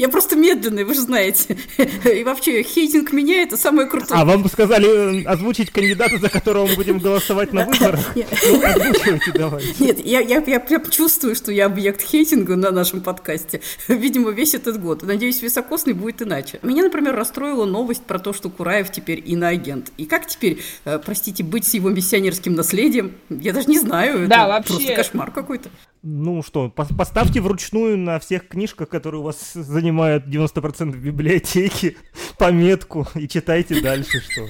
Я 0.00 0.08
просто 0.08 0.34
медленный, 0.34 0.84
вы 0.84 0.94
же 0.94 1.02
знаете. 1.02 1.58
И 2.10 2.24
вообще, 2.24 2.62
хейтинг 2.62 3.12
меня 3.12 3.42
это 3.42 3.58
самое 3.58 3.86
крутое. 3.86 4.18
А 4.18 4.24
вам 4.24 4.48
сказали 4.48 5.20
э, 5.20 5.24
озвучить 5.26 5.70
кандидата, 5.70 6.16
за 6.16 6.30
которого 6.30 6.66
мы 6.66 6.74
будем 6.74 7.00
голосовать 7.00 7.52
на 7.52 7.66
выборах? 7.66 8.00
Ну, 8.50 8.64
озвучивайте 8.64 9.32
давай. 9.32 9.62
Нет, 9.78 10.04
я, 10.04 10.20
я, 10.20 10.42
я 10.46 10.60
прям 10.60 10.88
чувствую, 10.88 11.34
что 11.34 11.52
я 11.52 11.66
объект 11.66 12.00
хейтинга 12.00 12.56
на 12.56 12.70
нашем 12.70 13.02
подкасте. 13.02 13.60
Видимо, 13.88 14.30
весь 14.30 14.54
этот 14.54 14.80
год. 14.80 15.02
Надеюсь, 15.02 15.42
високосный 15.42 15.92
будет 15.92 16.22
иначе. 16.22 16.60
Меня, 16.62 16.84
например, 16.84 17.14
расстроила 17.14 17.66
новость 17.66 18.04
про 18.04 18.18
то, 18.18 18.32
что 18.32 18.48
Кураев 18.48 18.90
теперь 18.90 19.22
иноагент. 19.24 19.92
И 19.98 20.06
как 20.06 20.26
теперь, 20.26 20.62
э, 20.86 20.98
простите, 20.98 21.44
быть 21.44 21.66
с 21.66 21.74
его 21.74 21.90
миссионерским 21.90 22.54
наследием? 22.54 23.12
Я 23.28 23.52
даже 23.52 23.68
не 23.68 23.78
знаю. 23.78 24.26
Да, 24.28 24.48
вообще. 24.48 24.72
просто 24.72 24.94
кошмар 24.94 25.30
какой-то. 25.30 25.68
Ну 26.02 26.42
что, 26.42 26.72
пос- 26.74 26.96
поставьте 26.96 27.42
вручную 27.42 27.98
на 27.98 28.18
всех 28.18 28.48
книжках, 28.48 28.88
которые 28.88 29.20
у 29.20 29.24
вас 29.24 29.52
занимают 29.52 29.89
90% 29.98 30.96
библиотеки, 30.96 31.96
пометку 32.38 33.06
и 33.14 33.28
читайте 33.28 33.80
дальше, 33.80 34.20
что. 34.20 34.46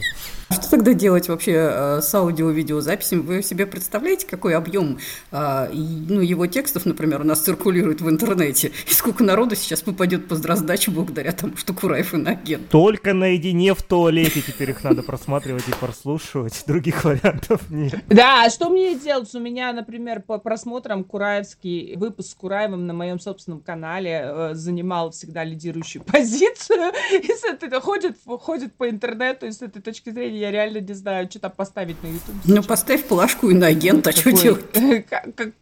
Что 0.52 0.68
тогда 0.68 0.94
делать 0.94 1.28
вообще 1.28 1.52
э, 1.52 2.00
с 2.02 2.12
аудио-видеозаписями? 2.12 3.20
Вы 3.20 3.42
себе 3.42 3.66
представляете, 3.66 4.26
какой 4.26 4.56
объем 4.56 4.98
э, 5.30 5.68
ну, 5.72 6.20
его 6.20 6.48
текстов, 6.48 6.86
например, 6.86 7.20
у 7.20 7.24
нас 7.24 7.38
циркулирует 7.38 8.00
в 8.00 8.10
интернете? 8.10 8.72
И 8.88 8.92
сколько 8.92 9.22
народу 9.22 9.54
сейчас 9.54 9.82
попадет 9.82 10.26
под 10.26 10.44
раздачу 10.44 10.90
благодаря 10.90 11.30
тому, 11.30 11.56
что 11.56 11.72
Кураев 11.72 12.14
иноагент? 12.14 12.68
Только 12.68 13.14
наедине 13.14 13.74
в 13.74 13.82
туалете 13.82 14.42
теперь 14.42 14.70
их 14.70 14.82
надо 14.82 15.04
просматривать 15.04 15.68
и 15.68 15.72
прослушивать. 15.72 16.64
Других 16.66 17.04
вариантов 17.04 17.70
нет. 17.70 18.02
Да, 18.08 18.44
а 18.44 18.50
что 18.50 18.70
мне 18.70 18.98
делать? 18.98 19.32
У 19.36 19.38
меня, 19.38 19.72
например, 19.72 20.20
по 20.20 20.38
просмотрам 20.38 21.04
Кураевский 21.04 21.94
выпуск 21.94 22.30
с 22.30 22.34
Кураевым 22.34 22.88
на 22.88 22.92
моем 22.92 23.20
собственном 23.20 23.60
канале 23.60 24.22
э, 24.24 24.50
занимал 24.54 25.12
всегда 25.12 25.44
лидирующую 25.44 26.02
позицию. 26.06 26.92
И 27.12 27.28
с 27.28 27.44
этой, 27.44 27.70
ходит, 27.80 28.16
ходит 28.26 28.74
по 28.74 28.90
интернету, 28.90 29.46
и 29.46 29.52
с 29.52 29.62
этой 29.62 29.80
точки 29.80 30.10
зрения 30.10 30.39
я 30.40 30.50
реально 30.50 30.80
не 30.80 30.94
знаю, 30.94 31.28
что 31.30 31.40
там 31.40 31.52
поставить 31.52 32.02
на 32.02 32.08
YouTube. 32.08 32.36
Ну, 32.44 32.62
поставь 32.62 33.04
плашку 33.04 33.50
иноагент, 33.50 34.06
а 34.06 34.12
что 34.12 34.32
делать? 34.32 34.64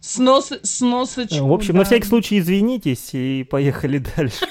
Снос, 0.00 0.52
сносочку. 0.62 1.46
В 1.46 1.52
общем, 1.52 1.72
да. 1.72 1.80
на 1.80 1.84
всякий 1.84 2.06
случай 2.06 2.38
извинитесь 2.38 3.10
и 3.12 3.44
поехали 3.44 3.98
дальше. 4.16 4.46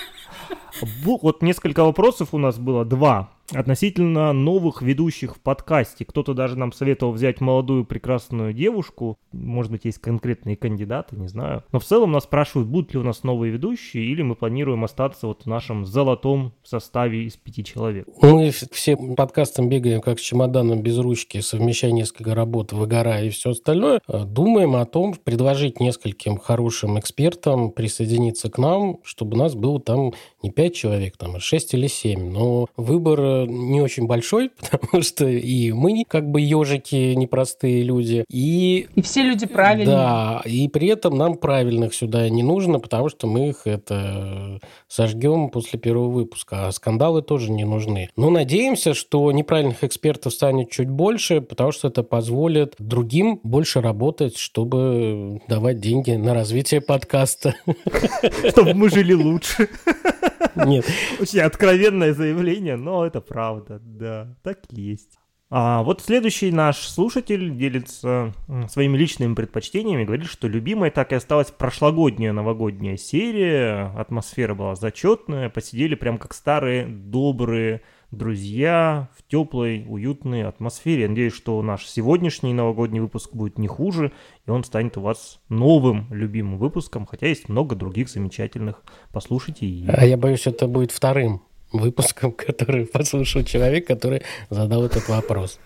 Вот 0.81 1.41
несколько 1.41 1.83
вопросов 1.83 2.29
у 2.33 2.37
нас 2.37 2.57
было, 2.57 2.83
два. 2.83 3.31
Относительно 3.53 4.33
новых 4.33 4.81
ведущих 4.81 5.35
в 5.35 5.39
подкасте. 5.39 6.03
Кто-то 6.03 6.33
даже 6.33 6.57
нам 6.57 6.71
советовал 6.71 7.13
взять 7.13 7.41
молодую 7.41 7.85
прекрасную 7.85 8.53
девушку. 8.53 9.17
Может 9.31 9.71
быть, 9.71 9.85
есть 9.85 9.99
конкретные 9.99 10.55
кандидаты, 10.55 11.15
не 11.15 11.27
знаю. 11.27 11.63
Но 11.71 11.79
в 11.79 11.83
целом 11.83 12.11
нас 12.11 12.23
спрашивают, 12.23 12.67
будут 12.67 12.93
ли 12.93 12.99
у 12.99 13.03
нас 13.03 13.23
новые 13.23 13.51
ведущие, 13.51 14.05
или 14.05 14.23
мы 14.23 14.35
планируем 14.35 14.83
остаться 14.83 15.27
вот 15.27 15.43
в 15.43 15.45
нашем 15.45 15.85
золотом 15.85 16.53
составе 16.63 17.25
из 17.25 17.37
пяти 17.37 17.63
человек. 17.63 18.07
Мы 18.21 18.49
все 18.49 18.97
подкастом 18.97 19.69
бегаем 19.69 20.01
как 20.01 20.19
с 20.19 20.23
чемоданом 20.23 20.81
без 20.81 20.97
ручки, 20.97 21.39
совмещая 21.41 21.91
несколько 21.91 22.33
работ, 22.33 22.73
выгорая 22.73 23.25
и 23.25 23.29
все 23.29 23.51
остальное. 23.51 24.01
Э, 24.07 24.23
Думаем 24.25 24.75
о 24.75 24.85
том, 24.85 25.13
предложить 25.13 25.79
нескольким 25.79 26.37
хорошим 26.37 26.99
экспертам 26.99 27.71
присоединиться 27.71 28.49
к 28.49 28.57
нам, 28.57 28.99
чтобы 29.03 29.35
у 29.35 29.39
нас 29.39 29.55
было 29.55 29.79
там 29.79 30.13
не 30.41 30.49
пять 30.51 30.75
человек, 30.75 31.17
там, 31.17 31.35
а 31.35 31.39
шесть 31.39 31.73
или 31.73 31.87
семь. 31.87 32.31
Но 32.31 32.67
выбор 32.75 33.19
не 33.47 33.81
очень 33.81 34.07
большой, 34.07 34.49
потому 34.71 35.03
что 35.03 35.27
и 35.27 35.71
мы 35.71 36.03
как 36.07 36.29
бы 36.29 36.41
ежики, 36.41 37.13
непростые 37.13 37.83
люди, 37.83 38.23
и 38.29 38.87
И 38.95 39.01
все 39.01 39.23
люди 39.23 39.45
правильные. 39.45 39.95
да, 39.95 40.41
и 40.45 40.67
при 40.67 40.87
этом 40.87 41.17
нам 41.17 41.35
правильных 41.35 41.93
сюда 41.93 42.29
не 42.29 42.43
нужно, 42.43 42.79
потому 42.79 43.09
что 43.09 43.27
мы 43.27 43.49
их 43.49 43.61
это 43.65 44.59
сожгем 44.87 45.49
после 45.49 45.79
первого 45.79 46.09
выпуска, 46.09 46.67
а 46.67 46.71
скандалы 46.71 47.21
тоже 47.21 47.51
не 47.51 47.65
нужны. 47.65 48.09
Но 48.15 48.29
надеемся, 48.29 48.93
что 48.93 49.31
неправильных 49.31 49.83
экспертов 49.83 50.33
станет 50.33 50.69
чуть 50.69 50.89
больше, 50.89 51.41
потому 51.41 51.71
что 51.71 51.87
это 51.87 52.03
позволит 52.03 52.75
другим 52.79 53.39
больше 53.43 53.81
работать, 53.81 54.37
чтобы 54.37 55.41
давать 55.47 55.79
деньги 55.79 56.11
на 56.11 56.33
развитие 56.33 56.81
подкаста. 56.81 57.55
Чтобы 58.49 58.73
мы 58.73 58.89
жили 58.89 59.13
лучше. 59.13 59.69
Нет, 60.55 60.85
Очень 61.19 61.41
откровенное 61.41 62.13
заявление, 62.13 62.75
но 62.75 63.05
это 63.05 63.21
правда, 63.21 63.79
да, 63.83 64.35
так 64.43 64.59
есть. 64.69 65.17
А 65.51 65.83
вот 65.83 66.01
следующий 66.01 66.51
наш 66.51 66.79
слушатель 66.79 67.55
делится 67.55 68.33
своими 68.67 68.97
личными 68.97 69.35
предпочтениями, 69.35 70.03
говорит, 70.03 70.25
что 70.25 70.47
любимой 70.47 70.89
так 70.89 71.11
и 71.11 71.15
осталась 71.15 71.51
прошлогодняя 71.51 72.33
новогодняя 72.33 72.97
серия, 72.97 73.93
атмосфера 73.95 74.55
была 74.55 74.75
зачетная, 74.75 75.49
посидели 75.49 75.93
прям 75.95 76.17
как 76.17 76.33
старые 76.33 76.87
добрые 76.87 77.81
друзья 78.17 79.09
в 79.17 79.23
теплой, 79.29 79.85
уютной 79.87 80.43
атмосфере. 80.43 81.03
Я 81.03 81.09
надеюсь, 81.09 81.33
что 81.33 81.61
наш 81.61 81.85
сегодняшний 81.85 82.53
новогодний 82.53 82.99
выпуск 82.99 83.33
будет 83.33 83.57
не 83.57 83.67
хуже, 83.67 84.11
и 84.45 84.51
он 84.51 84.63
станет 84.63 84.97
у 84.97 85.01
вас 85.01 85.39
новым 85.49 86.07
любимым 86.11 86.57
выпуском, 86.57 87.05
хотя 87.05 87.27
есть 87.27 87.49
много 87.49 87.75
других 87.75 88.09
замечательных. 88.09 88.83
Послушайте 89.11 89.65
и 89.65 89.85
а 89.87 90.05
я 90.05 90.17
боюсь, 90.17 90.47
это 90.47 90.67
будет 90.67 90.91
вторым 90.91 91.41
выпуском, 91.77 92.31
который 92.47 92.85
послушал 92.85 93.43
человек, 93.43 93.87
который 93.87 94.21
задал 94.49 94.85
этот 94.85 95.07
вопрос. 95.09 95.59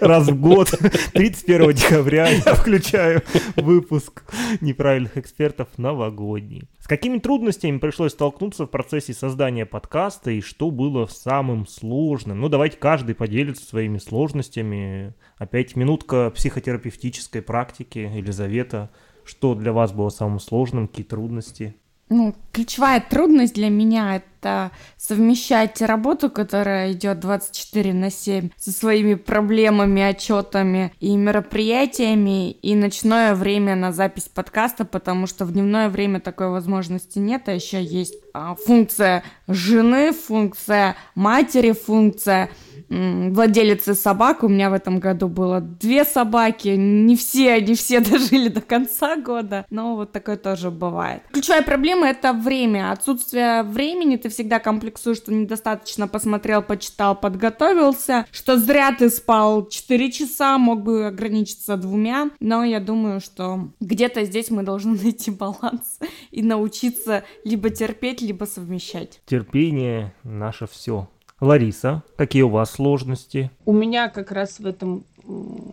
раз 0.00 0.28
в 0.28 0.40
год, 0.40 0.68
31 1.14 1.72
декабря, 1.72 2.28
я 2.28 2.54
включаю 2.54 3.22
выпуск 3.56 4.24
неправильных 4.60 5.16
экспертов 5.16 5.68
новогодний. 5.76 6.68
С 6.78 6.86
какими 6.86 7.18
трудностями 7.18 7.78
пришлось 7.78 8.12
столкнуться 8.12 8.64
в 8.64 8.70
процессе 8.70 9.12
создания 9.12 9.66
подкаста 9.66 10.30
и 10.30 10.40
что 10.40 10.70
было 10.70 11.06
самым 11.06 11.66
сложным? 11.66 12.40
Ну, 12.40 12.48
давайте 12.48 12.76
каждый 12.76 13.14
поделится 13.14 13.64
своими 13.64 13.98
сложностями. 13.98 15.14
Опять 15.36 15.76
минутка 15.76 16.30
психотерапевтической 16.30 17.42
практики. 17.42 17.98
Елизавета, 17.98 18.90
что 19.24 19.54
для 19.54 19.72
вас 19.72 19.92
было 19.92 20.08
самым 20.08 20.40
сложным, 20.40 20.88
какие 20.88 21.04
трудности? 21.06 21.76
Ну, 22.12 22.34
ключевая 22.52 23.00
трудность 23.00 23.54
для 23.54 23.68
меня 23.68 24.16
это 24.16 24.72
совмещать 24.96 25.80
работу, 25.80 26.28
которая 26.28 26.90
идет 26.90 27.20
24 27.20 27.94
на 27.94 28.10
7, 28.10 28.50
со 28.56 28.72
своими 28.72 29.14
проблемами, 29.14 30.02
отчетами 30.02 30.92
и 30.98 31.16
мероприятиями, 31.16 32.50
и 32.50 32.74
ночное 32.74 33.36
время 33.36 33.76
на 33.76 33.92
запись 33.92 34.28
подкаста, 34.28 34.84
потому 34.84 35.28
что 35.28 35.44
в 35.44 35.52
дневное 35.52 35.88
время 35.88 36.18
такой 36.18 36.48
возможности 36.48 37.20
нет, 37.20 37.48
а 37.48 37.52
еще 37.52 37.80
есть 37.80 38.16
а, 38.34 38.56
функция 38.56 39.22
жены, 39.46 40.12
функция 40.12 40.96
матери, 41.14 41.70
функция 41.70 42.50
владелицы 42.90 43.94
собак. 43.94 44.42
У 44.42 44.48
меня 44.48 44.70
в 44.70 44.72
этом 44.74 44.98
году 44.98 45.28
было 45.28 45.60
две 45.60 46.04
собаки. 46.04 46.68
Не 46.68 47.16
все, 47.16 47.60
не 47.60 47.74
все 47.74 48.00
дожили 48.10 48.48
до 48.48 48.60
конца 48.60 49.16
года, 49.16 49.64
но 49.70 49.96
вот 49.96 50.12
такое 50.12 50.36
тоже 50.36 50.70
бывает. 50.70 51.22
Ключевая 51.32 51.62
проблема 51.62 52.08
это 52.08 52.32
время. 52.32 52.90
Отсутствие 52.92 53.62
времени. 53.62 54.16
Ты 54.16 54.28
всегда 54.28 54.58
комплексуешь, 54.58 55.18
что 55.18 55.32
недостаточно 55.32 56.08
посмотрел, 56.08 56.62
почитал, 56.62 57.14
подготовился, 57.14 58.26
что 58.30 58.58
зря 58.58 58.92
ты 58.92 59.08
спал 59.08 59.68
4 59.68 60.12
часа, 60.12 60.58
мог 60.58 60.82
бы 60.82 61.06
ограничиться 61.06 61.76
двумя. 61.76 62.30
Но 62.40 62.64
я 62.64 62.80
думаю, 62.80 63.20
что 63.20 63.70
где-то 63.80 64.24
здесь 64.24 64.50
мы 64.50 64.62
должны 64.62 64.96
найти 65.02 65.30
баланс 65.30 65.98
и 66.30 66.42
научиться 66.42 67.24
либо 67.44 67.70
терпеть, 67.70 68.20
либо 68.20 68.44
совмещать. 68.44 69.20
Терпение 69.26 70.12
наше 70.24 70.66
все. 70.66 71.08
Лариса, 71.40 72.02
какие 72.16 72.42
у 72.42 72.48
вас 72.48 72.72
сложности? 72.72 73.50
У 73.64 73.72
меня 73.72 74.08
как 74.08 74.30
раз 74.30 74.60
в 74.60 74.66
этом 74.66 75.04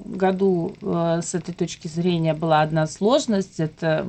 году 0.05 0.74
э, 0.82 1.22
с 1.24 1.36
этой 1.36 1.53
точки 1.53 1.88
зрения 1.88 2.34
была 2.34 2.61
одна 2.61 2.88
сложность. 2.88 3.59
Это 3.59 4.05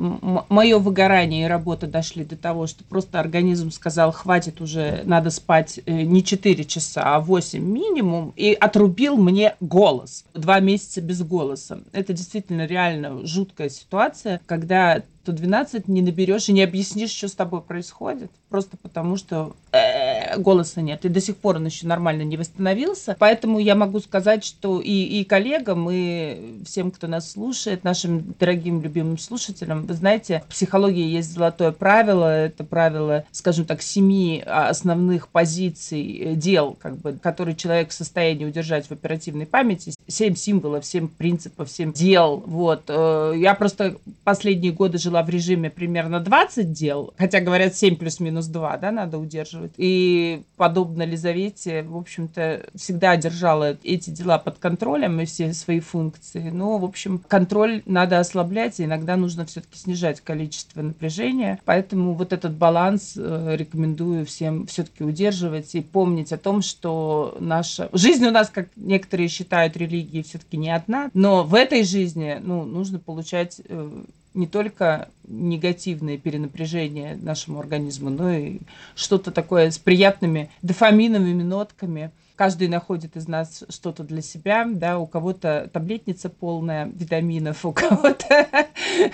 мое 0.48 0.78
выгорание 0.78 1.44
и 1.44 1.48
работа 1.48 1.86
дошли 1.86 2.24
до 2.24 2.36
того, 2.36 2.66
что 2.66 2.84
просто 2.84 3.20
организм 3.20 3.70
сказал, 3.70 4.12
хватит 4.12 4.61
уже, 4.61 5.02
надо 5.04 5.30
спать 5.30 5.80
э, 5.86 6.02
не 6.02 6.22
4 6.22 6.64
часа, 6.64 7.02
а 7.16 7.20
8 7.20 7.62
минимум, 7.62 8.32
и 8.36 8.56
отрубил 8.59 9.16
мне 9.16 9.54
голос. 9.61 10.24
Два 10.34 10.61
месяца 10.61 11.00
без 11.00 11.22
голоса. 11.22 11.80
Это 11.92 12.12
действительно 12.12 12.66
реально 12.66 13.26
жуткая 13.26 13.68
ситуация, 13.68 14.40
когда 14.46 15.02
то 15.28 15.32
12 15.34 15.88
не 15.88 16.00
наберешь 16.00 16.48
и 16.48 16.54
не 16.54 16.62
объяснишь, 16.62 17.10
что 17.10 17.28
с 17.28 17.34
тобой 17.34 17.60
происходит, 17.60 18.30
просто 18.48 18.78
потому 18.78 19.18
что 19.18 19.54
э, 19.72 20.38
голоса 20.38 20.80
нет, 20.80 21.04
и 21.04 21.10
до 21.10 21.20
сих 21.20 21.36
пор 21.36 21.56
он 21.56 21.66
еще 21.66 21.86
нормально 21.86 22.22
не 22.22 22.38
восстановился. 22.38 23.14
Поэтому 23.18 23.58
я 23.58 23.74
могу 23.74 24.00
сказать, 24.00 24.42
что 24.42 24.80
и, 24.80 24.90
и 24.90 25.24
коллегам, 25.24 25.86
и 25.90 26.62
всем, 26.64 26.90
кто 26.90 27.08
нас 27.08 27.32
слушает, 27.32 27.84
нашим 27.84 28.34
дорогим 28.40 28.80
любимым 28.80 29.18
слушателям, 29.18 29.84
вы 29.84 29.92
знаете, 29.92 30.44
в 30.48 30.52
психологии 30.52 31.06
есть 31.06 31.30
золотое 31.34 31.72
правило, 31.72 32.24
это 32.24 32.64
правило, 32.64 33.24
скажем 33.30 33.66
так, 33.66 33.82
семи 33.82 34.42
основных 34.46 35.28
позиций 35.28 36.20
э, 36.20 36.34
дел, 36.36 36.74
как 36.80 36.96
бы, 36.96 37.12
которые 37.12 37.54
человек 37.54 37.90
в 37.90 37.92
состоянии 37.92 38.46
удержать 38.46 38.86
в 38.86 38.92
оперативной 38.92 39.44
памяти, 39.44 39.92
семь 40.06 40.36
символов, 40.36 40.86
семь 40.86 41.08
принципов, 41.08 41.68
семь 41.70 41.92
дел. 41.92 42.42
Вот. 42.46 42.84
Э, 42.88 43.34
я 43.36 43.54
просто 43.54 43.96
последние 44.24 44.72
годы 44.72 44.96
жила 44.96 45.17
в 45.22 45.30
режиме 45.30 45.70
примерно 45.70 46.20
20 46.20 46.72
дел, 46.72 47.14
хотя 47.16 47.40
говорят 47.40 47.76
7 47.76 47.96
плюс-минус 47.96 48.46
2, 48.46 48.76
да, 48.78 48.90
надо 48.90 49.18
удерживать. 49.18 49.72
И 49.76 50.42
подобно 50.56 51.04
Лизавете, 51.04 51.82
в 51.82 51.96
общем-то, 51.96 52.66
всегда 52.74 53.16
держала 53.16 53.76
эти 53.82 54.10
дела 54.10 54.38
под 54.38 54.58
контролем 54.58 55.20
и 55.20 55.24
все 55.24 55.52
свои 55.52 55.80
функции. 55.80 56.50
Но, 56.50 56.78
в 56.78 56.84
общем, 56.84 57.22
контроль 57.26 57.82
надо 57.86 58.18
ослаблять, 58.18 58.80
и 58.80 58.84
иногда 58.84 59.16
нужно 59.16 59.46
все-таки 59.46 59.78
снижать 59.78 60.20
количество 60.20 60.82
напряжения. 60.82 61.60
Поэтому 61.64 62.14
вот 62.14 62.32
этот 62.32 62.54
баланс 62.54 63.14
э, 63.16 63.56
рекомендую 63.56 64.26
всем 64.26 64.66
все-таки 64.66 65.04
удерживать 65.04 65.74
и 65.74 65.80
помнить 65.80 66.32
о 66.32 66.38
том, 66.38 66.62
что 66.62 67.36
наша 67.40 67.88
жизнь 67.92 68.24
у 68.26 68.30
нас, 68.30 68.50
как 68.50 68.68
некоторые 68.76 69.28
считают, 69.28 69.76
религии 69.76 70.22
все-таки 70.22 70.56
не 70.56 70.70
одна, 70.70 71.10
но 71.14 71.44
в 71.44 71.54
этой 71.54 71.82
жизни 71.84 72.38
ну, 72.42 72.64
нужно 72.64 72.98
получать 72.98 73.60
э, 73.68 74.04
не 74.34 74.46
только 74.46 75.08
негативное 75.26 76.18
перенапряжение 76.18 77.16
нашему 77.16 77.60
организму, 77.60 78.10
но 78.10 78.32
и 78.32 78.58
что-то 78.94 79.30
такое 79.30 79.70
с 79.70 79.78
приятными 79.78 80.50
дофаминовыми 80.62 81.42
нотками. 81.42 82.10
Каждый 82.36 82.68
находит 82.68 83.16
из 83.16 83.26
нас 83.26 83.64
что-то 83.68 84.04
для 84.04 84.22
себя, 84.22 84.64
да, 84.64 85.00
у 85.00 85.06
кого-то 85.06 85.68
таблетница 85.72 86.28
полная 86.28 86.86
витаминов, 86.86 87.64
у 87.64 87.72
кого-то 87.72 88.46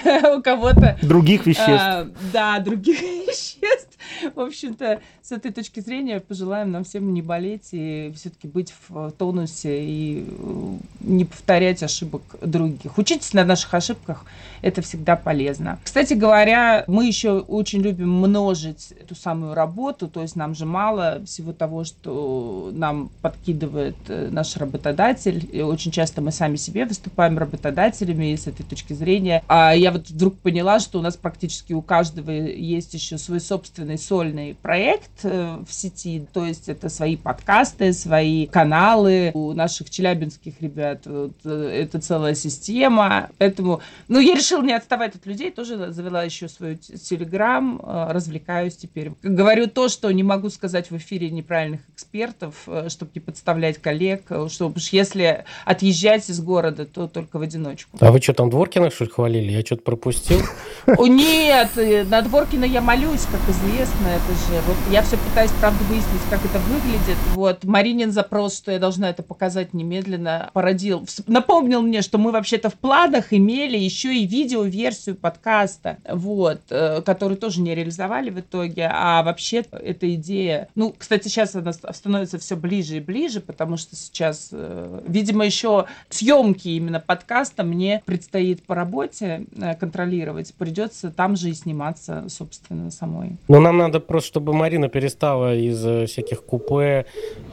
у 0.37 0.43
кого-то 0.43 0.99
других 1.01 1.47
веществ. 1.47 1.71
А, 1.71 2.07
да, 2.33 2.59
других 2.59 3.01
веществ. 3.03 3.97
В 4.35 4.41
общем-то, 4.41 5.01
с 5.25 5.33
этой 5.33 5.53
точки 5.53 5.81
зрения 5.81 6.21
пожелаем 6.21 6.71
нам 6.71 6.85
всем 6.85 7.15
не 7.15 7.23
болеть 7.23 7.69
и 7.73 8.13
все-таки 8.15 8.47
быть 8.47 8.75
в 8.87 9.11
тонусе 9.13 9.83
и 9.83 10.27
э, 10.29 10.77
не 11.01 11.25
повторять 11.25 11.83
ошибок 11.83 12.21
других. 12.43 12.99
Учитесь 12.99 13.33
на 13.33 13.43
наших 13.43 13.73
ошибках, 13.73 14.27
это 14.61 14.83
всегда 14.83 15.17
полезно. 15.17 15.79
Кстати 15.83 16.13
говоря, 16.13 16.85
мы 16.89 17.07
еще 17.07 17.39
очень 17.39 17.81
любим 17.81 18.11
множить 18.11 18.93
эту 19.01 19.15
самую 19.15 19.55
работу, 19.55 20.09
то 20.09 20.21
есть 20.21 20.37
нам 20.37 20.55
же 20.55 20.67
мало 20.67 21.23
всего 21.25 21.55
того, 21.55 21.85
что 21.85 22.71
нам 22.75 23.11
подкидывает 23.23 23.97
э, 24.09 24.29
наш 24.31 24.55
работодатель. 24.59 25.49
И 25.51 25.63
очень 25.63 25.91
часто 25.91 26.21
мы 26.21 26.33
сами 26.33 26.57
себе 26.57 26.85
выступаем 26.85 27.39
работодателями 27.39 28.37
с 28.37 28.47
этой 28.47 28.65
точки 28.65 28.93
зрения. 28.93 29.43
А 29.49 29.73
я 29.73 29.91
вот 29.91 30.11
вдруг 30.11 30.39
поняла, 30.41 30.81
что 30.81 30.99
у 30.99 31.03
нас 31.03 31.17
практически 31.17 31.73
у 31.73 31.81
каждого 31.81 32.31
есть 32.31 32.93
еще 32.93 33.17
свой 33.17 33.41
собственный 33.41 33.97
сольный 33.97 34.55
проект 34.61 35.13
э, 35.13 35.14
в 35.23 35.67
сети. 35.69 36.27
То 36.33 36.45
есть 36.45 36.69
это 36.69 36.89
свои 36.89 37.17
подкасты, 37.17 37.93
свои 37.93 38.47
каналы. 38.47 39.31
У 39.35 39.53
наших 39.53 39.91
челябинских 39.91 40.61
ребят 40.61 41.03
вот, 41.07 41.35
э, 41.45 41.83
это 41.83 42.01
целая 42.01 42.35
система. 42.35 43.31
Поэтому, 43.39 43.81
ну, 44.09 44.19
я 44.19 44.35
решила 44.35 44.63
не 44.63 44.73
отставать 44.73 45.15
от 45.15 45.25
людей. 45.27 45.53
Тоже 45.53 45.93
завела 45.93 46.25
еще 46.25 46.49
свой 46.49 46.77
телеграм. 46.77 47.81
Развлекаюсь 47.85 48.77
теперь. 48.77 49.13
Говорю 49.23 49.69
то, 49.69 49.89
что 49.89 50.11
не 50.11 50.25
могу 50.25 50.51
сказать 50.51 50.91
в 50.91 50.97
эфире 50.97 51.31
неправильных 51.31 51.81
экспертов, 51.91 52.69
что 52.89 53.05
чтобы 53.05 53.13
не 53.15 53.21
подставлять 53.21 53.79
коллег, 53.79 54.23
э, 54.31 54.49
чтобы 54.51 54.77
уж 54.77 54.89
если 54.89 55.45
отъезжать 55.65 56.29
из 56.31 56.41
города, 56.41 56.87
то 56.87 57.07
только 57.07 57.39
в 57.39 57.43
одиночку. 57.43 57.99
А 58.01 58.11
вы 58.11 58.21
что, 58.21 58.33
там 58.33 58.51
Дворкина, 58.51 58.91
что 58.91 59.05
ли, 59.05 59.11
хвалили? 59.11 59.53
Я 59.53 59.61
что-то 59.61 59.83
пропустил? 59.83 60.41
Нет, 60.87 61.71
э, 61.77 62.05
на 62.05 62.23
Дворкина 62.23 62.65
я 62.65 62.81
молюсь, 62.81 63.27
как 63.31 63.41
известно, 63.49 64.09
это 64.09 64.33
же. 64.33 64.61
Вот 64.67 64.77
я 64.91 65.03
все 65.05 65.19
пытаюсь, 65.19 65.51
правда, 65.61 65.85
выяснить, 65.85 66.23
как 66.31 66.45
это 66.45 66.59
выглядит. 66.61 67.19
Вот 67.35 67.65
Маринин 67.65 68.11
запрос, 68.11 68.57
что 68.57 68.73
я 68.73 68.79
должна 68.79 69.11
это 69.11 69.23
показать 69.23 69.75
немедленно, 69.75 70.51
породил. 70.55 71.07
Напомнил 71.27 71.83
мне, 71.83 72.01
что 72.01 72.17
мы 72.17 72.33
вообще-то 72.33 72.71
в 72.71 72.75
планах 72.75 73.33
имели 73.33 73.77
еще 73.77 74.15
и 74.15 74.27
видео-версию 74.27 75.17
подкаста, 75.17 75.99
вот, 76.09 76.61
э, 76.71 77.03
который 77.03 77.37
тоже 77.37 77.61
не 77.61 77.75
реализовали 77.75 78.31
в 78.31 78.41
итоге. 78.41 78.91
А 78.91 79.23
вообще 79.23 79.65
эта 79.73 80.15
идея, 80.15 80.69
ну, 80.75 80.95
кстати, 80.97 81.29
сейчас 81.29 81.55
она 81.55 81.73
становится 81.73 82.39
все 82.39 82.57
ближе 82.57 82.97
и 82.97 83.01
ближе, 83.01 83.41
потому 83.41 83.77
что 83.77 83.97
сейчас, 83.97 84.49
э, 84.53 85.01
видимо, 85.07 85.45
еще 85.45 85.85
съемки 86.09 86.69
именно 86.69 87.01
подкаста 87.01 87.63
мне 87.63 88.03
предстоит 88.07 88.65
по 88.65 88.75
работе 88.75 89.45
э, 89.57 89.75
контролировать. 89.75 90.55
Придется 90.55 91.11
там 91.11 91.37
же 91.37 91.51
и 91.51 91.55
сниматься, 91.55 92.25
собственно, 92.29 92.91
самой. 92.91 93.37
Ну, 93.49 93.61
нам 93.61 93.77
надо 93.77 94.01
просто, 94.01 94.29
чтобы 94.29 94.55
Марина 94.55 94.89
перестала 94.95 95.57
из 95.57 95.85
э, 95.85 96.07
всяких 96.07 96.45
купе 96.45 97.05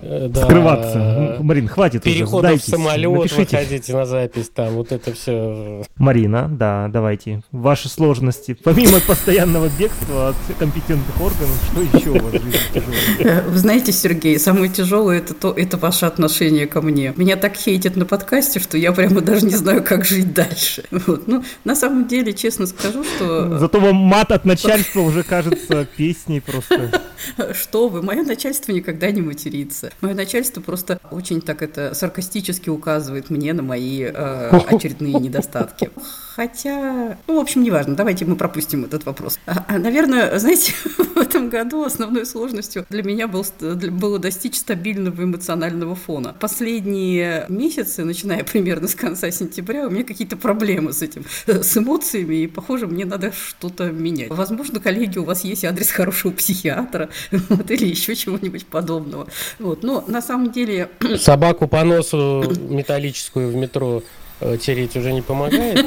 да, 0.02 0.44
скрываться. 0.44 1.38
Марин, 1.39 1.68
хватит 1.68 2.04
Переходов 2.04 2.62
в 2.62 2.64
самолет, 2.64 3.12
Напишите. 3.12 3.58
выходите 3.58 3.94
на 3.94 4.06
запись, 4.06 4.50
там, 4.54 4.74
вот 4.74 4.92
это 4.92 5.14
все. 5.14 5.84
Марина, 5.98 6.48
да, 6.50 6.88
давайте. 6.88 7.42
Ваши 7.52 7.89
сложности, 7.89 8.56
помимо 8.64 9.00
постоянного 9.08 9.70
бегства 9.78 10.30
от 10.30 10.36
компетентных 10.58 11.20
органов, 11.20 11.56
что 11.72 11.98
еще 11.98 12.10
у 12.12 12.24
вас 12.24 12.34
в 12.34 12.44
жизни 12.44 13.50
Вы 13.50 13.58
знаете, 13.58 13.92
Сергей, 13.92 14.39
самое 14.39 14.72
тяжелое 14.72 15.18
это, 15.20 15.34
то, 15.34 15.52
это 15.52 15.78
ваше 15.78 16.06
отношение 16.06 16.68
ко 16.68 16.82
мне. 16.82 17.14
Меня 17.16 17.36
так 17.36 17.56
хейтят 17.56 17.96
на 17.96 18.06
подкасте, 18.06 18.60
что 18.60 18.78
я 18.78 18.92
прямо 18.92 19.22
даже 19.22 19.46
не 19.46 19.56
знаю, 19.56 19.84
как 19.84 20.06
жить 20.06 20.34
дальше. 20.34 20.84
Вот. 21.12 21.28
Ну, 21.28 21.44
на 21.66 21.76
самом 21.76 22.08
деле, 22.08 22.32
честно 22.32 22.68
скажу, 22.68 23.04
что... 23.04 23.58
Зато 23.58 23.80
вам 23.80 23.96
мат 23.96 24.32
от 24.32 24.46
начальства 24.46 25.02
уже 25.02 25.24
кажется 25.24 25.88
песней 25.98 26.39
просто. 26.39 27.02
Что 27.54 27.88
вы, 27.88 28.02
мое 28.02 28.24
начальство 28.24 28.72
никогда 28.72 29.12
не 29.12 29.22
матерится. 29.22 29.92
Мое 30.02 30.14
начальство 30.14 30.62
просто 30.62 31.00
очень 31.12 31.42
так 31.42 31.62
это 31.62 31.94
саркастически 31.94 32.70
указывает 32.70 33.30
мне 33.30 33.54
на 33.54 33.64
мои 33.64 34.04
э, 34.04 34.50
очередные 34.68 35.14
недостатки. 35.14 35.92
Хотя, 36.36 37.18
ну, 37.28 37.36
в 37.36 37.40
общем, 37.40 37.62
неважно, 37.62 37.94
давайте 37.94 38.24
мы 38.24 38.38
пропустим 38.38 38.86
этот 38.86 39.06
вопрос. 39.06 39.38
А, 39.46 39.66
а, 39.68 39.78
наверное, 39.78 40.40
знаете, 40.40 40.74
в 40.98 41.18
этом 41.18 41.50
году 41.50 41.84
основной 41.84 42.26
сложностью 42.26 42.86
для 42.90 43.04
меня 43.04 43.28
был, 43.28 43.46
было 43.60 44.18
достичь 44.18 44.56
стабильного 44.56 45.24
эмоционального 45.24 45.96
фона. 45.96 46.34
Последние 46.40 47.46
месяцы, 47.50 48.06
начиная 48.06 48.46
примерно 48.46 48.88
с 48.88 48.96
конца 48.96 49.30
сентября, 49.30 49.88
у 49.88 49.90
меня 49.90 50.06
какие-то 50.06 50.38
проблемы 50.38 50.94
с 50.94 51.02
этим, 51.02 51.26
с 51.48 51.78
эмоциями, 51.78 52.36
и, 52.36 52.48
похоже, 52.48 52.88
мне 52.88 53.06
надо 53.06 53.34
что-то 53.34 53.92
менять. 53.92 54.30
Возможно, 54.30 54.80
коллеги, 54.80 55.18
у 55.18 55.26
вас 55.26 55.44
есть 55.44 55.66
адрес 55.66 55.92
хорошего 55.92 56.32
психиатра 56.32 57.10
вот, 57.32 57.70
или 57.72 57.86
еще 57.86 58.16
чего-нибудь 58.16 58.66
подобного. 58.68 59.28
Вот, 59.60 59.84
но 59.84 60.06
на 60.08 60.22
самом 60.22 60.52
деле... 60.52 60.90
Собаку 61.18 61.68
по 61.68 61.84
носу 61.84 62.46
металлическую 62.70 63.50
в 63.50 63.56
метро 63.56 64.02
Э, 64.02 64.21
тереть 64.62 64.96
уже 64.96 65.14
не 65.14 65.22
помогает. 65.22 65.86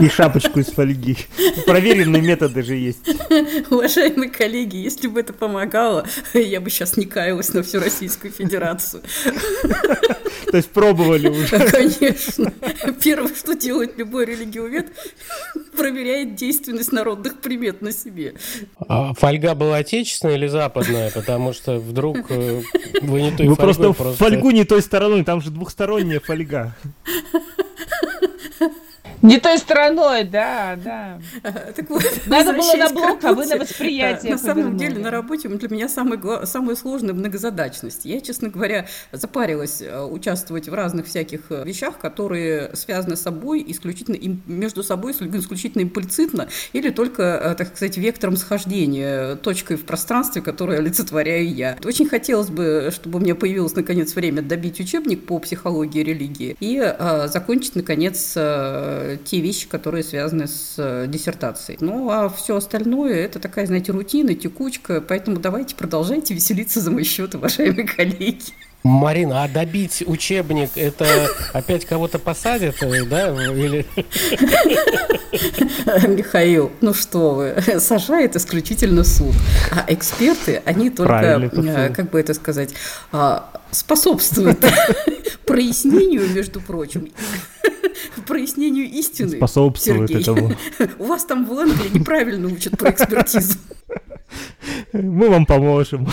И 0.00 0.08
шапочку 0.08 0.60
из 0.60 0.66
фольги. 0.66 1.16
Проверенные 1.66 2.22
методы 2.22 2.62
же 2.62 2.76
есть. 2.76 3.08
Уважаемые 3.70 4.30
коллеги, 4.30 4.76
если 4.76 5.08
бы 5.08 5.20
это 5.20 5.32
помогало, 5.32 6.06
я 6.34 6.60
бы 6.60 6.70
сейчас 6.70 6.96
не 6.96 7.06
каялась 7.06 7.52
на 7.52 7.62
всю 7.62 7.80
Российскую 7.80 8.32
Федерацию. 8.32 9.02
То 10.50 10.56
есть 10.56 10.70
пробовали 10.70 11.28
уже? 11.28 11.58
Конечно. 11.70 12.52
Первое, 13.02 13.34
что 13.34 13.54
делает 13.54 13.98
любой 13.98 14.24
религиовед, 14.24 14.86
проверяет 15.76 16.36
действенность 16.36 16.92
народных 16.92 17.40
примет 17.40 17.82
на 17.82 17.92
себе. 17.92 18.34
А 18.88 19.12
фольга 19.14 19.54
была 19.54 19.78
отечественная 19.78 20.36
или 20.36 20.46
западная? 20.46 21.10
Потому 21.10 21.52
что 21.52 21.78
вдруг 21.78 22.18
э, 22.30 22.62
вы 23.02 23.22
не 23.22 23.30
той 23.32 23.48
Вы 23.48 23.56
просто, 23.56 23.92
просто 23.92 24.24
фольгу 24.24 24.50
не 24.50 24.64
той 24.64 24.80
стороной, 24.80 25.24
там 25.24 25.40
же 25.40 25.50
двухсторонняя 25.50 26.20
фольга. 26.20 26.76
Не 29.22 29.38
той 29.38 29.58
стороной, 29.58 30.24
да, 30.24 30.78
да. 30.82 31.18
Так 31.74 31.90
вот, 31.90 32.02
Надо 32.26 32.52
было 32.58 32.74
на 32.76 32.88
блок, 32.90 33.24
а 33.24 33.32
вы 33.32 33.46
на 33.46 33.56
восприятие. 33.56 34.32
На 34.32 34.38
самом 34.38 34.76
деле 34.76 34.98
на 34.98 35.10
работе 35.10 35.48
для 35.48 35.68
меня 35.68 35.88
самое, 35.88 36.46
самое 36.46 36.76
сложное 36.76 37.14
многозадачность. 37.14 38.04
Я, 38.04 38.20
честно 38.20 38.48
говоря, 38.48 38.86
запарилась 39.12 39.82
э, 39.82 40.02
участвовать 40.02 40.68
в 40.68 40.74
разных 40.74 41.06
всяких 41.06 41.50
э, 41.50 41.64
вещах, 41.64 41.98
которые 41.98 42.74
связаны 42.74 43.16
с 43.16 43.22
собой 43.22 43.64
исключительно 43.66 44.16
между 44.46 44.82
собой 44.82 45.12
исключительно 45.12 45.82
импульсивно 45.82 46.48
или 46.72 46.90
только, 46.90 47.22
э, 47.22 47.54
так 47.56 47.68
сказать, 47.68 47.96
вектором 47.96 48.36
схождения, 48.36 49.36
точкой 49.36 49.76
в 49.76 49.84
пространстве, 49.84 50.42
которую 50.42 50.78
олицетворяю 50.78 51.52
я. 51.52 51.76
Очень 51.84 52.08
хотелось 52.08 52.48
бы, 52.48 52.90
чтобы 52.92 53.18
у 53.18 53.22
меня 53.22 53.34
появилось 53.34 53.74
наконец 53.74 54.14
время 54.14 54.42
добить 54.42 54.80
учебник 54.80 55.26
по 55.26 55.38
психологии 55.38 56.02
религии 56.02 56.56
и 56.60 56.94
закончить 57.26 57.74
наконец 57.74 58.36
те 59.16 59.40
вещи, 59.40 59.68
которые 59.68 60.04
связаны 60.04 60.46
с 60.46 60.74
э, 60.76 61.06
диссертацией. 61.08 61.78
Ну, 61.80 62.10
а 62.10 62.28
все 62.28 62.56
остальное– 62.56 63.14
это 63.24 63.38
такая, 63.38 63.66
знаете, 63.66 63.92
рутина, 63.92 64.34
текучка, 64.34 65.00
поэтому 65.00 65.38
давайте 65.38 65.74
продолжайте 65.74 66.34
веселиться 66.34 66.80
за 66.80 66.90
мой 66.90 67.04
счет, 67.04 67.34
уважаемые 67.34 67.86
коллеги. 67.96 68.52
Марина, 68.84 69.42
а 69.42 69.48
добить 69.48 70.04
учебник, 70.06 70.70
это 70.76 71.28
опять 71.52 71.84
кого-то 71.84 72.18
посадят, 72.18 72.82
э, 72.82 73.04
да? 73.04 73.28
Или... 73.52 73.84
Михаил, 76.08 76.70
ну 76.80 76.94
что 76.94 77.34
вы, 77.34 77.56
сажает 77.80 78.36
исключительно 78.36 79.04
суд. 79.04 79.34
А 79.72 79.84
эксперты, 79.88 80.62
они 80.64 80.90
только, 80.90 81.50
э, 81.52 81.90
как 81.90 82.10
бы 82.10 82.20
это 82.20 82.34
сказать, 82.34 82.72
а, 83.10 83.50
способствуют 83.72 84.64
прояснению, 85.46 86.28
между 86.30 86.60
прочим, 86.60 87.10
прояснению 88.26 88.86
истины. 88.86 89.36
Способствует 89.36 90.08
Сергей. 90.08 90.22
этому. 90.22 90.52
У 90.98 91.04
вас 91.04 91.24
там 91.24 91.46
в 91.46 91.52
Англии 91.52 91.98
неправильно 91.98 92.46
учат 92.46 92.78
про 92.78 92.90
экспертизу. 92.90 93.58
Мы 94.92 95.28
вам 95.28 95.46
поможем 95.46 96.08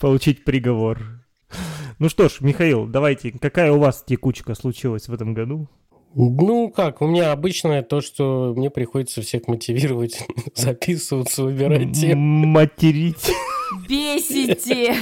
получить 0.00 0.44
приговор. 0.44 1.21
Ну 1.98 2.08
что 2.08 2.28
ж, 2.28 2.38
Михаил, 2.40 2.86
давайте, 2.86 3.32
какая 3.32 3.72
у 3.72 3.78
вас 3.78 4.04
текучка 4.06 4.54
случилась 4.54 5.08
в 5.08 5.14
этом 5.14 5.34
году? 5.34 5.68
Ну 6.14 6.70
как, 6.70 7.00
у 7.00 7.06
меня 7.06 7.32
обычное 7.32 7.82
то, 7.82 8.00
что 8.00 8.52
мне 8.56 8.70
приходится 8.70 9.22
всех 9.22 9.48
мотивировать, 9.48 10.26
записываться, 10.54 11.44
выбирать 11.44 11.92
темы. 11.92 12.46
Материть. 12.46 13.32
Бесите! 13.88 14.94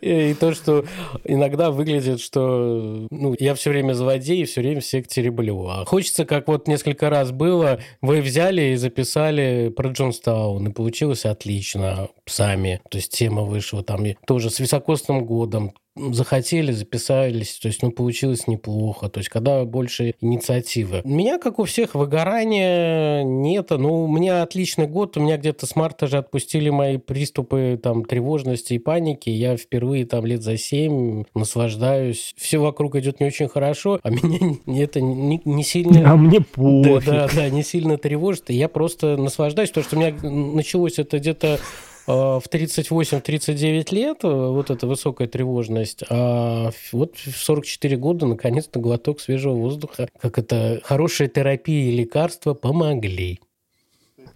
И 0.00 0.34
то, 0.34 0.54
что 0.54 0.84
иногда 1.24 1.70
выглядит, 1.70 2.20
что 2.20 3.06
ну, 3.10 3.34
я 3.38 3.54
все 3.54 3.70
время 3.70 3.92
злодей 3.92 4.42
и 4.42 4.44
все 4.44 4.60
время 4.60 4.80
всех 4.80 5.06
тереблю. 5.08 5.66
А 5.68 5.84
хочется, 5.84 6.24
как 6.24 6.48
вот 6.48 6.66
несколько 6.66 7.10
раз 7.10 7.30
было, 7.30 7.80
вы 8.00 8.20
взяли 8.20 8.72
и 8.72 8.76
записали 8.76 9.72
про 9.74 9.90
Джонстаун, 9.90 10.68
и 10.68 10.72
получилось 10.72 11.24
отлично 11.24 12.08
сами. 12.26 12.80
То 12.90 12.98
есть 12.98 13.12
тема 13.12 13.42
вышла 13.42 13.82
там 13.82 14.04
тоже 14.26 14.50
с 14.50 14.58
високосным 14.60 15.24
годом, 15.24 15.74
захотели, 15.96 16.72
записались, 16.72 17.58
то 17.58 17.68
есть, 17.68 17.82
ну, 17.82 17.90
получилось 17.90 18.46
неплохо. 18.48 19.08
То 19.08 19.18
есть, 19.18 19.28
когда 19.28 19.64
больше 19.64 20.14
инициативы. 20.20 21.02
У 21.04 21.08
меня, 21.08 21.38
как 21.38 21.58
у 21.58 21.64
всех, 21.64 21.94
выгорания 21.94 23.22
нет. 23.22 23.70
Ну, 23.70 24.04
у 24.04 24.08
меня 24.08 24.42
отличный 24.42 24.86
год. 24.86 25.16
У 25.16 25.20
меня 25.20 25.36
где-то 25.36 25.66
с 25.66 25.76
марта 25.76 26.06
же 26.06 26.18
отпустили 26.18 26.70
мои 26.70 26.96
приступы 26.96 27.78
там 27.80 28.04
тревожности 28.04 28.74
и 28.74 28.78
паники. 28.78 29.30
Я 29.30 29.56
впервые 29.56 30.04
там 30.06 30.26
лет 30.26 30.42
за 30.42 30.56
семь 30.56 31.24
наслаждаюсь. 31.34 32.34
Все 32.36 32.58
вокруг 32.58 32.96
идет 32.96 33.20
не 33.20 33.26
очень 33.26 33.48
хорошо, 33.48 34.00
а 34.02 34.10
меня 34.10 34.84
это 34.84 35.00
не, 35.00 35.40
не 35.44 35.62
сильно... 35.62 36.12
А 36.12 36.16
мне 36.16 36.40
пофиг. 36.40 37.04
Да, 37.04 37.28
да, 37.28 37.34
да, 37.34 37.48
не 37.50 37.62
сильно 37.62 37.98
тревожит. 37.98 38.50
Я 38.50 38.68
просто 38.68 39.16
наслаждаюсь, 39.16 39.70
потому 39.70 39.84
что 39.84 39.96
у 39.96 40.00
меня 40.00 40.52
началось 40.54 40.98
это 40.98 41.18
где-то 41.18 41.60
в 42.06 42.44
38-39 42.50 43.94
лет, 43.94 44.18
э, 44.22 44.28
вот 44.28 44.70
эта 44.70 44.86
высокая 44.86 45.26
тревожность, 45.28 46.04
а 46.10 46.70
вот 46.92 47.16
в 47.16 47.36
44 47.36 47.96
года 47.96 48.26
наконец-то 48.26 48.80
глоток 48.80 49.20
свежего 49.20 49.54
воздуха, 49.54 50.08
как 50.18 50.38
это 50.38 50.80
хорошая 50.84 51.28
терапия 51.28 51.90
и 51.90 51.96
лекарства 51.96 52.54
помогли. 52.54 53.40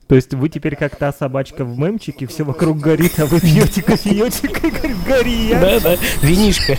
То 0.08 0.14
есть 0.14 0.32
вы 0.32 0.48
теперь 0.48 0.74
как 0.74 0.96
та 0.96 1.12
собачка 1.12 1.66
в 1.66 1.78
мемчике, 1.78 2.26
все 2.26 2.42
вокруг 2.42 2.78
горит, 2.78 3.20
а 3.20 3.26
вы 3.26 3.40
пьете 3.40 3.82
кофеечек 3.82 4.64
и 4.64 4.70
говорит, 4.70 4.96
гори 5.06 5.48
я. 5.48 5.60
Да, 5.60 5.80
да, 5.80 5.96
винишка. 6.22 6.78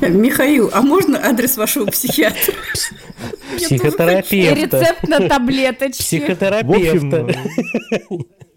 Михаил, 0.00 0.70
а 0.72 0.82
можно 0.82 1.24
адрес 1.24 1.56
вашего 1.56 1.86
психиатра? 1.86 2.52
И 3.54 3.58
Психотерапевта. 3.58 4.54
рецепт 4.54 5.08
на 5.08 5.28
таблеточки. 5.28 6.02
Психотерапевта. 6.02 7.28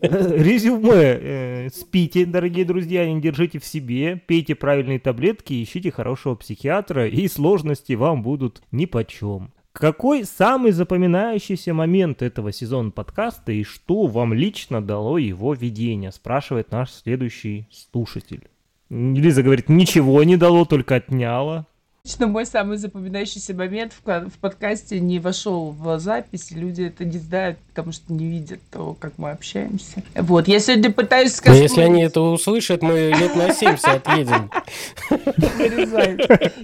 Э, 0.01 0.37
Резюме. 0.37 0.89
Э, 0.93 1.69
Спите, 1.69 2.25
дорогие 2.25 2.65
друзья, 2.65 3.05
не 3.05 3.21
держите 3.21 3.59
в 3.59 3.65
себе, 3.65 4.19
пейте 4.25 4.55
правильные 4.55 4.99
таблетки, 4.99 5.61
ищите 5.61 5.91
хорошего 5.91 6.35
психиатра, 6.35 7.07
и 7.07 7.27
сложности 7.27 7.93
вам 7.93 8.23
будут 8.23 8.61
нипочем. 8.71 9.51
Какой 9.71 10.25
самый 10.25 10.71
запоминающийся 10.71 11.73
момент 11.73 12.21
этого 12.21 12.51
сезона 12.51 12.91
подкаста 12.91 13.51
и 13.51 13.63
что 13.63 14.07
вам 14.07 14.33
лично 14.33 14.81
дало 14.81 15.17
его 15.17 15.53
ведение, 15.53 16.11
спрашивает 16.11 16.71
наш 16.71 16.91
следующий 16.91 17.67
слушатель. 17.71 18.49
Лиза 18.89 19.43
говорит, 19.43 19.69
ничего 19.69 20.23
не 20.23 20.37
дало, 20.37 20.65
только 20.65 20.95
отняло. 20.95 21.67
Лично 22.03 22.27
мой 22.27 22.45
самый 22.47 22.77
запоминающийся 22.77 23.53
момент 23.53 23.93
в, 23.93 24.29
в 24.29 24.39
подкасте 24.39 24.99
не 24.99 25.19
вошел 25.19 25.71
в 25.71 25.99
запись. 25.99 26.49
Люди 26.49 26.83
это 26.83 27.05
не 27.05 27.19
знают, 27.19 27.59
потому 27.69 27.91
что 27.91 28.11
не 28.11 28.25
видят 28.25 28.59
то, 28.71 28.95
как 28.99 29.17
мы 29.17 29.29
общаемся. 29.29 30.01
Вот, 30.15 30.47
я 30.47 30.59
сегодня 30.59 30.91
пытаюсь 30.91 31.31
Но 31.33 31.37
сказать... 31.37 31.61
если 31.61 31.81
они 31.81 32.01
это 32.01 32.21
услышат, 32.21 32.81
мы 32.81 33.13
лет 33.15 33.35
на 33.35 33.53
70 33.53 33.85
отъедем. 33.85 34.49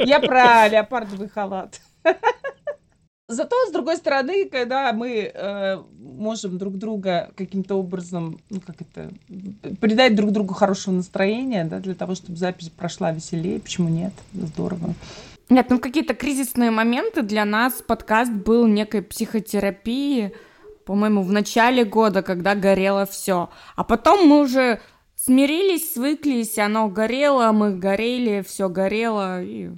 Я 0.04 0.20
про 0.20 0.68
леопардовый 0.68 1.30
халат. 1.30 1.80
Зато, 3.28 3.56
с 3.68 3.72
другой 3.72 3.98
стороны, 3.98 4.46
когда 4.46 4.94
мы 4.94 5.32
э, 5.34 5.78
можем 6.00 6.60
друг 6.60 6.78
друга 6.78 7.32
каким-то 7.36 7.74
образом, 7.76 8.40
ну 8.52 8.62
как 8.62 8.76
это, 8.82 9.10
придать 9.80 10.16
друг 10.16 10.32
другу 10.32 10.54
хорошего 10.54 10.94
настроения, 10.94 11.66
да, 11.66 11.80
для 11.80 11.96
того, 11.96 12.14
чтобы 12.14 12.38
запись 12.38 12.70
прошла 12.70 13.12
веселее, 13.12 13.60
почему 13.60 13.90
нет? 13.90 14.14
Здорово. 14.32 14.94
Нет, 15.50 15.72
ну 15.72 15.80
какие-то 15.80 16.14
кризисные 16.14 16.70
моменты 16.70 17.24
для 17.24 17.46
нас 17.46 17.82
подкаст 17.82 18.32
был 18.32 18.68
некой 18.68 19.02
психотерапией, 19.02 20.34
по-моему, 20.86 21.24
в 21.24 21.32
начале 21.32 21.84
года, 21.84 22.22
когда 22.22 22.54
горело 22.54 23.08
все. 23.08 23.50
А 23.76 23.84
потом 23.84 24.28
мы 24.28 24.42
уже 24.42 24.82
смирились, 25.16 25.94
свыклись, 25.94 26.60
оно 26.60 26.90
горело, 26.90 27.52
мы 27.52 27.76
горели, 27.76 28.44
все 28.48 28.70
горело, 28.70 29.42
и 29.42 29.72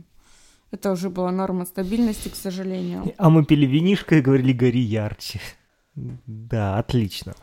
это 0.78 0.91
уже 0.91 1.09
была 1.09 1.32
норма 1.32 1.65
стабильности, 1.65 2.30
к 2.30 2.36
сожалению. 2.36 3.13
А 3.17 3.30
мы 3.30 3.43
пили 3.43 3.65
винишко 3.65 4.15
и 4.15 4.21
говорили, 4.21 4.53
гори 4.53 4.80
ярче. 4.80 5.41
Да, 5.95 6.78
отлично. 6.78 7.34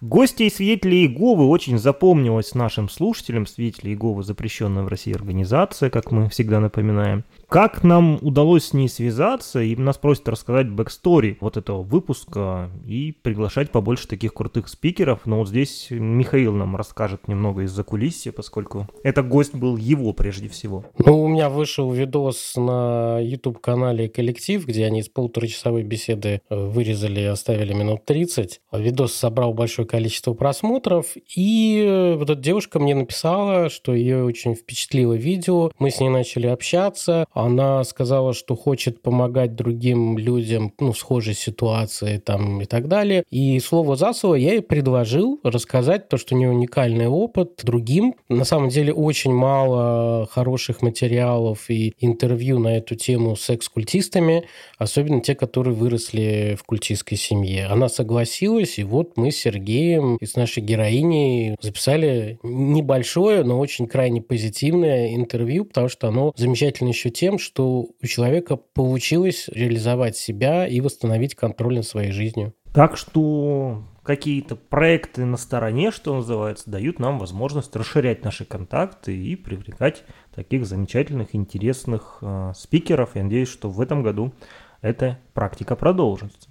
Гости 0.00 0.44
и 0.44 0.50
свидетели 0.50 0.96
Иеговы 0.96 1.46
очень 1.46 1.78
запомнилась 1.78 2.54
нашим 2.54 2.88
слушателям. 2.88 3.46
Свидетели 3.46 3.90
Иеговы 3.90 4.22
запрещенная 4.22 4.82
в 4.82 4.88
России 4.88 5.14
организация, 5.14 5.90
как 5.90 6.10
мы 6.10 6.30
всегда 6.30 6.58
напоминаем. 6.58 7.24
Как 7.48 7.82
нам 7.82 8.18
удалось 8.20 8.66
с 8.66 8.72
ней 8.74 8.90
связаться, 8.90 9.62
и 9.62 9.74
нас 9.74 9.96
просят 9.96 10.28
рассказать 10.28 10.68
backstory 10.68 11.38
вот 11.40 11.56
этого 11.56 11.82
выпуска 11.82 12.70
и 12.86 13.12
приглашать 13.12 13.70
побольше 13.70 14.06
таких 14.06 14.34
крутых 14.34 14.68
спикеров. 14.68 15.20
Но 15.24 15.38
вот 15.38 15.48
здесь 15.48 15.86
Михаил 15.88 16.52
нам 16.52 16.76
расскажет 16.76 17.26
немного 17.26 17.62
из 17.62 17.84
закулисья, 17.84 18.32
поскольку 18.32 18.86
это 19.02 19.22
гость 19.22 19.54
был 19.54 19.78
его 19.78 20.12
прежде 20.12 20.50
всего. 20.50 20.84
Ну, 20.98 21.22
у 21.22 21.28
меня 21.28 21.48
вышел 21.48 21.90
видос 21.90 22.52
на 22.56 23.18
YouTube-канале 23.18 24.10
«Коллектив», 24.10 24.66
где 24.66 24.84
они 24.84 25.00
из 25.00 25.08
полуторачасовой 25.08 25.84
беседы 25.84 26.42
э, 26.50 26.54
вырезали 26.54 27.20
и 27.20 27.24
оставили 27.24 27.72
минут 27.72 28.04
30. 28.04 28.60
Видос 28.72 29.14
собрал 29.14 29.54
большое 29.54 29.88
количество 29.88 30.34
просмотров, 30.34 31.14
и 31.34 31.82
э, 31.82 32.16
вот 32.16 32.28
эта 32.28 32.40
девушка 32.40 32.78
мне 32.78 32.94
написала, 32.94 33.70
что 33.70 33.94
ее 33.94 34.24
очень 34.24 34.54
впечатлило 34.54 35.14
видео. 35.14 35.70
Мы 35.78 35.90
с 35.90 35.98
ней 35.98 36.10
начали 36.10 36.46
общаться. 36.46 37.24
Она 37.38 37.84
сказала, 37.84 38.34
что 38.34 38.56
хочет 38.56 39.00
помогать 39.00 39.54
другим 39.54 40.18
людям 40.18 40.72
ну, 40.80 40.90
в 40.90 40.98
схожей 40.98 41.34
ситуации 41.34 42.18
там, 42.18 42.60
и 42.60 42.64
так 42.64 42.88
далее. 42.88 43.22
И 43.30 43.60
слово 43.60 43.94
за 43.94 44.12
слово 44.12 44.34
я 44.34 44.54
ей 44.54 44.60
предложил 44.60 45.38
рассказать 45.44 46.08
то, 46.08 46.16
что 46.16 46.34
у 46.34 46.38
нее 46.38 46.50
уникальный 46.50 47.06
опыт 47.06 47.60
другим. 47.62 48.16
На 48.28 48.44
самом 48.44 48.70
деле 48.70 48.92
очень 48.92 49.32
мало 49.32 50.26
хороших 50.32 50.82
материалов 50.82 51.70
и 51.70 51.94
интервью 52.00 52.58
на 52.58 52.76
эту 52.76 52.96
тему 52.96 53.36
с 53.36 53.48
экс-культистами, 53.50 54.42
особенно 54.76 55.20
те, 55.20 55.36
которые 55.36 55.74
выросли 55.74 56.56
в 56.58 56.64
культистской 56.64 57.16
семье. 57.16 57.66
Она 57.66 57.88
согласилась, 57.88 58.80
и 58.80 58.82
вот 58.82 59.16
мы 59.16 59.30
с 59.30 59.36
Сергеем 59.36 60.16
и 60.16 60.26
с 60.26 60.34
нашей 60.34 60.64
героиней 60.64 61.56
записали 61.60 62.40
небольшое, 62.42 63.44
но 63.44 63.60
очень 63.60 63.86
крайне 63.86 64.20
позитивное 64.20 65.14
интервью, 65.14 65.66
потому 65.66 65.88
что 65.88 66.08
оно 66.08 66.32
замечательно 66.34 66.88
еще 66.88 67.10
тем, 67.10 67.27
что 67.36 67.88
у 68.02 68.06
человека 68.06 68.56
получилось 68.56 69.50
реализовать 69.52 70.16
себя 70.16 70.66
и 70.66 70.80
восстановить 70.80 71.34
контроль 71.34 71.76
над 71.76 71.86
своей 71.86 72.12
жизнью. 72.12 72.54
Так 72.72 72.96
что 72.96 73.82
какие-то 74.02 74.56
проекты 74.56 75.26
на 75.26 75.36
стороне, 75.36 75.90
что 75.90 76.14
называется, 76.14 76.70
дают 76.70 76.98
нам 76.98 77.18
возможность 77.18 77.76
расширять 77.76 78.24
наши 78.24 78.46
контакты 78.46 79.14
и 79.14 79.36
привлекать 79.36 80.04
таких 80.34 80.64
замечательных, 80.64 81.34
интересных 81.34 82.18
э, 82.22 82.52
спикеров. 82.56 83.16
Я 83.16 83.24
надеюсь, 83.24 83.50
что 83.50 83.68
в 83.68 83.82
этом 83.82 84.02
году 84.02 84.32
эта 84.80 85.18
практика 85.34 85.76
продолжится. 85.76 86.48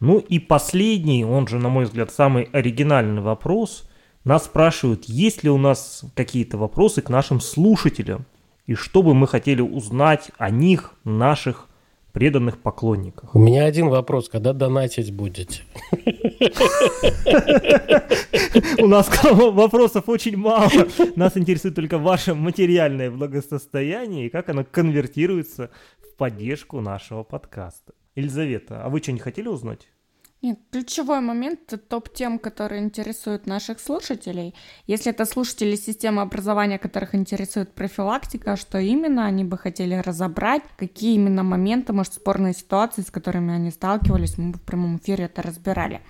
Ну 0.00 0.18
и 0.18 0.38
последний, 0.38 1.24
он 1.24 1.46
же, 1.46 1.58
на 1.58 1.68
мой 1.68 1.84
взгляд, 1.84 2.10
самый 2.10 2.44
оригинальный 2.44 3.20
вопрос. 3.20 3.88
Нас 4.24 4.44
спрашивают, 4.44 5.04
есть 5.04 5.44
ли 5.44 5.50
у 5.50 5.58
нас 5.58 6.04
какие-то 6.14 6.56
вопросы 6.56 7.02
к 7.02 7.10
нашим 7.10 7.40
слушателям, 7.40 8.24
и 8.66 8.74
что 8.74 9.02
бы 9.02 9.14
мы 9.14 9.26
хотели 9.26 9.60
узнать 9.60 10.30
о 10.38 10.50
них, 10.50 10.94
наших 11.04 11.68
преданных 12.12 12.58
поклонниках. 12.58 13.34
У 13.34 13.38
меня 13.40 13.64
один 13.64 13.88
вопрос, 13.88 14.28
когда 14.28 14.52
донатить 14.52 15.12
будете? 15.12 15.62
У 18.78 18.86
нас 18.86 19.10
вопросов 19.32 20.08
очень 20.08 20.36
мало. 20.36 20.70
Нас 21.16 21.36
интересует 21.36 21.74
только 21.74 21.98
ваше 21.98 22.34
материальное 22.34 23.10
благосостояние 23.10 24.26
и 24.26 24.30
как 24.30 24.48
оно 24.48 24.64
конвертируется 24.64 25.70
в 25.98 26.16
поддержку 26.16 26.80
нашего 26.80 27.24
подкаста. 27.24 27.94
Елизавета, 28.14 28.84
а 28.84 28.88
вы 28.90 29.00
что, 29.00 29.10
не 29.10 29.18
хотели 29.18 29.48
узнать? 29.48 29.88
Нет, 30.44 30.58
ключевой 30.70 31.22
момент— 31.22 31.60
это 31.68 31.78
топ 31.78 32.12
тем, 32.12 32.38
которые 32.38 32.82
интересуют 32.82 33.46
наших 33.46 33.80
слушателей. 33.80 34.54
Если 34.86 35.10
это 35.10 35.24
слушатели 35.24 35.74
системы 35.74 36.20
образования, 36.20 36.78
которых 36.78 37.14
интересует 37.14 37.72
профилактика, 37.72 38.56
что 38.56 38.78
именно 38.78 39.24
они 39.24 39.42
бы 39.42 39.56
хотели 39.56 39.94
разобрать, 39.94 40.62
какие 40.76 41.14
именно 41.14 41.42
моменты, 41.42 41.94
может, 41.94 42.12
спорные 42.12 42.52
ситуации, 42.52 43.00
с 43.00 43.10
которыми 43.10 43.54
они 43.54 43.70
сталкивались, 43.70 44.36
мы 44.36 44.50
бы 44.50 44.58
в 44.58 44.60
прямом 44.60 44.98
эфире 44.98 45.24
это 45.24 45.40
разбирали. 45.40 46.02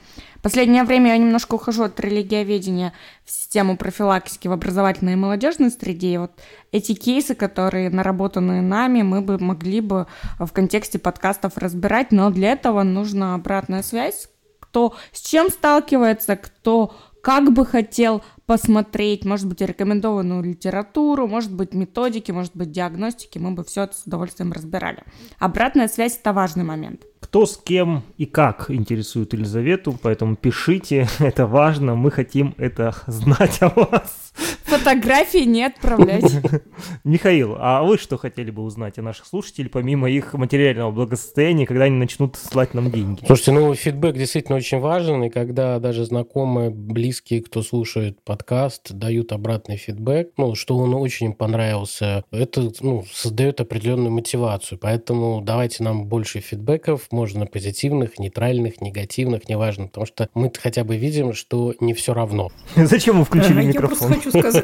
Последнее 0.44 0.84
время 0.84 1.12
я 1.12 1.16
немножко 1.16 1.54
ухожу 1.54 1.84
от 1.84 1.98
религиоведения 1.98 2.92
в 3.24 3.30
систему 3.30 3.78
профилактики 3.78 4.46
в 4.46 4.52
образовательной 4.52 5.14
и 5.14 5.16
молодежной 5.16 5.70
среде. 5.70 6.12
И 6.12 6.18
вот 6.18 6.32
эти 6.70 6.92
кейсы, 6.92 7.34
которые 7.34 7.88
наработаны 7.88 8.60
нами, 8.60 9.00
мы 9.00 9.22
бы 9.22 9.38
могли 9.38 9.80
бы 9.80 10.06
в 10.38 10.52
контексте 10.52 10.98
подкастов 10.98 11.56
разбирать, 11.56 12.12
но 12.12 12.30
для 12.30 12.52
этого 12.52 12.82
нужна 12.82 13.34
обратная 13.34 13.82
связь, 13.82 14.28
кто 14.60 14.94
с 15.12 15.22
чем 15.22 15.48
сталкивается, 15.48 16.36
кто 16.36 16.94
как 17.22 17.50
бы 17.54 17.64
хотел 17.64 18.22
посмотреть, 18.44 19.24
может 19.24 19.48
быть, 19.48 19.62
рекомендованную 19.62 20.42
литературу, 20.42 21.26
может 21.26 21.54
быть, 21.54 21.72
методики, 21.72 22.32
может 22.32 22.54
быть, 22.54 22.70
диагностики, 22.70 23.38
мы 23.38 23.52
бы 23.52 23.64
все 23.64 23.84
это 23.84 23.96
с 23.96 24.02
удовольствием 24.04 24.52
разбирали. 24.52 25.04
Обратная 25.38 25.88
связь– 25.88 26.18
это 26.20 26.34
важный 26.34 26.64
момент 26.64 27.06
кто 27.34 27.46
с 27.46 27.56
кем 27.56 28.04
и 28.16 28.26
как 28.26 28.70
интересует 28.70 29.32
Елизавету, 29.32 29.98
поэтому 30.00 30.36
пишите, 30.36 31.08
это 31.18 31.48
важно, 31.48 31.96
мы 31.96 32.12
хотим 32.12 32.54
это 32.58 32.94
знать 33.08 33.58
о 33.60 33.70
вас. 33.70 34.32
Фотографии 34.78 35.44
не 35.44 35.64
отправлять. 35.64 36.24
Михаил, 37.04 37.56
а 37.58 37.82
вы 37.82 37.96
что 37.96 38.16
хотели 38.16 38.50
бы 38.50 38.62
узнать 38.62 38.98
о 38.98 39.02
наших 39.02 39.26
слушателей, 39.26 39.70
помимо 39.70 40.10
их 40.10 40.34
материального 40.34 40.90
благосостояния, 40.90 41.64
когда 41.64 41.84
они 41.84 41.96
начнут 41.96 42.36
слать 42.36 42.74
нам 42.74 42.90
деньги? 42.90 43.24
Слушайте, 43.24 43.52
ну 43.52 43.74
фидбэк 43.74 44.16
действительно 44.16 44.56
очень 44.56 44.80
важен, 44.80 45.22
и 45.24 45.30
когда 45.30 45.78
даже 45.78 46.04
знакомые, 46.04 46.70
близкие, 46.70 47.42
кто 47.42 47.62
слушает 47.62 48.20
подкаст, 48.24 48.92
дают 48.92 49.32
обратный 49.32 49.76
фидбэк, 49.76 50.32
ну, 50.36 50.54
что 50.56 50.76
он 50.76 50.94
очень 50.94 51.26
им 51.26 51.32
понравился, 51.34 52.24
это 52.32 52.70
ну, 52.80 53.04
создает 53.12 53.60
определенную 53.60 54.10
мотивацию. 54.10 54.78
Поэтому 54.78 55.40
давайте 55.40 55.84
нам 55.84 56.06
больше 56.06 56.40
фидбэков, 56.40 57.08
можно 57.12 57.46
позитивных, 57.46 58.18
нейтральных, 58.18 58.80
негативных, 58.80 59.48
неважно, 59.48 59.86
потому 59.86 60.06
что 60.06 60.28
мы 60.34 60.50
хотя 60.60 60.82
бы 60.82 60.96
видим, 60.96 61.32
что 61.32 61.74
не 61.80 61.94
все 61.94 62.12
равно. 62.12 62.50
Зачем 62.76 63.20
вы 63.20 63.24
включили 63.24 63.62
микрофон? 63.62 64.12
Я 64.12 64.14
просто 64.16 64.30
хочу 64.30 64.30
сказать, 64.30 64.63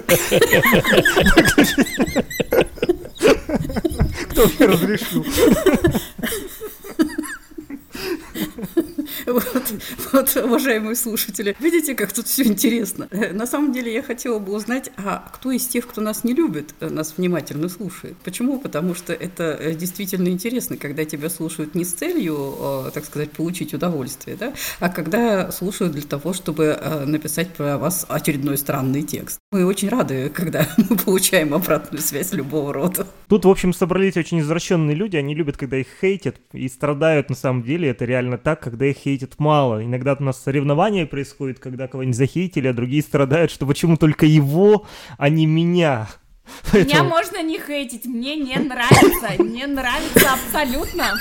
кто 4.31 4.47
мне 4.47 4.67
разрешил? 4.67 5.25
Вот, 10.13 10.37
уважаемые 10.37 10.97
слушатели, 10.97 11.57
видите, 11.61 11.95
как 11.95 12.13
тут 12.13 12.27
все 12.27 12.45
интересно. 12.45 13.09
Э, 13.11 13.33
на 13.33 13.47
самом 13.47 13.73
деле 13.73 13.93
я 13.93 14.03
хотела 14.03 14.39
бы 14.39 14.53
узнать, 14.55 14.91
а 14.97 15.29
кто 15.33 15.51
из 15.51 15.67
тех, 15.67 15.87
кто 15.87 16.01
нас 16.01 16.25
не 16.25 16.35
любит, 16.35 16.75
э, 16.81 16.89
нас 16.89 17.15
внимательно 17.17 17.69
слушает? 17.69 18.17
Почему? 18.25 18.59
Потому 18.59 18.95
что 18.95 19.13
это 19.13 19.57
э, 19.59 19.75
действительно 19.75 20.29
интересно, 20.29 20.77
когда 20.77 21.05
тебя 21.05 21.31
слушают 21.31 21.75
не 21.75 21.85
с 21.85 21.93
целью, 21.93 22.91
так 22.93 23.05
сказать, 23.05 23.31
получить 23.31 23.75
удовольствие, 23.75 24.37
да, 24.37 24.53
а 24.79 24.89
когда 24.89 25.53
слушают 25.53 25.93
для 25.93 26.03
того, 26.03 26.33
чтобы 26.33 26.79
написать 27.07 27.55
про 27.55 27.79
вас 27.79 28.07
очередной 28.09 28.57
странный 28.59 29.03
текст. 29.03 29.39
Мы 29.53 29.65
очень 29.65 29.89
рады, 29.89 30.29
когда 30.31 30.69
мы 30.91 30.97
получаем 30.97 31.55
обратную 31.55 32.03
связь 32.03 32.33
любого 32.33 32.73
рода. 32.73 33.07
Тут, 33.29 33.45
в 33.45 33.49
общем, 33.49 33.73
собрались 33.73 34.17
очень 34.17 34.41
извращенные 34.41 34.97
люди, 34.97 35.17
они 35.17 35.35
любят, 35.35 35.57
когда 35.57 35.77
их 35.77 35.87
хейтят, 36.01 36.37
и 36.53 36.69
страдают 36.69 37.31
на 37.31 37.37
самом 37.37 37.63
деле, 37.63 37.89
это 37.89 38.05
реально 38.05 38.39
так, 38.39 38.61
когда 38.61 38.87
их 38.87 38.97
хейтят 38.97 39.11
хейтит 39.11 39.39
мало. 39.71 39.85
Иногда 39.85 40.17
у 40.19 40.23
нас 40.23 40.43
соревнования 40.43 41.07
происходят, 41.07 41.59
когда 41.59 41.87
кого-нибудь 41.87 42.17
захейтили, 42.17 42.69
а 42.69 42.73
другие 42.73 43.03
страдают, 43.03 43.51
что 43.51 43.67
почему 43.67 43.97
только 43.97 44.27
его, 44.27 44.87
а 45.19 45.29
не 45.29 45.47
меня. 45.47 46.09
Меня 46.73 47.05
можно 47.05 47.41
не 47.43 47.61
хейтить, 47.61 48.07
мне 48.07 48.35
не 48.35 48.57
нравится, 48.57 49.41
не 49.41 49.67
нравится 49.67 50.31
абсолютно. 50.33 51.15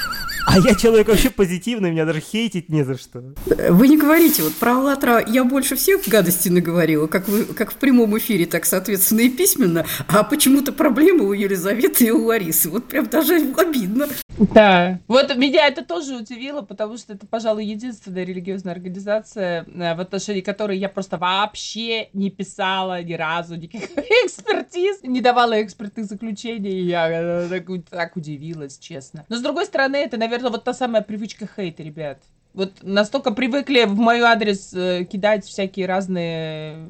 А 0.48 0.58
я 0.58 0.74
человек 0.74 1.08
вообще 1.10 1.30
позитивный, 1.30 1.92
меня 1.92 2.06
даже 2.06 2.22
хейтить 2.22 2.70
не 2.70 2.84
за 2.84 2.98
что. 2.98 3.36
Вы 3.46 3.88
не 3.88 3.98
говорите, 3.98 4.42
вот 4.42 4.56
про 4.56 4.78
«АЛЛАТРА» 4.78 5.26
я 5.28 5.44
больше 5.44 5.76
всех 5.76 6.08
гадости 6.08 6.50
наговорила, 6.50 7.06
как, 7.06 7.28
вы, 7.28 7.44
как 7.46 7.72
в 7.72 7.76
прямом 7.76 8.18
эфире, 8.18 8.48
так, 8.48 8.66
соответственно, 8.66 9.20
и 9.20 9.30
письменно, 9.30 9.86
а 10.08 10.24
почему-то 10.24 10.72
проблемы 10.72 11.26
у 11.28 11.34
Елизаветы 11.34 12.06
и 12.06 12.12
у 12.12 12.26
Ларисы. 12.26 12.70
Вот 12.70 12.88
прям 12.88 13.06
даже 13.06 13.36
обидно. 13.58 14.08
Да, 14.38 15.00
вот 15.08 15.36
меня 15.36 15.68
это 15.68 15.84
тоже 15.84 16.16
удивило, 16.16 16.62
потому 16.62 16.98
что 16.98 17.14
это, 17.14 17.26
пожалуй, 17.26 17.66
единственная 17.66 18.24
религиозная 18.24 18.74
организация, 18.74 19.66
э, 19.66 19.96
в 19.96 20.00
отношении 20.00 20.42
которой 20.42 20.78
я 20.78 20.88
просто 20.88 21.18
вообще 21.18 22.10
не 22.14 22.30
писала 22.30 23.02
ни 23.02 23.14
разу 23.14 23.56
никаких 23.56 23.98
экспертиз, 23.98 25.04
не 25.04 25.22
давала 25.22 25.62
экспертных 25.62 26.06
заключений, 26.06 26.82
я 26.82 27.10
э, 27.10 27.50
так, 27.50 27.68
так 27.90 28.16
удивилась, 28.16 28.78
честно. 28.78 29.26
Но, 29.30 29.38
с 29.38 29.42
другой 29.42 29.66
стороны, 29.66 29.98
это, 29.98 30.18
наверное, 30.18 30.52
вот 30.52 30.64
та 30.64 30.74
самая 30.74 31.02
привычка 31.02 31.48
хейта, 31.48 31.84
ребят. 31.84 32.20
Вот 32.54 32.82
настолько 32.82 33.32
привыкли 33.32 33.84
в 33.84 33.96
мой 33.96 34.22
адрес 34.22 34.74
э, 34.74 35.06
кидать 35.06 35.46
всякие 35.46 35.86
разные 35.86 36.90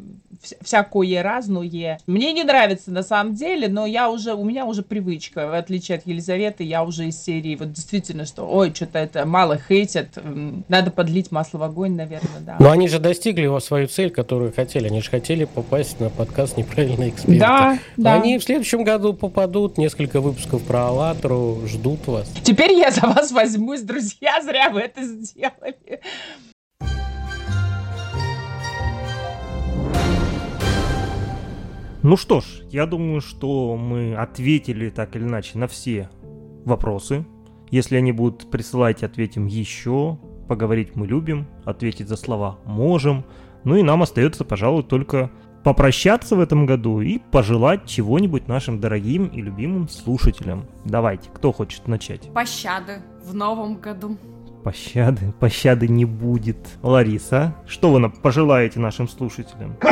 всякое 0.61 1.21
разное. 1.21 1.99
Мне 2.07 2.33
не 2.33 2.43
нравится 2.43 2.91
на 2.91 3.03
самом 3.03 3.35
деле, 3.35 3.67
но 3.67 3.85
я 3.85 4.09
уже, 4.09 4.33
у 4.33 4.43
меня 4.43 4.65
уже 4.65 4.81
привычка, 4.81 5.47
в 5.47 5.53
отличие 5.53 5.97
от 5.97 6.07
Елизаветы, 6.07 6.63
я 6.63 6.83
уже 6.83 7.07
из 7.07 7.21
серии, 7.21 7.55
вот 7.55 7.71
действительно, 7.73 8.25
что, 8.25 8.43
ой, 8.45 8.73
что-то 8.73 8.99
это 8.99 9.25
мало 9.25 9.57
хейтят, 9.57 10.17
надо 10.67 10.91
подлить 10.91 11.31
масло 11.31 11.57
в 11.57 11.63
огонь, 11.63 11.95
наверное, 11.95 12.39
да. 12.41 12.55
Но 12.59 12.71
они 12.71 12.87
же 12.87 12.99
достигли 12.99 13.49
свою 13.59 13.87
цель, 13.87 14.11
которую 14.11 14.53
хотели, 14.53 14.87
они 14.87 15.01
же 15.01 15.09
хотели 15.09 15.45
попасть 15.45 15.99
на 15.99 16.09
подкаст 16.09 16.57
«Неправильные 16.57 17.09
эксперты». 17.09 17.39
Да, 17.39 17.79
да. 17.97 18.13
Они 18.13 18.37
в 18.37 18.43
следующем 18.43 18.83
году 18.83 19.13
попадут, 19.13 19.77
несколько 19.77 20.21
выпусков 20.21 20.63
про 20.63 20.87
«АЛЛАТРУ» 20.87 21.67
ждут 21.67 22.07
вас. 22.07 22.31
Теперь 22.43 22.73
я 22.73 22.91
за 22.91 23.01
вас 23.01 23.31
возьмусь, 23.31 23.81
друзья, 23.81 24.41
зря 24.41 24.69
вы 24.69 24.81
это 24.81 25.03
сделали. 25.03 25.99
Ну 32.01 32.15
что 32.15 32.39
ж, 32.39 32.45
я 32.69 32.85
думаю, 32.85 33.19
что 33.19 33.75
мы 33.75 34.15
ответили 34.15 34.89
так 34.89 35.17
или 35.17 35.23
иначе 35.23 35.57
на 35.57 35.67
все 35.67 36.09
вопросы. 36.63 37.25
Если 37.71 37.97
они 37.97 38.13
будут 38.13 38.49
присылать, 38.49 39.03
ответим 39.03 39.47
еще. 39.47 40.17
Поговорить 40.47 40.95
мы 40.95 41.05
любим, 41.05 41.45
ответить 41.65 42.07
за 42.07 42.15
слова 42.15 42.57
можем. 42.63 43.25
Ну 43.65 43.75
и 43.75 43.83
нам 43.83 44.01
остается, 44.01 44.45
пожалуй, 44.45 44.83
только 44.83 45.29
попрощаться 45.65 46.37
в 46.37 46.39
этом 46.39 46.65
году 46.65 47.01
и 47.01 47.19
пожелать 47.19 47.85
чего-нибудь 47.85 48.47
нашим 48.47 48.79
дорогим 48.79 49.27
и 49.27 49.41
любимым 49.41 49.89
слушателям. 49.89 50.67
Давайте, 50.85 51.29
кто 51.33 51.51
хочет 51.51 51.89
начать? 51.89 52.31
Пощады 52.33 53.01
в 53.25 53.35
новом 53.35 53.75
году. 53.75 54.17
Пощады, 54.63 55.33
пощады 55.37 55.89
не 55.89 56.05
будет. 56.05 56.57
Лариса, 56.81 57.57
что 57.67 57.91
вы 57.91 58.09
пожелаете 58.09 58.79
нашим 58.79 59.09
слушателям? 59.09 59.75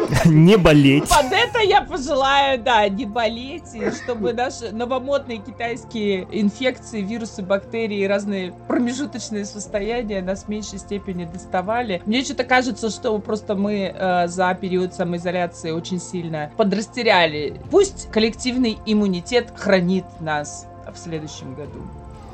Не 0.24 0.56
болеть. 0.56 1.08
Под 1.08 1.32
это 1.32 1.60
я 1.60 1.82
пожелаю, 1.82 2.62
да, 2.62 2.88
не 2.88 3.04
болеть, 3.04 3.74
и 3.74 3.90
чтобы 3.90 4.32
наши 4.32 4.72
новомодные 4.72 5.38
китайские 5.38 6.26
инфекции, 6.30 7.00
вирусы, 7.00 7.42
бактерии 7.42 7.98
и 7.98 8.06
разные 8.06 8.52
промежуточные 8.68 9.44
состояния 9.44 10.22
нас 10.22 10.44
в 10.44 10.48
меньшей 10.48 10.78
степени 10.78 11.24
доставали. 11.24 12.02
Мне 12.06 12.22
что-то 12.24 12.44
кажется, 12.44 12.90
что 12.90 13.18
просто 13.18 13.54
мы 13.54 13.92
э, 13.94 14.28
за 14.28 14.54
период 14.54 14.94
самоизоляции 14.94 15.70
очень 15.70 16.00
сильно 16.00 16.50
подрастеряли. 16.56 17.60
Пусть 17.70 18.10
коллективный 18.10 18.78
иммунитет 18.86 19.52
хранит 19.56 20.04
нас 20.20 20.66
в 20.92 20.98
следующем 20.98 21.54
году. 21.54 21.80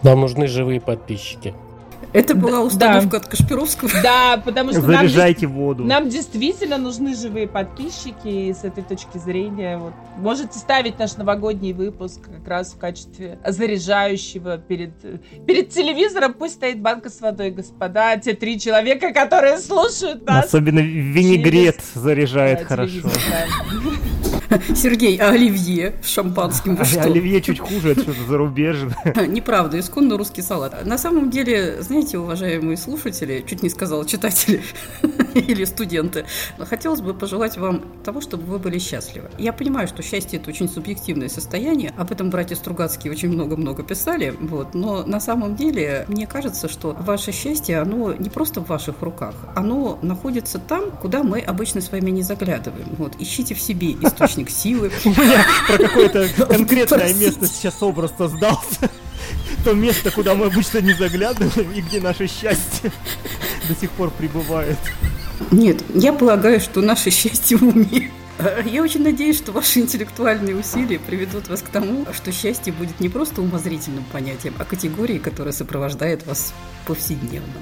Нам 0.03 0.21
нужны 0.21 0.47
живые 0.47 0.81
подписчики. 0.81 1.55
Это 2.13 2.35
была 2.35 2.61
установка 2.61 3.11
да. 3.11 3.17
от 3.19 3.27
Кашпировского. 3.29 3.91
Да, 4.03 4.41
потому 4.43 4.73
что 4.73 4.81
Заряжайте 4.81 5.47
нам, 5.47 5.57
воду. 5.57 5.85
Нам 5.85 6.09
действительно 6.09 6.79
нужны 6.79 7.15
живые 7.15 7.47
подписчики, 7.47 8.29
и 8.29 8.53
с 8.53 8.65
этой 8.65 8.83
точки 8.83 9.19
зрения 9.19 9.77
вот, 9.77 9.93
можете 10.17 10.59
ставить 10.59 10.99
наш 10.99 11.17
новогодний 11.17 11.73
выпуск 11.73 12.21
как 12.23 12.49
раз 12.49 12.73
в 12.73 12.79
качестве 12.79 13.39
заряжающего 13.47 14.59
перед, 14.59 14.93
перед 15.47 15.71
телевизором. 15.71 16.35
Пусть 16.35 16.55
стоит 16.55 16.81
банка 16.81 17.11
с 17.11 17.21
водой, 17.21 17.51
господа, 17.51 18.17
те 18.17 18.33
три 18.33 18.59
человека, 18.59 19.13
которые 19.13 19.59
слушают 19.59 20.27
нас. 20.27 20.47
Особенно 20.47 20.81
винегрет 20.81 21.77
через... 21.77 21.95
заряжает 21.95 22.61
да, 22.61 22.65
хорошо. 22.65 23.11
Сергей, 24.75 25.17
а 25.19 25.31
оливье 25.31 25.95
с 26.03 26.09
шампанским 26.09 26.77
вы 26.77 26.83
А 26.83 26.85
что? 26.85 27.03
Оливье 27.03 27.41
чуть 27.43 27.59
хуже, 27.59 27.93
это 27.93 28.03
что-то 28.03 28.25
зарубежное. 28.27 28.97
Неправда, 29.27 29.79
исконно 29.79 30.17
русский 30.17 30.43
салат. 30.43 30.85
На 30.85 30.99
самом 30.99 31.31
деле, 31.31 31.83
знаете, 31.83 32.19
уважаемые 32.19 32.77
слушатели, 32.77 33.45
чуть 33.47 33.63
не 33.63 33.69
сказала 33.69 34.07
читатели 34.07 34.63
или 35.35 35.65
студенты, 35.65 36.25
хотелось 36.59 37.01
бы 37.01 37.15
пожелать 37.15 37.59
вам 37.59 37.85
того, 38.05 38.21
чтобы 38.21 38.45
вы 38.45 38.59
были 38.59 38.79
счастливы. 38.79 39.31
Я 39.39 39.53
понимаю, 39.53 39.89
что 39.89 40.03
счастье– 40.03 40.39
это 40.41 40.51
очень 40.51 40.69
субъективное 40.69 41.29
состояние, 41.29 41.93
об 41.97 42.13
этом 42.13 42.31
братья 42.31 42.57
Стругацкие 42.57 43.13
очень 43.13 43.31
много-много 43.31 43.83
писали, 43.83 44.35
вот, 44.41 44.75
но 44.75 45.05
на 45.05 45.21
самом 45.21 45.57
деле 45.57 46.05
мне 46.09 46.27
кажется, 46.27 46.69
что 46.69 46.97
ваше 46.99 47.33
счастье, 47.33 47.79
оно 47.81 48.15
не 48.15 48.31
просто 48.31 48.61
в 48.61 48.69
ваших 48.69 49.03
руках, 49.03 49.35
оно 49.55 49.99
находится 50.03 50.59
там, 50.59 50.91
куда 50.91 51.23
мы 51.23 51.41
обычно 51.41 51.81
с 51.81 51.93
вами 51.93 52.11
не 52.11 52.23
заглядываем. 52.23 52.89
Вот, 52.97 53.15
ищите 53.19 53.55
в 53.55 53.61
себе 53.61 53.93
источник 53.93 54.38
силы. 54.47 54.91
У 55.05 55.09
меня 55.11 55.45
про 55.67 55.79
какое-то 55.79 56.29
конкретное 56.49 57.15
место 57.15 57.47
сейчас 57.47 57.83
образ 57.83 58.13
создался. 58.17 58.91
То 59.65 59.73
место, 59.75 60.11
куда 60.11 60.35
мы 60.35 60.47
обычно 60.47 60.79
не 60.79 60.95
заглядываем 60.95 61.71
и 61.73 61.81
где 61.81 62.01
наше 62.01 62.27
счастье 62.27 62.93
до 63.69 63.75
сих 63.75 63.91
пор 63.91 64.11
пребывает. 64.11 64.79
Нет, 65.51 65.83
я 65.95 66.13
полагаю, 66.13 66.61
что 66.61 66.81
наше 66.81 67.11
счастье 67.11 67.57
в 67.57 67.63
уме. 67.63 68.11
Я 68.67 68.83
очень 68.83 69.03
надеюсь, 69.03 69.37
что 69.37 69.51
ваши 69.51 69.81
интеллектуальные 69.81 70.55
усилия 70.55 71.01
приведут 71.01 71.49
вас 71.49 71.61
к 71.61 71.69
тому, 71.69 72.07
что 72.13 72.31
счастье 72.31 72.73
будет 72.73 73.01
не 73.01 73.09
просто 73.09 73.43
умозрительным 73.43 74.05
понятием, 74.13 74.55
а 74.59 74.65
категорией, 74.65 75.19
которая 75.19 75.53
сопровождает 75.53 76.25
вас 76.25 76.55
повседневно. 76.87 77.53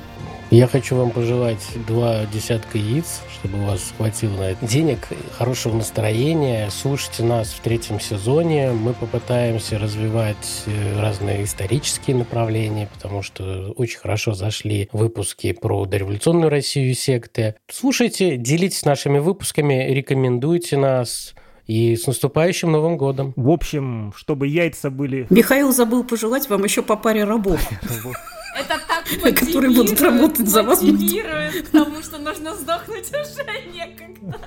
Я 0.50 0.68
хочу 0.68 0.94
вам 0.94 1.10
пожелать 1.10 1.66
два 1.88 2.24
десятка 2.26 2.78
яиц, 2.78 3.20
чтобы 3.34 3.58
у 3.60 3.66
вас 3.66 3.92
хватило 3.96 4.36
на 4.36 4.50
это 4.50 4.64
денег, 4.64 5.08
хорошего 5.36 5.74
настроения. 5.76 6.68
Слушайте 6.70 7.24
нас 7.24 7.48
в 7.48 7.60
третьем 7.60 7.98
сезоне. 7.98 8.70
Мы 8.70 8.94
попытаемся 8.94 9.76
развивать 9.76 10.62
э, 10.66 11.00
разные 11.00 11.42
исторические 11.42 12.14
направления, 12.14 12.88
потому 12.94 13.22
что 13.22 13.72
очень 13.76 13.98
хорошо 13.98 14.34
зашли 14.34 14.88
выпуски 14.92 15.52
про 15.52 15.84
дореволюционную 15.84 16.48
Россию 16.48 16.90
и 16.90 16.94
секты. 16.94 17.56
Слушайте, 17.68 18.36
делитесь 18.36 18.84
нашими 18.84 19.18
выпусками, 19.18 19.88
рекомендуйте 19.90 20.76
нас. 20.76 21.34
И 21.66 21.96
с 21.96 22.06
наступающим 22.06 22.70
Новым 22.70 22.96
годом! 22.96 23.32
В 23.34 23.50
общем, 23.50 24.12
чтобы 24.16 24.46
яйца 24.46 24.88
были... 24.88 25.26
Михаил 25.30 25.72
забыл 25.72 26.04
пожелать 26.04 26.48
вам 26.48 26.62
еще 26.62 26.82
по 26.82 26.96
паре 26.96 27.24
рабов. 27.24 27.60
Это 28.58 28.80
так 28.88 29.04
Которые 29.38 29.70
будут 29.70 29.90
мотивирует, 29.90 30.00
работать 30.00 30.48
за 30.48 30.62
вас. 30.62 30.82
мотивирует, 30.82 31.70
потому 31.70 32.02
что 32.02 32.18
нужно 32.18 32.54
сдохнуть 32.54 33.10
уже 33.10 33.72
некогда. 33.72 34.38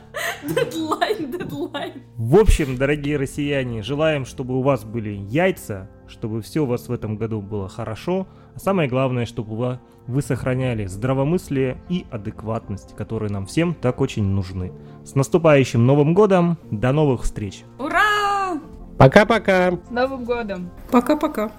Дедлайн, 0.43 1.31
дедлайн. 1.31 1.93
В 2.17 2.37
общем, 2.37 2.77
дорогие 2.77 3.17
россияне, 3.17 3.83
желаем, 3.83 4.25
чтобы 4.25 4.57
у 4.57 4.61
вас 4.61 4.83
были 4.83 5.11
яйца, 5.11 5.89
чтобы 6.07 6.41
все 6.41 6.61
у 6.61 6.65
вас 6.65 6.87
в 6.87 6.91
этом 6.91 7.17
году 7.17 7.41
было 7.41 7.69
хорошо, 7.69 8.27
а 8.55 8.59
самое 8.59 8.89
главное, 8.89 9.25
чтобы 9.25 9.55
вы, 9.55 9.79
вы 10.07 10.21
сохраняли 10.21 10.85
здравомыслие 10.85 11.81
и 11.89 12.05
адекватность, 12.09 12.95
которые 12.95 13.31
нам 13.31 13.45
всем 13.45 13.75
так 13.75 14.01
очень 14.01 14.25
нужны. 14.25 14.73
С 15.03 15.15
наступающим 15.15 15.85
Новым 15.85 16.13
Годом! 16.13 16.57
До 16.71 16.91
новых 16.91 17.23
встреч! 17.23 17.63
Ура! 17.77 18.59
Пока-пока! 18.97 19.71
С 19.71 19.89
Новым 19.91 20.25
годом! 20.25 20.71
Пока-пока. 20.91 21.51